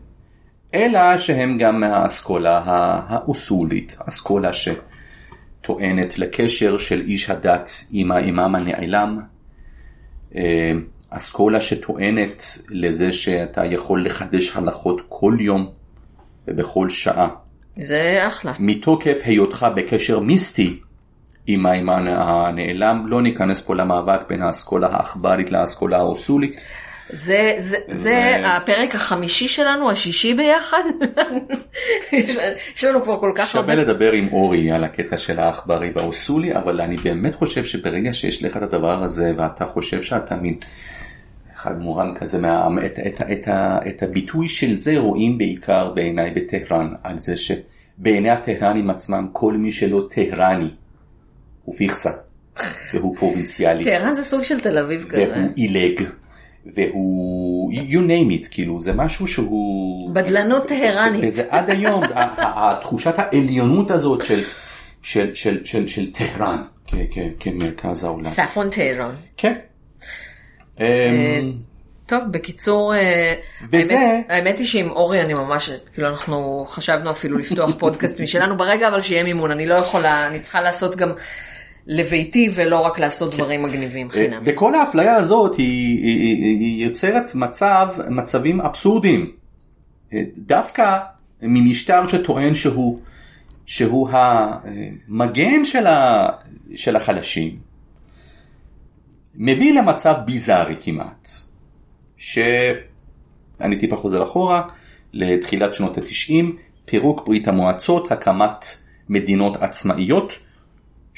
[0.74, 2.62] אלא שהם גם מהאסכולה
[3.08, 9.20] האוסולית, אסכולה שטוענת לקשר של איש הדת עם האימאם הנעלם,
[10.36, 10.72] אה,
[11.10, 15.70] אסכולה שטוענת לזה שאתה יכול לחדש הלכות כל יום
[16.48, 17.30] ובכל שעה.
[17.74, 18.54] זה אחלה.
[18.60, 20.80] מתוקף היותך בקשר מיסטי
[21.52, 26.64] עם האימן הנעלם, לא ניכנס פה למאבק בין האסכולה העכברית לאסכולה האוסולית.
[27.14, 30.84] זה, זה, זה הפרק החמישי שלנו, השישי ביחד.
[32.76, 33.74] יש לנו כבר כל כך הרבה.
[33.74, 38.44] שווה לדבר עם אורי על הקטע של העכברי והאוסולי, אבל אני באמת חושב שברגע שיש
[38.44, 40.56] לך את הדבר הזה ואתה חושב שאתה מין
[41.56, 43.48] אחד מורן כזה, מה, את, את, את, את,
[43.88, 49.72] את הביטוי של זה רואים בעיקר בעיניי בטהרן, על זה שבעיני הטהרנים עצמם כל מי
[49.72, 50.70] שלא טהרני
[51.70, 52.10] הוא פיכסה.
[52.94, 53.84] והוא פרובינציאלי.
[53.84, 55.32] טהרן זה סוג של תל אביב כזה.
[55.32, 56.04] והוא עילג.
[56.76, 60.14] והוא, you name it, כאילו זה משהו שהוא...
[60.14, 61.24] בדלנות טהרנית.
[61.28, 62.04] וזה עד היום,
[62.38, 64.40] התחושת העליונות הזאת של,
[65.02, 66.58] של, של, של, של טהרן
[67.40, 68.26] כמרכז העולם.
[68.26, 69.16] ספון טהרן.
[69.38, 69.54] כן.
[70.80, 71.52] אה, אמ,
[72.06, 73.34] טוב, בקיצור, אה,
[73.72, 74.00] וזה...
[74.00, 78.88] האמת, האמת היא שעם אורי אני ממש, כאילו אנחנו חשבנו אפילו לפתוח פודקאסט משלנו ברגע,
[78.88, 81.10] אבל שיהיה מימון, אני לא יכולה, אני צריכה לעשות גם
[81.92, 84.44] לביתי ולא רק לעשות דברים מגניבים אה, חינם.
[84.46, 89.32] וכל האפליה הזאת היא, היא, היא יוצרת מצב, מצבים אבסורדיים.
[90.14, 91.00] אה, דווקא
[91.42, 93.00] ממשטר שטוען שהוא,
[93.66, 96.28] שהוא המגן של, ה,
[96.76, 97.58] של החלשים,
[99.36, 101.30] מביא למצב ביזארי כמעט,
[102.18, 104.62] שאני טיפה חוזר אחורה,
[105.14, 108.66] לתחילת שנות התשעים, פירוק ברית המועצות, הקמת
[109.10, 110.34] מדינות עצמאיות,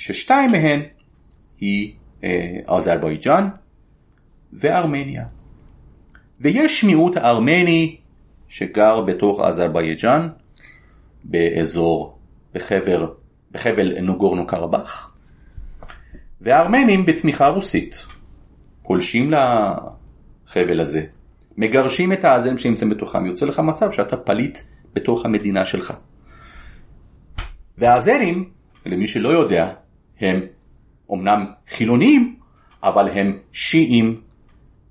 [0.01, 0.81] ששתיים מהן
[1.59, 3.49] היא אה, אזרבייג'אן
[4.53, 5.25] וארמניה.
[6.39, 7.97] ויש מיעוט ארמני
[8.49, 10.29] שגר בתוך אזרבייג'אן
[11.23, 12.17] באזור,
[12.53, 13.13] בחבר,
[13.51, 15.15] בחבל נוגורנו קרבאח,
[16.41, 18.05] והארמנים בתמיכה רוסית
[18.83, 21.05] פולשים לחבל הזה,
[21.57, 24.59] מגרשים את האזרים שנמצאים בתוכם, יוצא לך מצב שאתה פליט
[24.93, 25.93] בתוך המדינה שלך.
[27.77, 28.49] והאזרים,
[28.85, 29.73] למי שלא יודע,
[30.21, 30.41] הם
[31.09, 32.35] אומנם חילונים,
[32.83, 34.21] אבל הם שיעים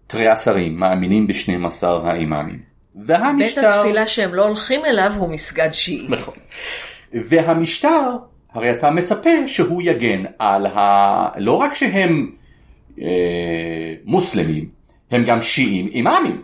[0.07, 2.62] תריעשרים, מאמינים בשנים עשר האימאמים.
[2.94, 3.61] והמשטר...
[3.61, 6.07] בית התפילה שהם לא הולכים אליו הוא מסגד שיעי.
[6.09, 6.35] נכון.
[7.12, 8.16] והמשטר,
[8.52, 11.28] הרי אתה מצפה שהוא יגן על ה...
[11.36, 12.31] לא רק שהם
[13.01, 14.69] אה, מוסלמים,
[15.11, 16.43] הם גם שיעים אימאמים,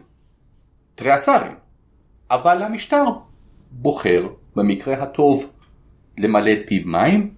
[0.95, 1.55] תריעשרים.
[2.31, 3.05] אבל המשטר
[3.71, 5.53] בוחר, במקרה הטוב,
[6.19, 7.31] למלא את פיו מים,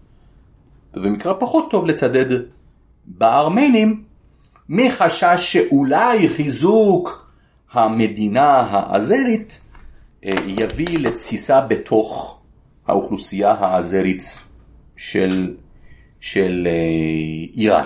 [0.95, 2.41] ובמקרה פחות טוב לצדד
[3.07, 4.05] בארמנים
[4.69, 7.29] מחשש שאולי חיזוק
[7.73, 9.61] המדינה האזרית
[10.25, 12.41] אה, יביא לתסיסה בתוך
[12.87, 14.39] האוכלוסייה האזרית
[14.97, 15.55] של,
[16.21, 17.85] של אה, איראן.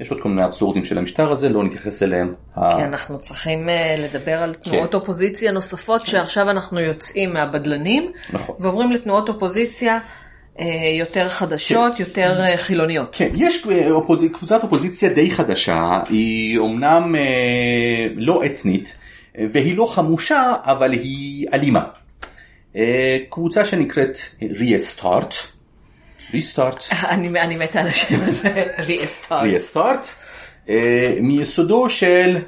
[0.00, 2.34] יש עוד כל מיני אבסורדים של המשטר הזה, לא נתייחס אליהם.
[2.54, 4.96] כן, אנחנו צריכים אה, לדבר על תנועות כן.
[4.96, 6.06] אופוזיציה נוספות, כן.
[6.06, 8.56] שעכשיו אנחנו יוצאים מהבדלנים, נכון.
[8.60, 9.98] ועוברים לתנועות אופוזיציה
[10.98, 12.02] יותר חדשות, כן.
[12.02, 13.16] יותר אה, חילוניות.
[13.16, 14.24] כן, יש אה, אופוז...
[14.32, 18.98] קבוצת אופוזיציה די חדשה, היא אומנם אה, לא אתנית
[19.52, 21.84] והיא לא חמושה, אבל היא אלימה.
[22.76, 25.34] אה, קבוצה שנקראת ריאסטארט.
[26.34, 26.84] ריסטארט.
[26.92, 29.42] אני, אני מתה על השם הזה, ריאסטארט.
[29.42, 30.06] ריאסטארט.
[31.20, 32.38] מיסודו של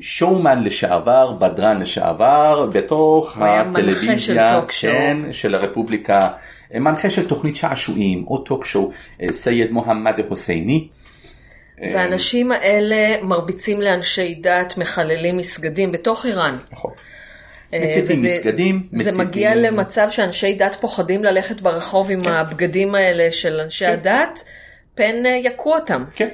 [0.00, 4.92] שואומן לשעבר, בדרן לשעבר, בתוך של הטלוויזיה שואו.
[4.92, 6.28] כן, של הרפובליקה,
[6.80, 8.90] מנחה של תוכנית שעשועים או talk show,
[9.22, 10.88] אה, סייד מוחמד חוסייני.
[11.92, 16.56] והאנשים האלה מרביצים לאנשי דת, מחללים מסגדים בתוך איראן.
[16.72, 16.92] נכון.
[17.74, 22.94] אה, מציתים וזה- מסגדים, זה מציתים- מגיע למצב שאנשי דת פוחדים ללכת ברחוב עם הבגדים
[22.94, 23.92] האלה של אנשי כן.
[23.92, 24.38] הדת,
[24.94, 26.04] פן אה, יכו אותם.
[26.14, 26.28] כן.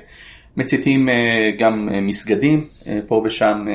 [0.56, 1.14] מציתים אה,
[1.58, 3.74] גם אה, מסגדים, אה, פה ושם אה,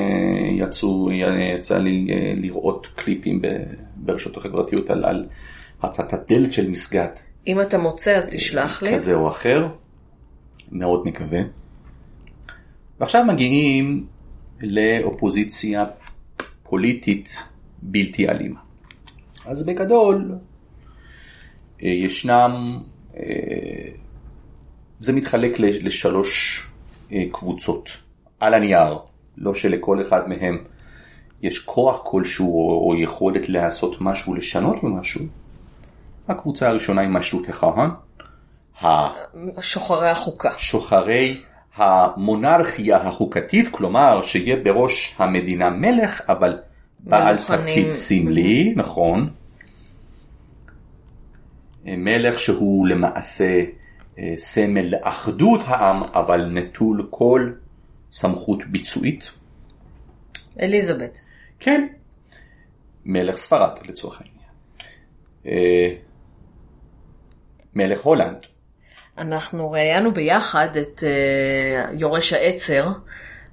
[0.67, 1.09] יצאו,
[1.53, 3.47] יצא לי אה, לראות קליפים ב-
[3.95, 5.25] ברשתות החברתיות על, על
[5.85, 7.09] הצעת הדלת של מסגד
[7.47, 8.93] אם אתה מוצא אז תשלח לי.
[8.93, 9.67] כזה או אחר,
[10.71, 11.39] מאוד מקווה.
[12.99, 14.05] ועכשיו מגיעים
[14.61, 15.85] לאופוזיציה
[16.63, 17.37] פוליטית
[17.81, 18.59] בלתי אלימה.
[19.45, 20.35] אז בגדול
[21.83, 22.79] אה, ישנם,
[23.17, 23.23] אה,
[24.99, 26.63] זה מתחלק לשלוש
[27.11, 27.89] אה, קבוצות
[28.39, 28.97] על הנייר,
[29.37, 30.63] לא שלכל אחד מהם
[31.41, 35.25] יש כוח כלשהו או, או יכולת לעשות משהו, לשנות ממשהו.
[36.27, 37.89] הקבוצה הראשונה היא משות הכהן,
[39.61, 40.49] שוחרי החוקה.
[40.57, 41.41] שוחרי
[41.75, 46.59] המונרכיה החוקתית, כלומר שיהיה בראש המדינה מלך, אבל
[46.99, 47.37] בעל.
[47.37, 49.29] תפקיד סמלי, נכון.
[51.85, 53.61] מלך שהוא למעשה
[54.19, 57.51] אה, סמל לאחדות העם, אבל נטול כל
[58.11, 59.31] סמכות ביצועית.
[60.61, 61.21] אליזבת.
[61.59, 61.87] כן,
[63.05, 64.43] מלך ספרד לצורך העניין.
[67.75, 68.37] מלך הולנד,
[69.17, 72.87] אנחנו ראיינו ביחד את uh, יורש העצר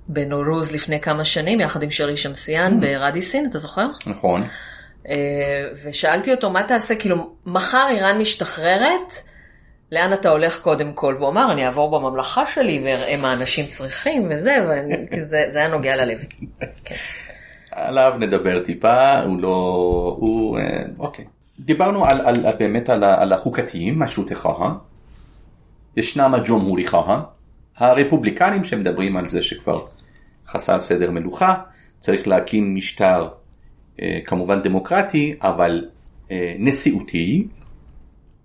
[0.09, 3.87] בנורוז לפני כמה שנים, יחד עם שרי שמסיאן ברדיסין, אתה זוכר?
[4.07, 4.43] נכון.
[5.05, 5.09] Uh,
[5.85, 6.95] ושאלתי אותו, מה תעשה?
[6.95, 7.17] כאילו,
[7.47, 9.15] מחר איראן משתחררת,
[9.93, 11.15] לאן אתה הולך קודם כל?
[11.19, 14.57] והוא אמר, אני אעבור בממלכה שלי ואראה מה אנשים צריכים וזה,
[15.19, 16.19] וזה זה היה נוגע ללב.
[17.71, 19.49] עליו נדבר טיפה, הוא לא...
[20.19, 20.59] הוא...
[20.59, 21.25] אה, אוקיי.
[21.65, 24.73] דיברנו על, על, על באמת על, על החוקתיים, משות הכהן.
[25.97, 27.21] ישנם הג'ומהורי כהן,
[27.77, 29.87] הרפובליקנים שמדברים על זה שכבר
[30.49, 31.55] חסר סדר מלוכה,
[32.01, 33.29] צריך להקים משטר
[34.03, 35.89] אה, כמובן דמוקרטי, אבל
[36.31, 37.47] אה, נשיאותי,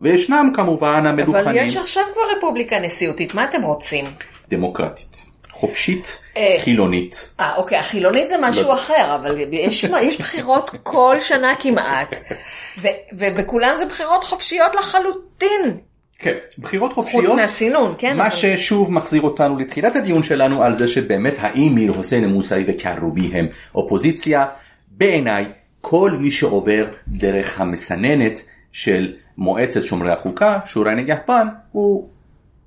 [0.02, 4.06] וישנם כמובן המלוכנים אבל יש עכשיו כבר רפובליקה נשיאותית, מה אתם רוצים?
[4.50, 5.26] דמוקרטית,
[5.68, 6.58] חופשית, אה.
[6.64, 7.30] חילונית.
[7.40, 8.74] אה, אוקיי, החילונית זה משהו לא.
[8.74, 12.16] אחר, אבל יש, יש בחירות כל שנה כמעט,
[12.82, 15.78] ו, ובכולן זה בחירות חופשיות לחלוטין,
[16.20, 17.36] כן, בחירות חוץ חופשיות.
[17.36, 18.18] מהסינון, כן?
[18.18, 22.64] מה אבל- ששוב מחזיר אותנו לתחילת הדיון שלנו על זה שבאמת האם מיר חוסיין מוסאי
[22.68, 24.46] וקרובי הם אופוזיציה,
[24.92, 25.46] בעיניי
[25.82, 32.10] כל מי שעובר דרך המסננת של מועצת שומרי החוקה, שורי נגחפן, הוא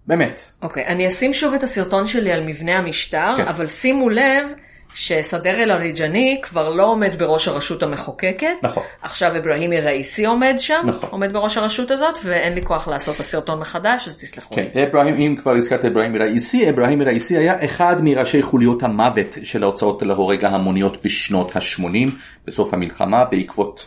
[0.08, 0.40] באמת.
[0.62, 3.46] אוקיי, אני אשים שוב את הסרטון שלי על מבנה המשטר, כן.
[3.48, 4.52] אבל שימו לב
[4.94, 8.54] שסדר אל אריג'ני כבר לא עומד בראש הרשות המחוקקת.
[8.62, 8.82] נכון.
[9.02, 11.08] עכשיו אברהימי ראיסי עומד שם, נכון.
[11.12, 14.70] עומד בראש הרשות הזאת, ואין לי כוח לעשות את הסרטון מחדש, אז תסלחו לי.
[14.70, 19.62] כן, אברהים, אם כבר הזכרת אברהים ראיסי, אברהים ראיסי היה אחד מראשי חוליות המוות של
[19.62, 22.10] ההוצאות להורג ההמוניות בשנות ה-80,
[22.46, 23.86] בסוף המלחמה, בעקבות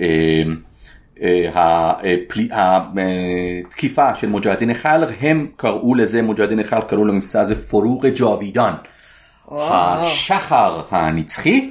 [0.00, 0.42] אה,
[2.52, 8.72] התקיפה של מוג'הדין נחל, הם קראו לזה, מוג'הדין נחל קראו למבצע הזה פורורה ג'ואבידן,
[9.48, 11.70] וואו, השחר הנצחי,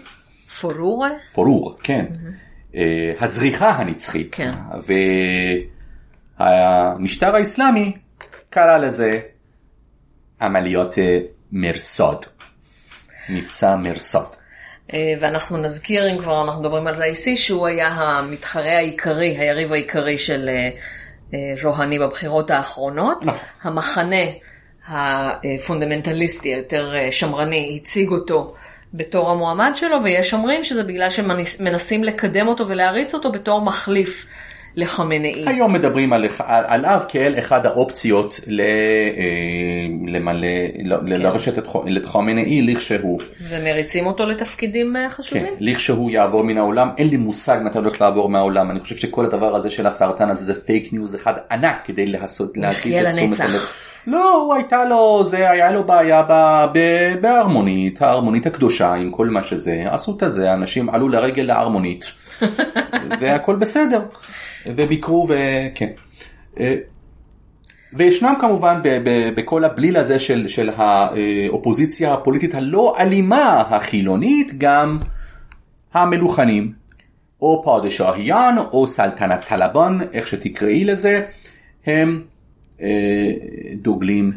[0.61, 1.09] פורורה?
[1.33, 2.05] פורור, כן,
[2.75, 4.51] אה, הזריחה הנצחית, כן.
[6.39, 7.93] והמשטר האסלאמי
[8.49, 9.19] קרא לזה
[10.41, 11.19] עמליות אה,
[11.51, 12.25] מרסוד,
[13.29, 14.42] מבצע מרסוד.
[14.93, 20.17] אה, ואנחנו נזכיר, אם כבר אנחנו מדברים על ראיסי, שהוא היה המתחרה העיקרי, היריב העיקרי
[20.17, 20.69] של אה,
[21.33, 23.25] אה, רוהני בבחירות האחרונות.
[23.25, 23.39] נכון.
[23.61, 24.25] המחנה
[24.87, 28.53] הפונדמנטליסטי, היותר שמרני, הציג אותו
[28.93, 34.25] בתור המועמד שלו, ויש אומרים שזה בגלל שמנסים לקדם אותו ולהריץ אותו בתור מחליף
[34.75, 35.43] לחמינאי.
[35.47, 38.65] היום מדברים על, על, עליו כאל אחד האופציות ל, אה,
[40.07, 40.47] למלא,
[40.83, 41.67] ל- לרשת את,
[41.97, 43.19] את חומנאי לכשהוא,
[43.49, 45.45] ומריצים אותו לתפקידים אה, כן, חשובים.
[45.59, 49.55] לכשהוא יעבור מן העולם, אין לי מושג מתי הולך לעבור מהעולם, אני חושב שכל הדבר
[49.55, 53.39] הזה של הסרטן הזה זה fake news אחד ענק כדי לעשות, להסיט את תשומת.
[53.39, 53.61] הלב.
[54.07, 59.27] לא, הוא הייתה לו, זה היה לו בעיה ב- ב- בערמונית, הערמונית הקדושה עם כל
[59.27, 62.05] מה שזה, עשו את זה, אנשים עלו לרגל לערמונית,
[63.19, 64.01] והכל בסדר,
[64.67, 65.89] וביקרו וכן.
[66.59, 66.75] אה,
[67.93, 68.81] וישנם כמובן
[69.35, 74.99] בכל הבליל הזה של, של האופוזיציה הפוליטית הלא אלימה החילונית גם
[75.93, 76.73] המלוכנים
[77.41, 81.25] או פרדשאהיאן או סלטנת טלבן איך שתקראי לזה
[81.85, 82.23] הם
[82.81, 83.31] אה,
[83.81, 84.31] דוגלים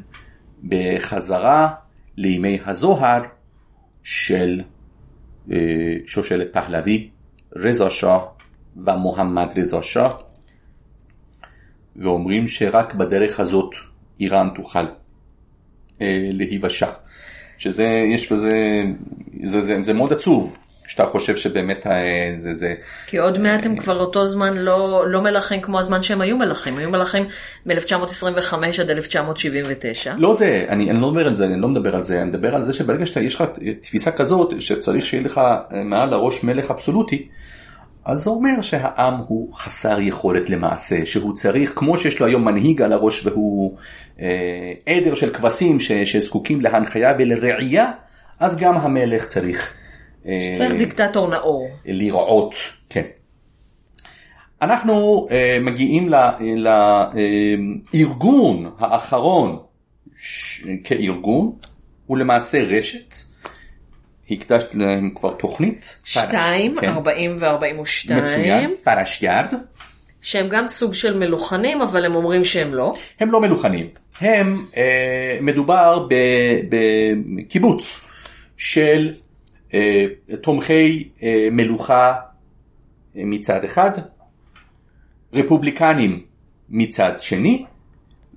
[0.68, 1.68] בחזרה
[2.16, 3.22] לימי הזוהר
[4.02, 4.60] של
[5.52, 5.56] אה,
[6.06, 7.10] שושלת פהלוי,
[7.56, 8.35] רזה שאה
[8.76, 10.08] ומוחמד רזה שאה,
[11.96, 13.74] ואומרים שרק בדרך הזאת
[14.20, 14.86] איראן תוכל
[16.00, 16.90] אה, להיוושע.
[17.58, 18.82] שזה, יש בזה,
[19.44, 21.92] זה, זה, זה מאוד עצוב, כשאתה חושב שבאמת אה,
[22.42, 22.74] זה, זה...
[23.06, 26.78] כי עוד מעט הם כבר אותו זמן לא, לא מלכים כמו הזמן שהם היו מלכים,
[26.78, 27.24] היו מלכים
[27.66, 30.14] מ-1925 עד 1979.
[30.18, 32.54] לא זה, אני, אני לא מדבר על זה, אני לא מדבר על זה, אני מדבר
[32.54, 33.44] על זה שברגע שיש לך
[33.82, 37.28] תפיסה כזאת, שצריך שיהיה לך אה, מעל הראש מלך אבסולוטי,
[38.06, 42.82] אז זה אומר שהעם הוא חסר יכולת למעשה, שהוא צריך, כמו שיש לו היום מנהיג
[42.82, 43.76] על הראש והוא
[44.20, 47.92] אה, עדר של כבשים ש, שזקוקים להנחיה ולראייה,
[48.40, 49.74] אז גם המלך צריך.
[50.26, 51.68] אה, צריך דיקטטור נאור.
[51.86, 52.54] לראות,
[52.88, 53.04] כן.
[54.62, 56.08] אנחנו אה, מגיעים
[57.14, 59.58] לארגון אה, האחרון
[60.16, 61.52] ש, כארגון,
[62.06, 63.25] הוא למעשה רשת.
[64.30, 66.00] הקדשת להם כבר תוכנית.
[66.04, 66.88] 2, כן.
[66.88, 68.14] 40 ו-42.
[68.14, 69.54] מצוין, פרשיארד.
[70.22, 72.92] שהם גם סוג של מלוכנים, אבל הם אומרים שהם לא.
[73.20, 73.86] הם לא מלוכנים.
[74.20, 76.06] הם, אה, מדובר
[76.68, 78.10] בקיבוץ
[78.56, 79.14] של
[79.74, 80.06] אה,
[80.42, 82.14] תומכי אה, מלוכה
[83.16, 83.90] אה, מצד אחד,
[85.32, 86.22] רפובליקנים
[86.68, 87.64] מצד שני,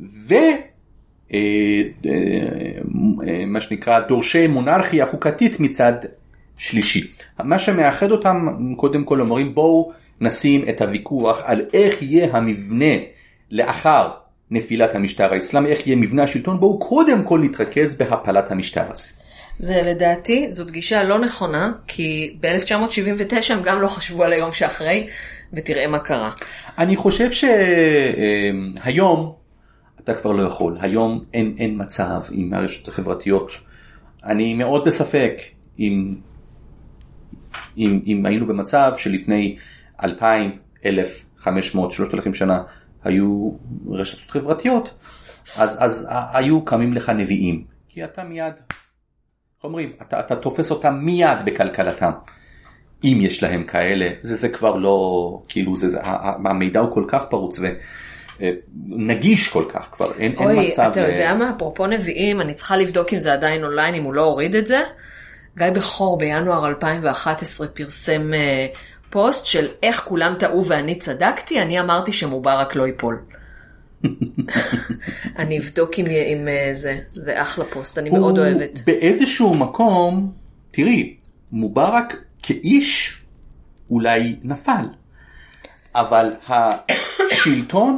[0.02, 0.36] ו...
[1.34, 1.40] אה,
[2.06, 2.12] אה,
[3.28, 5.94] אה, מה שנקרא דורשי מונרכיה חוקתית מצד
[6.58, 7.08] שלישי.
[7.40, 8.48] מה שמאחד אותם
[8.78, 9.92] קודם כל אומרים בואו
[10.22, 12.96] נשים את הוויכוח על איך יהיה המבנה
[13.52, 14.10] לאחר
[14.52, 19.08] נפילת המשטר האסלאמי, איך יהיה מבנה השלטון, בואו קודם כל נתרכז בהפלת המשטר הזה.
[19.60, 25.08] זה לדעתי, זאת גישה לא נכונה, כי ב-1979 הם גם לא חשבו על היום שאחרי,
[25.54, 26.32] ותראה מה קרה.
[26.78, 27.30] אני חושב
[28.92, 29.34] שהיום
[30.10, 33.52] אתה כבר לא יכול, היום אין, אין מצב עם הרשתות החברתיות.
[34.24, 35.34] אני מאוד בספק
[35.80, 36.16] אם,
[37.78, 39.58] אם, אם היינו במצב שלפני
[40.04, 40.52] 2,000,
[40.86, 42.64] 1,500, 3,000 שנה
[43.04, 43.52] היו
[43.88, 44.98] רשתות חברתיות,
[45.58, 51.00] אז, אז היו קמים לך נביאים, כי אתה מיד, איך אומרים, אתה, אתה תופס אותם
[51.04, 52.12] מיד בכלכלתם.
[53.04, 56.00] אם יש להם כאלה, זה, זה כבר לא, כאילו, זה, זה,
[56.46, 57.60] המידע הוא כל כך פרוץ
[58.40, 60.82] ונגיש כל כך כבר, אין, אוי, אין מצב.
[60.82, 64.14] אוי, אתה יודע מה, אפרופו נביאים, אני צריכה לבדוק אם זה עדיין אונליין, אם הוא
[64.14, 64.80] לא הוריד את זה.
[65.58, 68.78] גיא בכור בינואר 2011 פרסם uh,
[69.10, 73.20] פוסט של איך כולם טעו ואני צדקתי, אני אמרתי שמובארק לא ייפול.
[75.40, 78.80] אני אבדוק אם, אם אה, זה, זה אחלה פוסט, אני מאוד אוהבת.
[78.86, 80.32] באיזשהו מקום,
[80.72, 81.16] תראי,
[81.52, 83.22] מובארק כאיש
[83.90, 84.86] אולי נפל,
[85.96, 87.98] אבל השלטון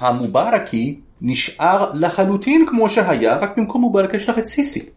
[0.00, 4.90] המובארקי נשאר לחלוטין כמו שהיה, רק במקום מובארק יש לך את סיסי.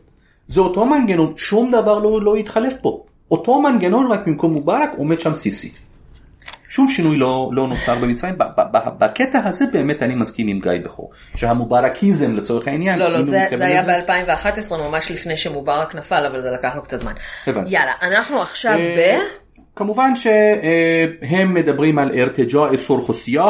[0.48, 3.04] זה אותו מנגנון, שום דבר לא, לא התחלף פה.
[3.32, 5.72] אותו מנגנון רק במקום מובארק עומד שם סיסי.
[6.70, 8.36] שום שינוי לא, לא נוצר במצרים,
[9.00, 13.66] בקטע הזה באמת אני מסכים עם גיא בכור, שהמובארקיזם לצורך העניין, לא לא זה, זה
[13.66, 17.14] היה ב-2011 ממש לפני שמובארק נפל אבל זה לקח לו קצת זמן.
[17.48, 17.70] הבנתי.
[17.70, 19.20] יאללה אנחנו עכשיו אה, ב...
[19.76, 23.50] כמובן שהם מדברים על ארתג'ה אסור חוסייה,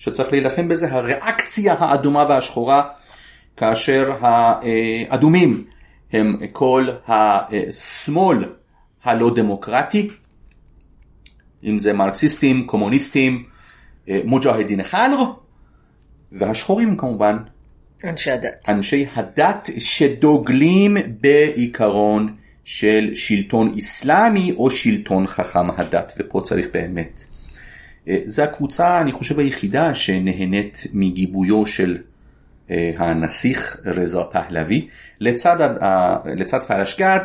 [0.00, 2.82] שצריך להילחם בזה, הריאקציה האדומה והשחורה,
[3.56, 5.64] כאשר האדומים
[6.12, 8.44] הם כל השמאל
[9.04, 10.08] הלא דמוקרטי,
[11.64, 13.44] אם זה מרקסיסטים, קומוניסטים,
[14.08, 15.24] אה, מוג'הדין חאלר,
[16.32, 17.36] והשחורים כמובן.
[18.04, 18.68] אנשי הדת.
[18.68, 27.29] אנשי הדת שדוגלים בעיקרון של שלטון איסלאמי או שלטון חכם הדת, ופה צריך באמת.
[28.08, 31.98] אה, זה הקבוצה, אני חושב, היחידה שנהנית מגיבויו של
[32.70, 34.88] אה, הנסיך רזה פהלוי.
[35.20, 35.70] לצד,
[36.36, 37.20] לצד פלשגרד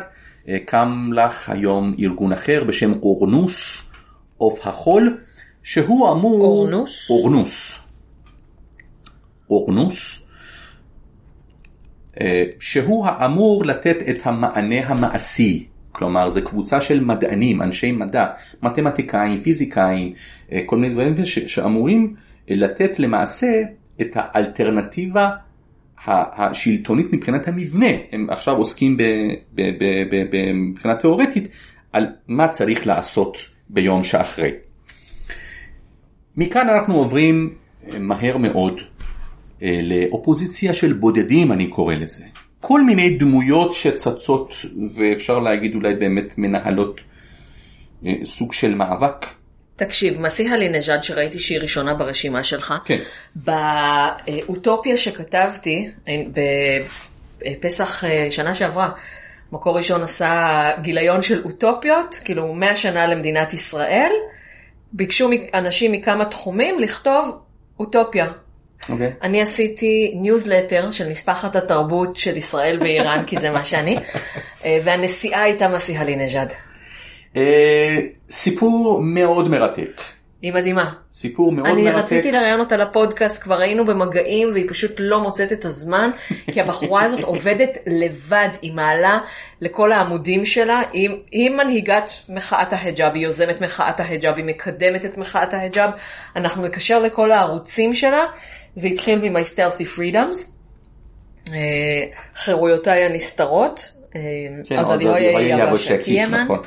[0.64, 3.92] קם לך היום ארגון אחר בשם אורנוס,
[4.36, 5.18] עוף החול,
[5.62, 6.44] שהוא אמור...
[6.44, 7.10] אורנוס?
[7.10, 7.88] אורנוס.
[9.50, 10.26] אורנוס.
[12.20, 18.26] אה, שהוא האמור לתת את המענה המעשי, כלומר זה קבוצה של מדענים, אנשי מדע,
[18.62, 20.18] מתמטיקאים, פיזיקאים, אה,
[20.66, 22.14] כל מיני דברים שאמורים
[22.48, 23.62] לתת למעשה
[24.00, 25.30] את האלטרנטיבה
[26.06, 28.96] השלטונית מבחינת המבנה, הם עכשיו עוסקים
[30.70, 31.48] מבחינה תיאורטית
[31.92, 34.50] על מה צריך לעשות ביום שאחרי.
[36.36, 37.54] מכאן אנחנו עוברים
[37.92, 38.80] אה, מהר מאוד
[39.62, 42.24] אה, לאופוזיציה של בודדים אני קורא לזה.
[42.60, 44.54] כל מיני דמויות שצצות
[44.94, 47.00] ואפשר להגיד אולי באמת מנהלות
[48.06, 49.26] אה, סוג של מאבק.
[49.76, 52.98] תקשיב, מסיע לינג'אד שראיתי שהיא ראשונה ברשימה שלך, כן.
[53.36, 55.90] באוטופיה שכתבתי
[57.44, 58.90] בפסח שנה שעברה,
[59.52, 64.12] מקור ראשון עשה גיליון של אוטופיות, כאילו 100 שנה למדינת ישראל.
[64.92, 67.40] ביקשו אנשים מכמה תחומים לכתוב
[67.78, 68.26] אוטופיה.
[68.26, 68.92] Okay.
[68.92, 69.12] אוקיי.
[69.22, 73.96] אני עשיתי ניוזלטר של נספחת התרבות של ישראל ואיראן, כי זה מה שאני,
[74.64, 76.52] אה, והנשיאה הייתה מסיהלי נג'אד.
[78.30, 80.02] סיפור מאוד מרתק.
[80.42, 80.92] היא מדהימה.
[81.12, 81.94] סיפור מאוד אני מרתק.
[81.94, 86.10] אני רציתי לראיין אותה לפודקאסט, כבר היינו במגעים והיא פשוט לא מוצאת את הזמן,
[86.52, 89.18] כי הבחורה הזאת עובדת לבד, היא מעלה
[89.60, 95.18] לכל העמודים שלה, היא, היא מנהיגת מחאת ההיג'אב, היא יוזמת מחאת ההיג'אב, היא מקדמת את
[95.18, 95.90] מחאת ההיג'אב,
[96.36, 98.24] אנחנו נקשר לכל הערוצים שלה,
[98.74, 100.50] זה התחיל מ-My Stealthy Freedoms,
[101.52, 101.58] אה,
[102.34, 104.20] חירויותיי הנסתרות, אה,
[104.64, 106.44] כן, אז אני רואה יבשק ימן.
[106.44, 106.60] נכון.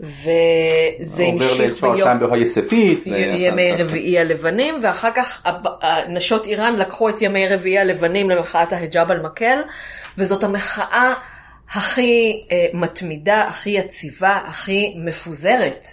[0.00, 1.84] וזה המשיך
[3.04, 5.46] בימי רביעי הלבנים, ואחר כך
[6.08, 9.58] נשות איראן לקחו את ימי רביעי הלבנים למחאת ההיג'אב על מקל,
[10.18, 11.14] וזאת המחאה
[11.70, 15.86] הכי אה, מתמידה, הכי יציבה, הכי מפוזרת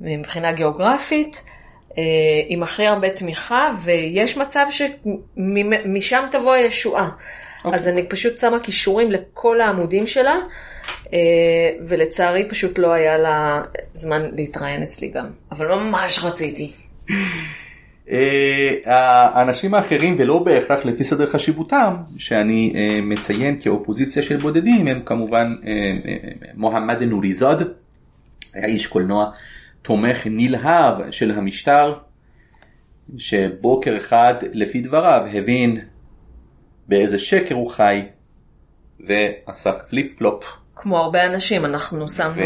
[0.00, 1.42] מבחינה גיאוגרפית.
[1.98, 2.02] אה,
[2.48, 7.08] עם הכי הרבה תמיכה, ויש מצב שמשם תבוא הישועה.
[7.08, 7.64] Okay.
[7.64, 7.78] אוקיי.
[7.78, 10.40] אז אני פשוט שמה כישורים לכל העמודים שלה, אה,
[11.88, 13.62] ולצערי פשוט לא היה לה
[13.94, 16.72] זמן להתראיין אצלי גם, אבל ממש רציתי.
[18.10, 18.76] אה,
[19.34, 25.54] האנשים האחרים ולא בהכרח לפי סדר חשיבותם שאני אה, מציין כאופוזיציה של בודדים הם כמובן
[26.54, 27.62] מוחמד נוריזאד
[28.54, 29.30] היה איש קולנוע
[29.82, 31.94] תומך נלהב של המשטר
[33.18, 35.80] שבוקר אחד לפי דבריו הבין
[36.88, 38.02] באיזה שקר הוא חי
[39.00, 40.44] ועשה פליפ פלופ.
[40.82, 42.42] כמו הרבה אנשים, אנחנו שמנו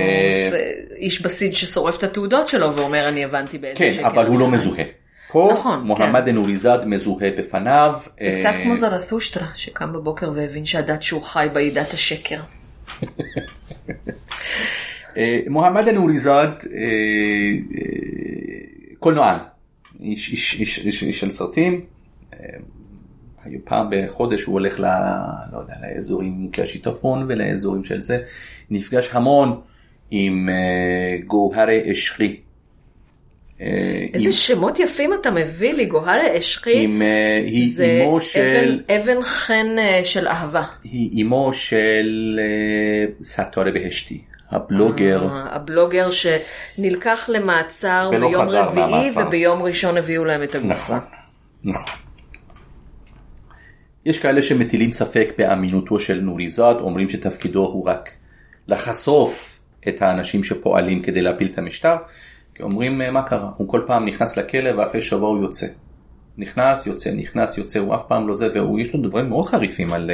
[0.52, 0.56] ו...
[0.96, 4.02] איש בסיד ששורף את התעודות שלו ואומר אני הבנתי באיזה כן, שקר.
[4.02, 4.84] כן, אבל הוא לא מזוהה.
[5.32, 6.28] פה נכון, מוחמד כן.
[6.28, 7.94] אנוריזאד מזוהה בפניו.
[8.20, 12.40] זה קצת כמו זרתושטרה שקם בבוקר והבין שהדת שהוא חי בה היא דת השקר.
[15.16, 16.50] אה, מוחמד אנוריזאד
[18.98, 19.38] קולנוען,
[20.00, 20.60] איש
[21.10, 21.80] של סרטים.
[23.64, 24.84] פעם בחודש הוא הולך ל...
[25.52, 28.18] לא יודע, לאזורים כשיטפון ולאזורים של זה,
[28.70, 29.60] נפגש המון
[30.10, 32.40] עם uh, גוהרי אשרי.
[33.60, 33.66] אה,
[34.14, 34.32] איזה עם...
[34.32, 36.84] שמות יפים אתה מביא לי, גוהרי אשרי.
[36.84, 38.80] עם, uh, היא זה אמו של...
[38.88, 39.66] אבן, אבן חן
[40.04, 40.64] של אהבה.
[40.84, 42.40] היא אמו של
[43.22, 44.20] סטורי בהשתי.
[44.50, 45.28] הבלוגר.
[45.32, 50.68] הבלוגר שנלקח למעצר ביום רביעי וביום ראשון הביאו להם את הגופה.
[50.68, 51.00] נכון,
[51.64, 52.05] נכון.
[54.06, 58.10] יש כאלה שמטילים ספק באמינותו של נוריזאד, אומרים שתפקידו הוא רק
[58.68, 61.96] לחשוף את האנשים שפועלים כדי להפיל את המשטר,
[62.54, 65.66] כי אומרים מה קרה, הוא כל פעם נכנס לכלא ואחרי שבוע הוא יוצא.
[66.38, 70.10] נכנס, יוצא, נכנס, יוצא, הוא אף פעם לא זה, ויש לו דברים מאוד חריפים על,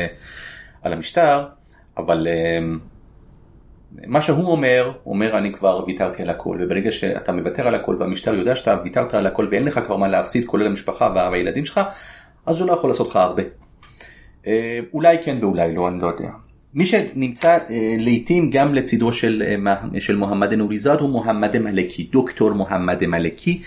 [0.82, 1.47] על המשטר,
[1.97, 2.27] אבל
[4.06, 7.97] מה שהוא אומר, הוא אומר אני כבר ויתרתי על הכל, וברגע שאתה מוותר על הכל
[7.98, 11.81] והמשטר יודע שאתה ויתרת על הכל ואין לך כבר מה להפסיד כולל המשפחה והילדים שלך,
[12.47, 13.61] אז הוא לא יכול לעשות לך הרבה.
[14.47, 16.31] אה, אולי כן ואולי לא, אני לא יודע.
[16.74, 17.59] מי שנמצא אה,
[17.98, 23.62] לעיתים גם לצידו של, אה, של מוחמד נוריזאד הוא מוחמד מלכי, דוקטור מוחמד מלכי,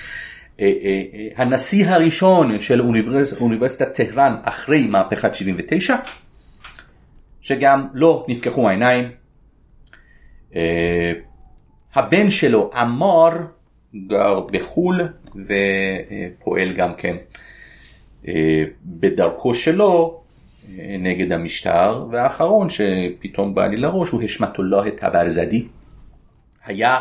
[1.36, 5.96] הנשיא הראשון של אוניברס, אוניברסיטת טהרן אחרי מהפכת 79,
[7.42, 9.10] שגם לו נפקחו העיניים.
[11.96, 13.30] הבן שלו עמר
[14.08, 17.16] גר בחו"ל ופועל גם כן
[18.86, 20.25] בדרכו שלו
[21.00, 25.68] נגד המשטר, והאחרון שפתאום בא לי לראש הוא השמטולlah טברזדי.
[26.66, 27.00] היה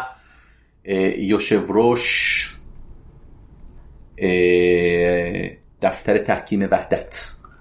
[0.89, 2.49] אה, יושב ראש
[4.20, 5.49] אה,
[5.81, 7.15] דפתר תחכים וחדת,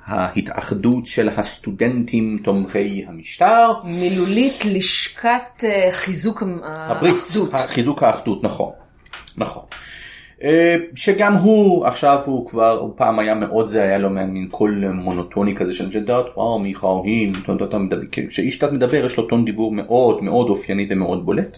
[0.05, 3.71] ההתאחדות של הסטודנטים תומכי המשטר.
[3.83, 7.49] מילולית לשכת אה, חיזוק הברית, האחדות.
[7.67, 8.71] חיזוק האחדות, נכון.
[9.37, 9.63] נכון.
[10.43, 14.87] אה, שגם הוא עכשיו הוא כבר הוא פעם היה מאוד זה היה לו מין קול
[14.87, 17.31] מונוטוני כזה של ג'דות וואו מיכאוהים
[18.29, 21.57] כשאיש דת מדבר יש לו טון דיבור מאוד מאוד אופייני ומאוד בולט.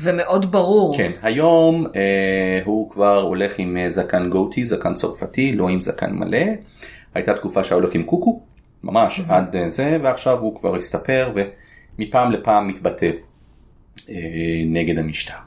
[0.00, 0.96] ומאוד ברור.
[0.96, 6.12] כן היום אה, הוא כבר הולך עם אה, זקן גוטי זקן צרפתי לא עם זקן
[6.12, 6.44] מלא
[7.14, 8.40] הייתה תקופה שהיה הולך עם קוקו
[8.84, 11.32] ממש עד אה, זה ועכשיו הוא כבר הסתפר
[11.98, 13.10] ומפעם לפעם מתבטא
[14.10, 14.14] אה,
[14.66, 15.45] נגד המשטר.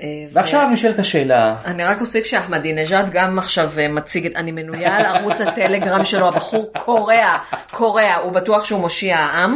[0.00, 1.56] אה, ועכשיו נשאלת השאלה.
[1.64, 6.28] אני רק אוסיף שאחמדינג'אד גם עכשיו אה, מציג את, אני מנויה על ערוץ הטלגרם שלו,
[6.28, 7.38] הבחור קורע,
[7.70, 9.54] קורע, הוא בטוח שהוא מושיע העם.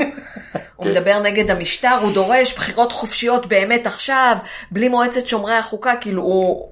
[0.76, 0.90] הוא כן.
[0.90, 4.36] מדבר נגד המשטר, הוא דורש בחירות חופשיות באמת עכשיו,
[4.70, 6.68] בלי מועצת שומרי החוקה, כאילו הוא,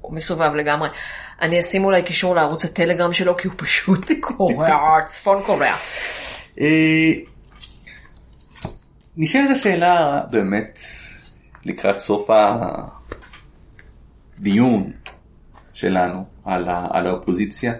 [0.00, 0.88] הוא מסובב לגמרי.
[1.42, 5.74] אני אשים אולי קישור לערוץ הטלגרם שלו, כי הוא פשוט קורע, צפון קורע.
[6.60, 7.12] אה,
[9.16, 10.78] נשאלת השאלה באמת
[11.64, 12.30] לקראת סוף
[14.38, 14.92] הדיון
[15.72, 17.72] שלנו על, ה, על האופוזיציה.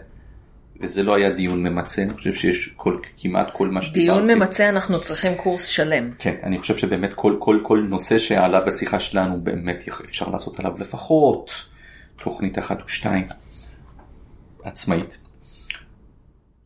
[0.81, 4.01] וזה לא היה דיון ממצה, אני חושב שיש כל, כמעט כל מה שדיברתי.
[4.01, 6.11] דיון ממצה אנחנו צריכים קורס שלם.
[6.19, 10.79] כן, אני חושב שבאמת כל, כל, כל נושא שעלה בשיחה שלנו באמת אפשר לעשות עליו
[10.79, 11.51] לפחות
[12.23, 13.29] תוכנית אחת או שתיים
[14.63, 15.19] עצמאית.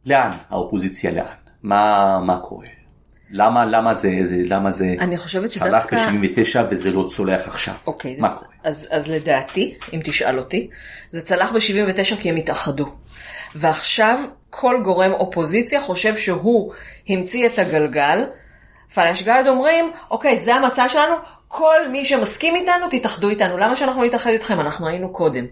[0.06, 1.34] לאן האופוזיציה לאן?
[1.62, 2.81] מה, מה קורה?
[3.32, 5.96] למה, למה זה, זה, למה זה אני חושבת שדווקא...
[5.96, 7.74] צלח ב-79 וזה לא צולח עכשיו?
[7.86, 8.16] אוקיי.
[8.18, 8.34] מה זה...
[8.34, 8.50] קורה?
[8.64, 10.68] אז, אז לדעתי, אם תשאל אותי,
[11.10, 12.86] זה צלח ב-79 כי הם התאחדו.
[13.54, 14.18] ועכשיו
[14.50, 16.72] כל גורם אופוזיציה חושב שהוא
[17.08, 18.24] המציא את הגלגל.
[18.94, 21.14] פלאשגרד אומרים, אוקיי, זה המצע שלנו,
[21.48, 23.58] כל מי שמסכים איתנו, תתאחדו איתנו.
[23.58, 24.60] למה שאנחנו נתאחד איתכם?
[24.60, 25.46] אנחנו היינו קודם.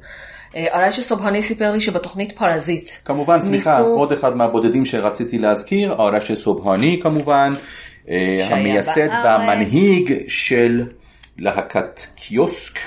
[0.57, 2.91] ארש סובהני סיפר לי שבתוכנית פרזיט.
[3.05, 3.89] כמובן, סליחה, ניסו...
[3.89, 7.55] עוד אחד מהבודדים שרציתי להזכיר, אולי ארש סובהני כמובן,
[8.09, 9.25] אה, המייסד בארץ.
[9.25, 10.87] והמנהיג של
[11.39, 12.79] להקת קיוסק.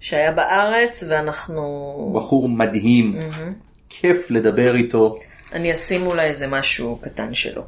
[0.00, 2.12] שהיה בארץ ואנחנו...
[2.14, 3.42] בחור מדהים, mm-hmm.
[3.88, 5.18] כיף לדבר איתו.
[5.52, 7.62] אני אשים אולי איזה משהו קטן שלו,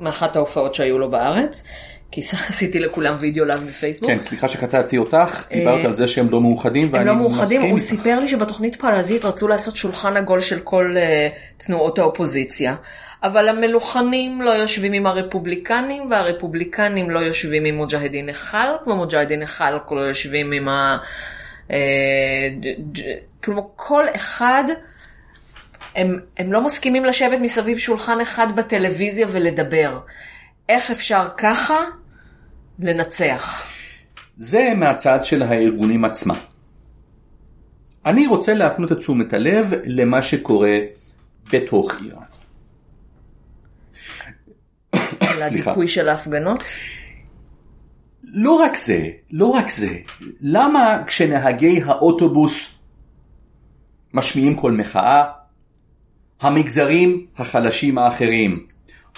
[0.00, 1.64] מאחת ההופעות שהיו לו בארץ.
[2.10, 4.10] כי עשיתי לכולם וידאו לייב בפייסבוק.
[4.10, 7.08] כן, סליחה שקטעתי אותך, דיברת על זה שהם לא מאוחדים ואני מסכים.
[7.08, 11.64] הם לא מאוחדים, הוא סיפר לי שבתוכנית פרזית רצו לעשות שולחן עגול של כל uh,
[11.66, 12.74] תנועות האופוזיציה.
[13.22, 20.00] אבל המלוכנים לא יושבים עם הרפובליקנים, והרפובליקנים לא יושבים עם מוג'הדין א-חלק, ומוג'הדין א-חלק לא
[20.00, 20.98] יושבים עם ה...
[23.44, 24.64] כלומר, כל אחד
[25.96, 29.98] הם, הם לא מסכימים לשבת מסביב שולחן אחד בטלוויזיה ולדבר.
[30.70, 31.78] איך אפשר ככה
[32.78, 33.66] לנצח?
[34.36, 36.36] זה מהצד של הארגונים עצמם.
[38.06, 40.78] אני רוצה להפנות את תשומת הלב למה שקורה
[41.52, 42.22] בתוך איראן.
[45.40, 46.62] לדיכוי של ההפגנות?
[48.22, 49.98] לא רק זה, לא רק זה.
[50.40, 52.78] למה כשנהגי האוטובוס
[54.14, 55.24] משמיעים קול מחאה,
[56.40, 58.66] המגזרים החלשים האחרים,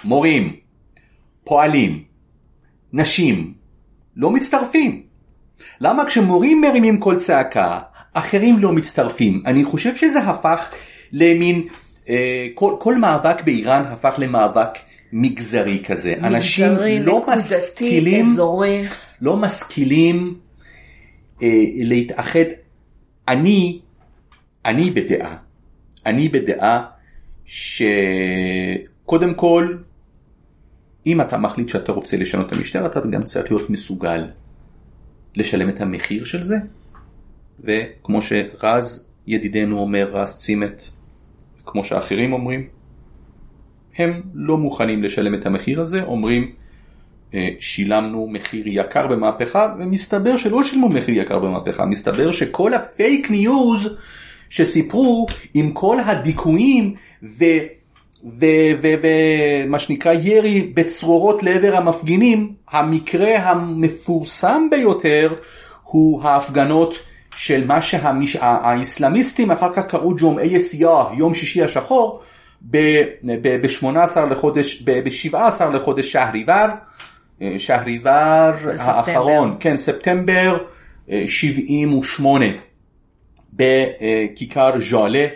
[0.03, 0.62] מורים,
[1.43, 2.03] פועלים,
[2.93, 3.53] נשים,
[4.15, 5.03] לא מצטרפים.
[5.81, 7.79] למה כשמורים מרימים קול צעקה,
[8.13, 9.43] אחרים לא מצטרפים?
[9.45, 10.71] אני חושב שזה הפך
[11.11, 11.67] למין,
[12.09, 14.69] אה, כל, כל מאבק באיראן הפך למאבק
[15.11, 16.15] מגזרי כזה.
[16.15, 16.67] מגזרי, אנשים
[17.01, 18.83] לא משכילים, אזורי.
[19.21, 20.39] לא משכילים
[21.41, 22.45] אה, להתאחד.
[23.27, 23.79] אני,
[24.65, 25.35] אני בדעה,
[26.05, 26.85] אני בדעה
[27.45, 29.77] שקודם כל,
[31.07, 34.27] אם אתה מחליט שאתה רוצה לשנות את המשטר, אתה גם צריך להיות מסוגל
[35.35, 36.55] לשלם את המחיר של זה,
[37.59, 40.89] וכמו שרז ידידנו אומר, רז צימת,
[41.65, 42.67] כמו שאחרים אומרים,
[43.97, 46.51] הם לא מוכנים לשלם את המחיר הזה, אומרים
[47.33, 53.97] אה, שילמנו מחיר יקר במהפכה, ומסתבר שלא שילמו מחיר יקר במהפכה, מסתבר שכל הפייק ניוז
[54.49, 56.95] שסיפרו עם כל הדיכויים
[58.23, 65.33] ומה שנקרא ירי בצרורות לעבר המפגינים, המקרה המפורסם ביותר
[65.83, 66.95] הוא ההפגנות
[67.35, 72.21] של מה שהאיסלאמיסטים אחר כך קראו ג'ומעי סיאה, יום שישי השחור,
[72.61, 76.65] ב-18 לחודש, ב-17 לחודש שהריבר,
[77.41, 80.57] אה, שהריבר האחרון, כן, ספטמבר
[81.27, 82.51] 78, אה,
[83.53, 85.27] בכיכר ז'אלה.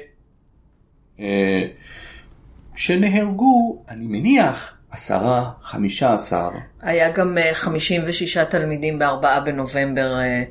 [2.77, 6.49] שנהרגו, אני מניח, עשרה, חמישה עשר.
[6.81, 10.43] היה גם 56 אה, תלמידים בארבעה בנובמבר, אה,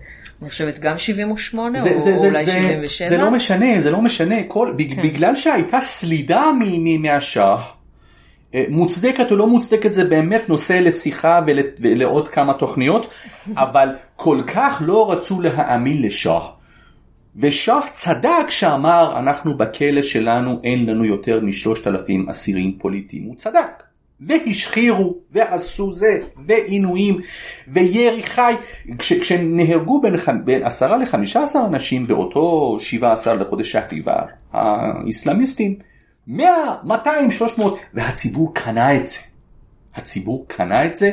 [0.43, 3.09] אני חושבת גם 78 זה, או זה, אולי זה, 77?
[3.09, 5.03] זה לא משנה, זה לא משנה, כל, כן.
[5.03, 6.51] בגלל שהייתה סלידה
[7.01, 7.63] מהשאה,
[8.69, 13.11] מוצדקת או לא מוצדקת זה באמת נושא לשיחה ול, ולעוד כמה תוכניות,
[13.57, 16.56] אבל כל כך לא רצו להאמין לשאה.
[17.37, 23.83] ושח צדק שאמר אנחנו בכלא שלנו אין לנו יותר משלושת אלפים אסירים פוליטיים, הוא צדק.
[24.21, 27.21] והשחירו ועשו זה ועינויים
[27.69, 28.55] וירי חי
[28.99, 30.15] כש, כשנהרגו בין,
[30.45, 34.23] בין עשרה לחמישה עשר אנשים באותו שבעה עשר לחודש שהריבר
[34.53, 35.75] האיסלאמיסטים
[36.27, 39.19] מאה, מאתיים, שלוש מאות והציבור קנה את זה.
[39.95, 41.11] הציבור קנה את זה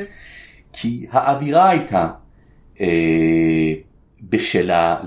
[0.74, 2.10] כי האווירה הייתה
[2.82, 3.74] אה,
[4.30, 5.02] בשלה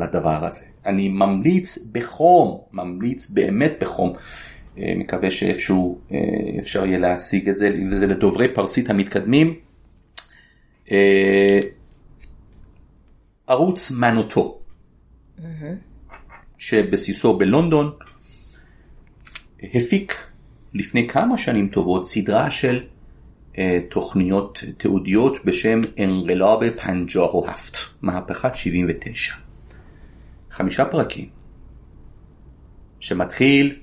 [0.00, 0.66] לדבר הזה.
[0.86, 4.12] אני ממליץ בחום, ממליץ באמת בחום.
[4.78, 6.18] אה, מקווה שאיפשהו אה,
[6.58, 9.54] אפשר יהיה להשיג את זה, וזה לדוברי פרסית המתקדמים.
[10.90, 11.58] אה,
[13.46, 14.60] ערוץ מנוטו,
[16.58, 17.90] שבסיסו בלונדון,
[19.62, 20.26] הפיק
[20.74, 22.84] לפני כמה שנים טובות סדרה של
[23.88, 25.80] תוכניות תיעודיות בשם
[27.22, 29.34] או הפט, מהפכת 79.
[30.50, 31.28] חמישה פרקים,
[33.00, 33.76] שמתחיל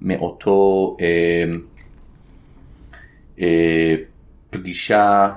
[0.00, 1.44] מאותו אה,
[3.40, 3.94] אה,
[4.50, 5.32] פגישה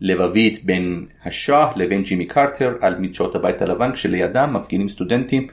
[0.00, 5.46] לבבית בין השאה לבין ג'ימי קרטר על מדשאות הבית הלבן כשלידם מפגינים סטודנטים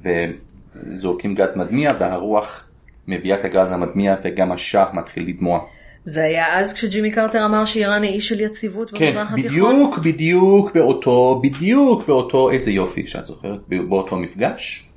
[0.00, 2.68] וזורקים גז מדמיע והרוח
[3.08, 5.60] מביאה את הגז המדמיע וגם השאה מתחיל לדמוע.
[6.04, 9.50] זה היה אז כשג'ימי קרטר אמר שאיראן היא אי של יציבות כן, במזרח התיכון?
[9.50, 14.88] בדיוק, בדיוק באותו, בדיוק באותו, איזה יופי שאת זוכרת, באותו מפגש.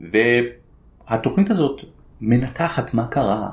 [0.00, 1.80] והתוכנית הזאת
[2.20, 3.50] מנתחת מה קרה,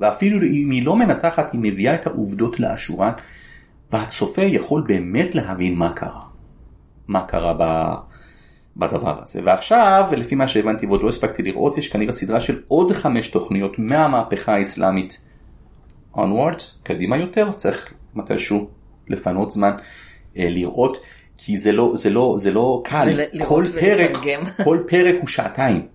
[0.00, 3.12] ואפילו אם היא לא מנתחת, היא מביאה את העובדות לאשורן,
[3.92, 6.22] והצופה יכול באמת להבין מה קרה.
[7.08, 7.94] מה קרה ב...
[8.76, 9.40] בדבר הזה.
[9.44, 13.78] ועכשיו, לפי מה שהבנתי ועוד לא הספקתי לראות, יש כנראה סדרה של עוד חמש תוכניות
[13.78, 15.23] מהמהפכה האסלאמית
[16.16, 18.68] onward, קדימה יותר, צריך מתישהו
[19.08, 19.70] לפנות זמן
[20.38, 20.98] אה, לראות,
[21.38, 24.10] כי זה לא, זה לא, זה לא קל, כל פרק.
[24.64, 25.86] כל פרק הוא שעתיים,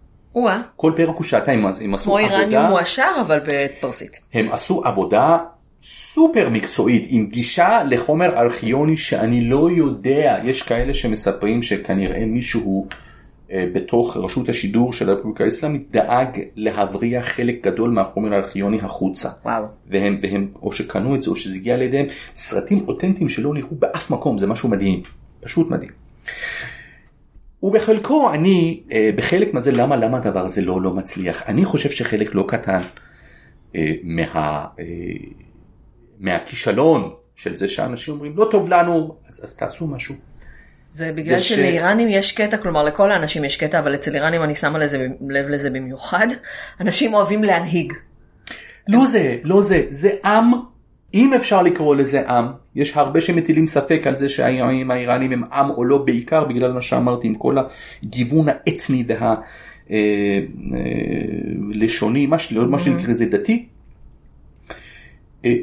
[0.75, 4.19] כל פרק הוא שעתיים, אז הם עשו כמו איראני עבודה, מועשר אבל בפרסית.
[4.33, 5.37] הם עשו עבודה
[5.81, 12.87] סופר מקצועית עם גישה לחומר ארכיוני שאני לא יודע, יש כאלה שמספרים שכנראה מישהו
[13.53, 19.29] בתוך רשות השידור של הרפובליקה האסלאמית דאג להבריח חלק גדול מהחומר הארכיוני החוצה.
[19.45, 19.63] וואו.
[19.87, 22.05] והם, והם או שקנו את זה או שזה הגיע לידיהם,
[22.35, 25.01] סרטים אותנטיים שלא נראו באף מקום, זה משהו מדהים,
[25.41, 25.91] פשוט מדהים.
[27.63, 31.43] ובחלקו אני, אה, בחלק מזה, למה, למה הדבר הזה לא, לא מצליח?
[31.47, 32.81] אני חושב שחלק לא קטן
[33.75, 34.85] אה, מה, אה,
[36.19, 40.15] מהכישלון של זה שאנשים אומרים לא טוב לנו, אז, אז תעשו משהו.
[40.91, 44.43] זה בגלל זה ש- שלאיראנים יש קטע, כלומר לכל האנשים יש קטע, אבל אצל איראנים
[44.43, 46.27] אני שמה לזה, לב לזה במיוחד.
[46.81, 47.93] אנשים אוהבים להנהיג.
[48.87, 50.51] לא זה, לא זה, זה עם,
[51.13, 52.45] אם אפשר לקרוא לזה עם,
[52.75, 56.81] יש הרבה שמטילים ספק על זה שהאם האיראנים הם עם או לא, בעיקר בגלל מה
[56.81, 57.57] שאמרתי עם כל
[58.03, 59.03] הגיוון האתני
[61.73, 63.65] והלשוני, מה של- מה שנקרא לזה דתי.
[65.45, 65.55] אה,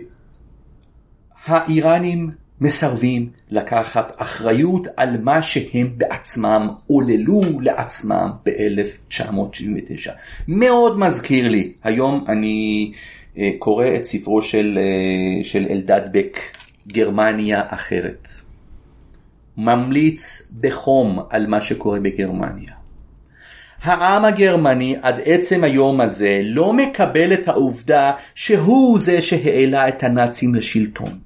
[1.46, 2.30] האיראנים
[2.60, 10.10] מסרבים לקחת אחריות על מה שהם בעצמם עוללו לעצמם ב-1979.
[10.48, 12.92] מאוד מזכיר לי, היום אני
[13.38, 16.38] אה, קורא את ספרו של, אה, של אלדד בק,
[16.88, 18.28] גרמניה אחרת.
[19.56, 22.72] ממליץ בחום על מה שקורה בגרמניה.
[23.82, 30.54] העם הגרמני עד עצם היום הזה לא מקבל את העובדה שהוא זה שהעלה את הנאצים
[30.54, 31.18] לשלטון.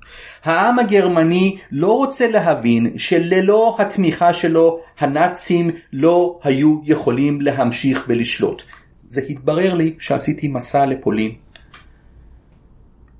[0.44, 8.62] העם הגרמני לא רוצה להבין שללא התמיכה שלו הנאצים לא היו יכולים להמשיך ולשלוט.
[9.06, 11.32] זה התברר לי כשעשיתי מסע לפולין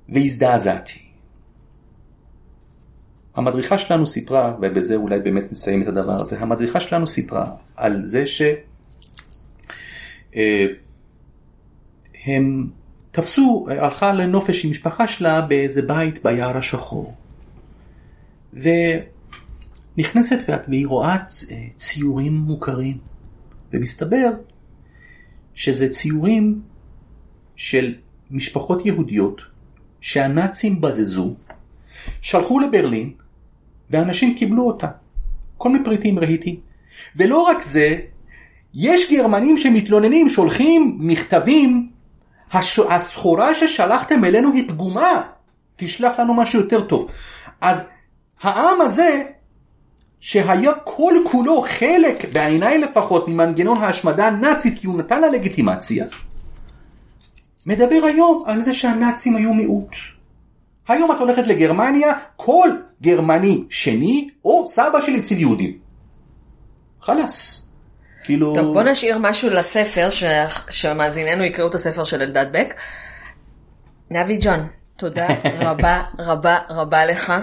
[0.09, 0.99] והזדעזעתי.
[3.35, 7.45] המדריכה שלנו סיפרה, ובזה אולי באמת נסיים את הדבר הזה, המדריכה שלנו סיפרה
[7.75, 8.41] על זה ש...
[10.35, 10.65] אה,
[12.25, 12.69] הם
[13.11, 17.15] תפסו, הלכה לנופש עם משפחה שלה באיזה בית ביער השחור.
[18.53, 22.97] ונכנסת ואת והיא רואה צ- ציורים מוכרים,
[23.73, 24.29] ומסתבר
[25.53, 26.61] שזה ציורים
[27.55, 27.95] של
[28.31, 29.41] משפחות יהודיות
[30.01, 31.33] שהנאצים בזזו,
[32.21, 33.13] שלחו לברלין,
[33.89, 34.87] ואנשים קיבלו אותה.
[35.57, 36.59] כל מיני פריטים ראיתי.
[37.15, 37.99] ולא רק זה,
[38.73, 41.89] יש גרמנים שמתלוננים, שולחים מכתבים,
[42.51, 42.79] הש...
[42.79, 45.21] הסחורה ששלחתם אלינו היא פגומה,
[45.75, 47.07] תשלח לנו משהו יותר טוב.
[47.61, 47.83] אז
[48.41, 49.23] העם הזה,
[50.19, 56.05] שהיה כל כולו חלק, בעיניי לפחות, ממנגנון ההשמדה הנאצית, כי הוא נתן לה לגיטימציה,
[57.65, 59.95] מדבר היום על זה שהנאצים היו מיעוט.
[60.87, 62.69] היום את הולכת לגרמניה, כל
[63.01, 65.77] גרמני שני, או סבא שלי אצל יהודים.
[67.01, 67.70] חלאס.
[68.23, 68.55] כאילו...
[68.55, 70.23] טוב, בוא נשאיר משהו לספר, ש...
[70.69, 72.73] שמאזיננו יקראו את הספר של אלדד בק.
[74.09, 74.67] נבי ג'ון,
[74.97, 75.27] תודה
[75.65, 77.33] רבה רבה רבה לך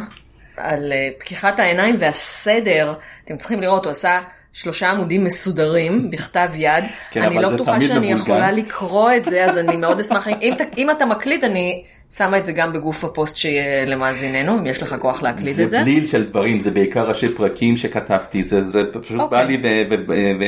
[0.56, 2.94] על אה, פקיחת העיניים והסדר.
[3.24, 4.20] אתם צריכים לראות, הוא עשה
[4.52, 6.84] שלושה עמודים מסודרים בכתב יד.
[7.10, 8.16] כן, אני לא זה בטוחה שאני מבולגן.
[8.22, 10.28] יכולה לקרוא את זה, אז אני מאוד אשמח.
[10.42, 11.84] אם, ת- אם אתה מקליט, אני
[12.16, 15.78] שמה את זה גם בגוף הפוסט שיהיה למאזיננו, אם יש לך כוח להקליט את זה.
[15.78, 19.38] זה בליל של דברים, זה בעיקר ראשי פרקים שכתבתי, זה, זה פשוט אוקיי.
[19.38, 19.90] בא לי ו...
[19.90, 20.44] ו, ו, ו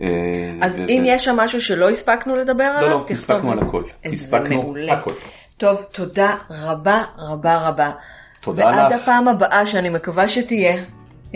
[0.00, 0.06] אה,
[0.60, 3.16] אז אם יש שם משהו שלא הספקנו לדבר עליו, לא, לא, תכתוב.
[3.16, 3.82] הספקנו על הכל.
[4.04, 4.74] הספקנו.
[4.90, 5.12] הכל.
[5.56, 7.90] טוב, תודה רבה רבה רבה.
[8.40, 9.00] תודה ועד לך.
[9.02, 10.76] הפעם הבאה, שאני מקווה שתהיה,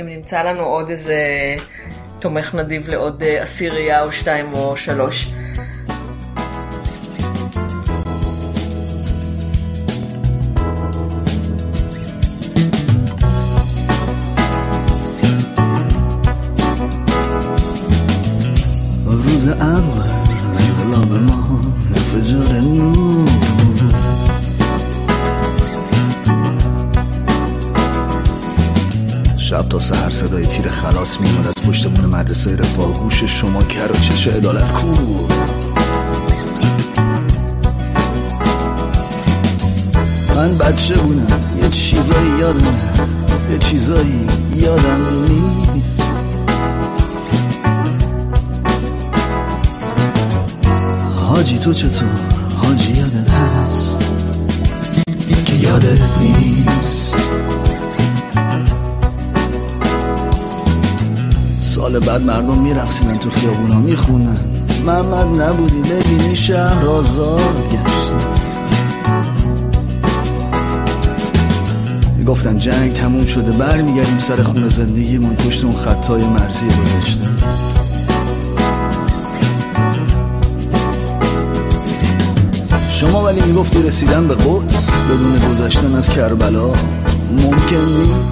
[0.01, 1.17] אם נמצא לנו עוד איזה
[2.19, 5.29] תומך נדיב לעוד אה, עשירייה או שתיים או שלוש.
[30.11, 34.73] صدای تیر خلاص میومد از پشت بون مدرسه رفاه گوش شما کر و چه عدالت
[34.73, 34.87] کو
[40.37, 42.75] من بچه بودم یه چیزایی یادم
[43.51, 46.03] یه چیزایی یادم نیست.
[51.17, 52.09] حاجی تو چطور؟
[52.57, 53.97] حاجی یادت هست؟
[55.47, 57.17] که یادت نیست.
[61.91, 64.37] سال بعد مردم میرقصیدن تو خیابونا می‌خونن.
[64.87, 68.31] محمد نبودی ببینی شهر آزاد گشتن.
[72.19, 77.29] می‌گفتن جنگ تموم شده برمیگردیم سر خونه زندگیمون پشت اون خطای مرزی گذاشته
[82.91, 86.67] شما ولی می‌گفتی رسیدن به قدس بدون گذشتن از کربلا
[87.33, 88.30] ممکن نیست؟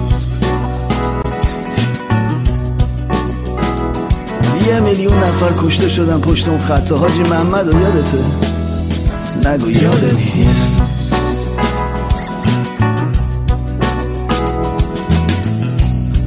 [4.67, 8.17] یه میلیون نفر کشته شدن پشت اون خطا حاجی محمد و یادته؟
[9.45, 10.81] نگو یاد نیست.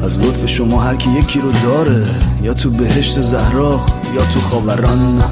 [0.05, 2.05] از لطف شما هر کی یکی رو داره
[2.43, 3.81] یا تو بهشت زهرا
[4.15, 5.23] یا تو خاوران.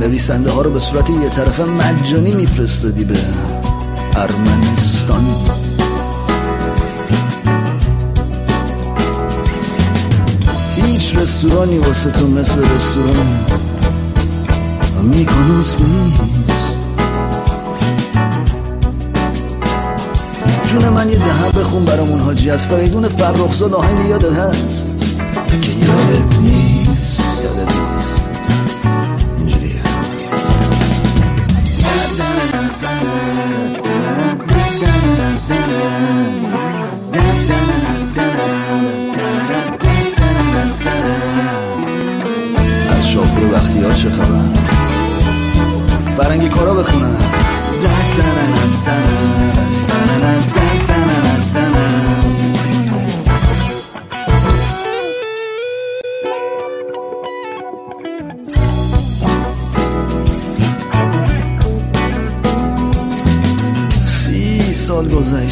[0.00, 3.16] نویسنده ها رو به صورت یه طرفه مجانی میفرستادی به
[4.16, 5.24] ارمنستان.
[11.38, 13.46] رستورانی واسه تو مثل رستوران
[15.02, 16.22] میکنوس نیست
[20.66, 24.86] جون من یه دهن بخون برامون حاجی از فریدون فرخزاد آهنگ یادت هست.
[25.62, 26.57] که یادت نیست.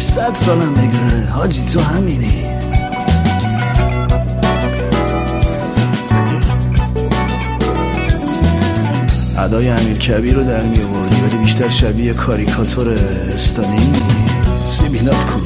[0.07, 2.45] صد سالم بگذره حاجی تو همینی.
[9.39, 12.89] ادای امیر کبیر رو در می آوردی ولی بیشتر شبیه کاریکاتور
[13.35, 13.97] استالین
[14.69, 15.43] سیبیلات کن.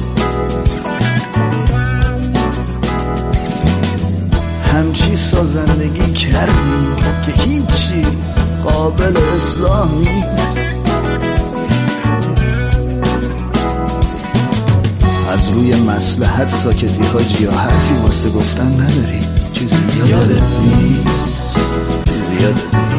[4.73, 6.51] همچی سازندگی کردی
[7.25, 8.07] که هیچ چیز
[8.63, 10.60] قابل اصلاح نیست.
[15.31, 19.19] از روی مسلحت ساکتی حاجی یا حرفی واسه گفتن نداری
[19.53, 19.75] چیزی
[20.09, 21.59] یادت نیست.
[22.05, 22.90] چیزی نیست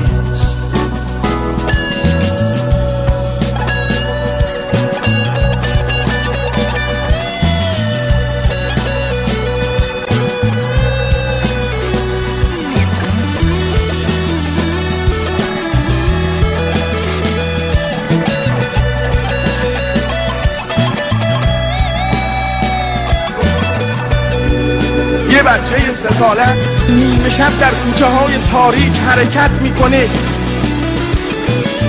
[25.42, 26.46] بچه سه ساله
[26.88, 30.08] نیمه شب در کوچه های تاریک حرکت می‌کنه.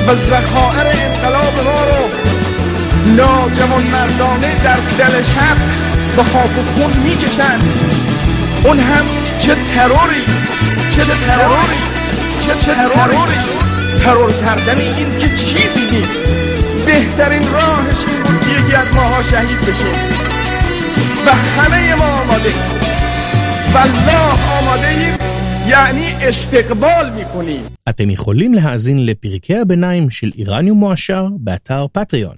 [0.08, 2.10] و زخائر انقلاب ما رو
[3.06, 5.58] ناجوان مردانه در دل شب
[6.16, 7.60] به خاک و خون می‌کشن.
[8.64, 9.06] اون هم
[9.40, 10.26] چه تروری
[10.96, 11.80] چه تروری
[12.48, 13.38] چه تروری.
[14.04, 16.14] ترور کردن این که چیزی نیست.
[16.86, 19.92] بهترین راهش این بود یکی از ماها شهید بشه.
[21.26, 21.32] و
[21.62, 22.83] همه ما آماده.
[23.75, 25.19] والله آماده ایم
[25.69, 32.37] یعنی استقبال میکنیم אתם יכולים להאזין לפרקי הביניים של איראניום מועשר באתר פטריון,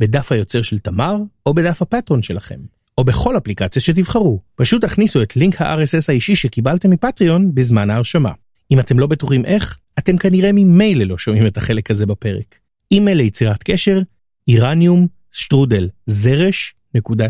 [0.00, 2.58] בדף היוצר של תמר או בדף הפטרון שלכם,
[2.98, 4.40] או בכל אפליקציה שתבחרו.
[4.54, 8.32] פשוט תכניסו את לינק ה-RSS האישי שקיבלתם מפטריון בזמן ההרשמה.
[8.70, 12.58] אם אתם לא בטוחים איך, אתם כנראה ממילא לא שומעים את החלק הזה בפרק.
[12.92, 14.00] אימייל ליצירת קשר,
[14.48, 17.28] איראניום שטרודל זרש.co.il.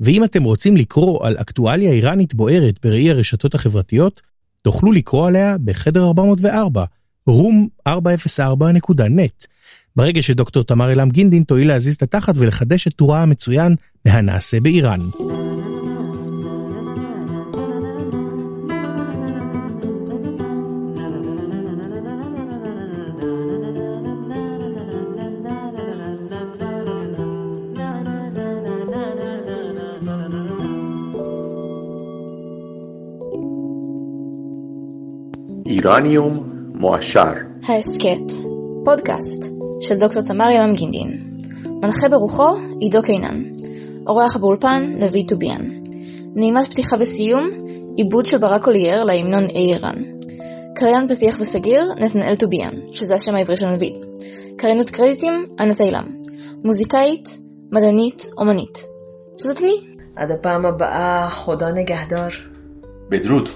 [0.00, 4.22] ואם אתם רוצים לקרוא על אקטואליה איראנית בוערת בראי הרשתות החברתיות,
[4.62, 6.84] תוכלו לקרוא עליה בחדר 404,
[7.30, 9.46] room404.net.
[9.96, 15.00] ברגע שדוקטור תמר אלעם גינדין תואיל להזיז את התחת ולחדש את טורה המצוין מהנעשה באיראן.
[35.78, 37.28] איראניום מועשר.
[37.66, 38.32] ההסכת,
[38.84, 41.30] פודקאסט של דוקטור תמר ים גינדין.
[41.82, 43.42] מנחה ברוחו עידו קינן.
[44.06, 45.68] אורח באולפן דוד טוביאן.
[46.34, 47.50] נעימת פתיחה וסיום,
[47.96, 50.02] עיבוד של ברק אולייר להמנון איראן.
[50.74, 53.98] קריין פתיח וסגיר, נתנאל טוביאן, שזה השם העברי של נביד.
[54.56, 56.04] קריינות קרדיטים, ענת אילם.
[56.64, 57.38] מוזיקאית,
[57.72, 58.86] מדענית, אומנית.
[59.38, 59.76] שזאת אני.
[60.16, 62.28] עד הפעם הבאה, חודה נגהדר.
[63.08, 63.48] בדרוד.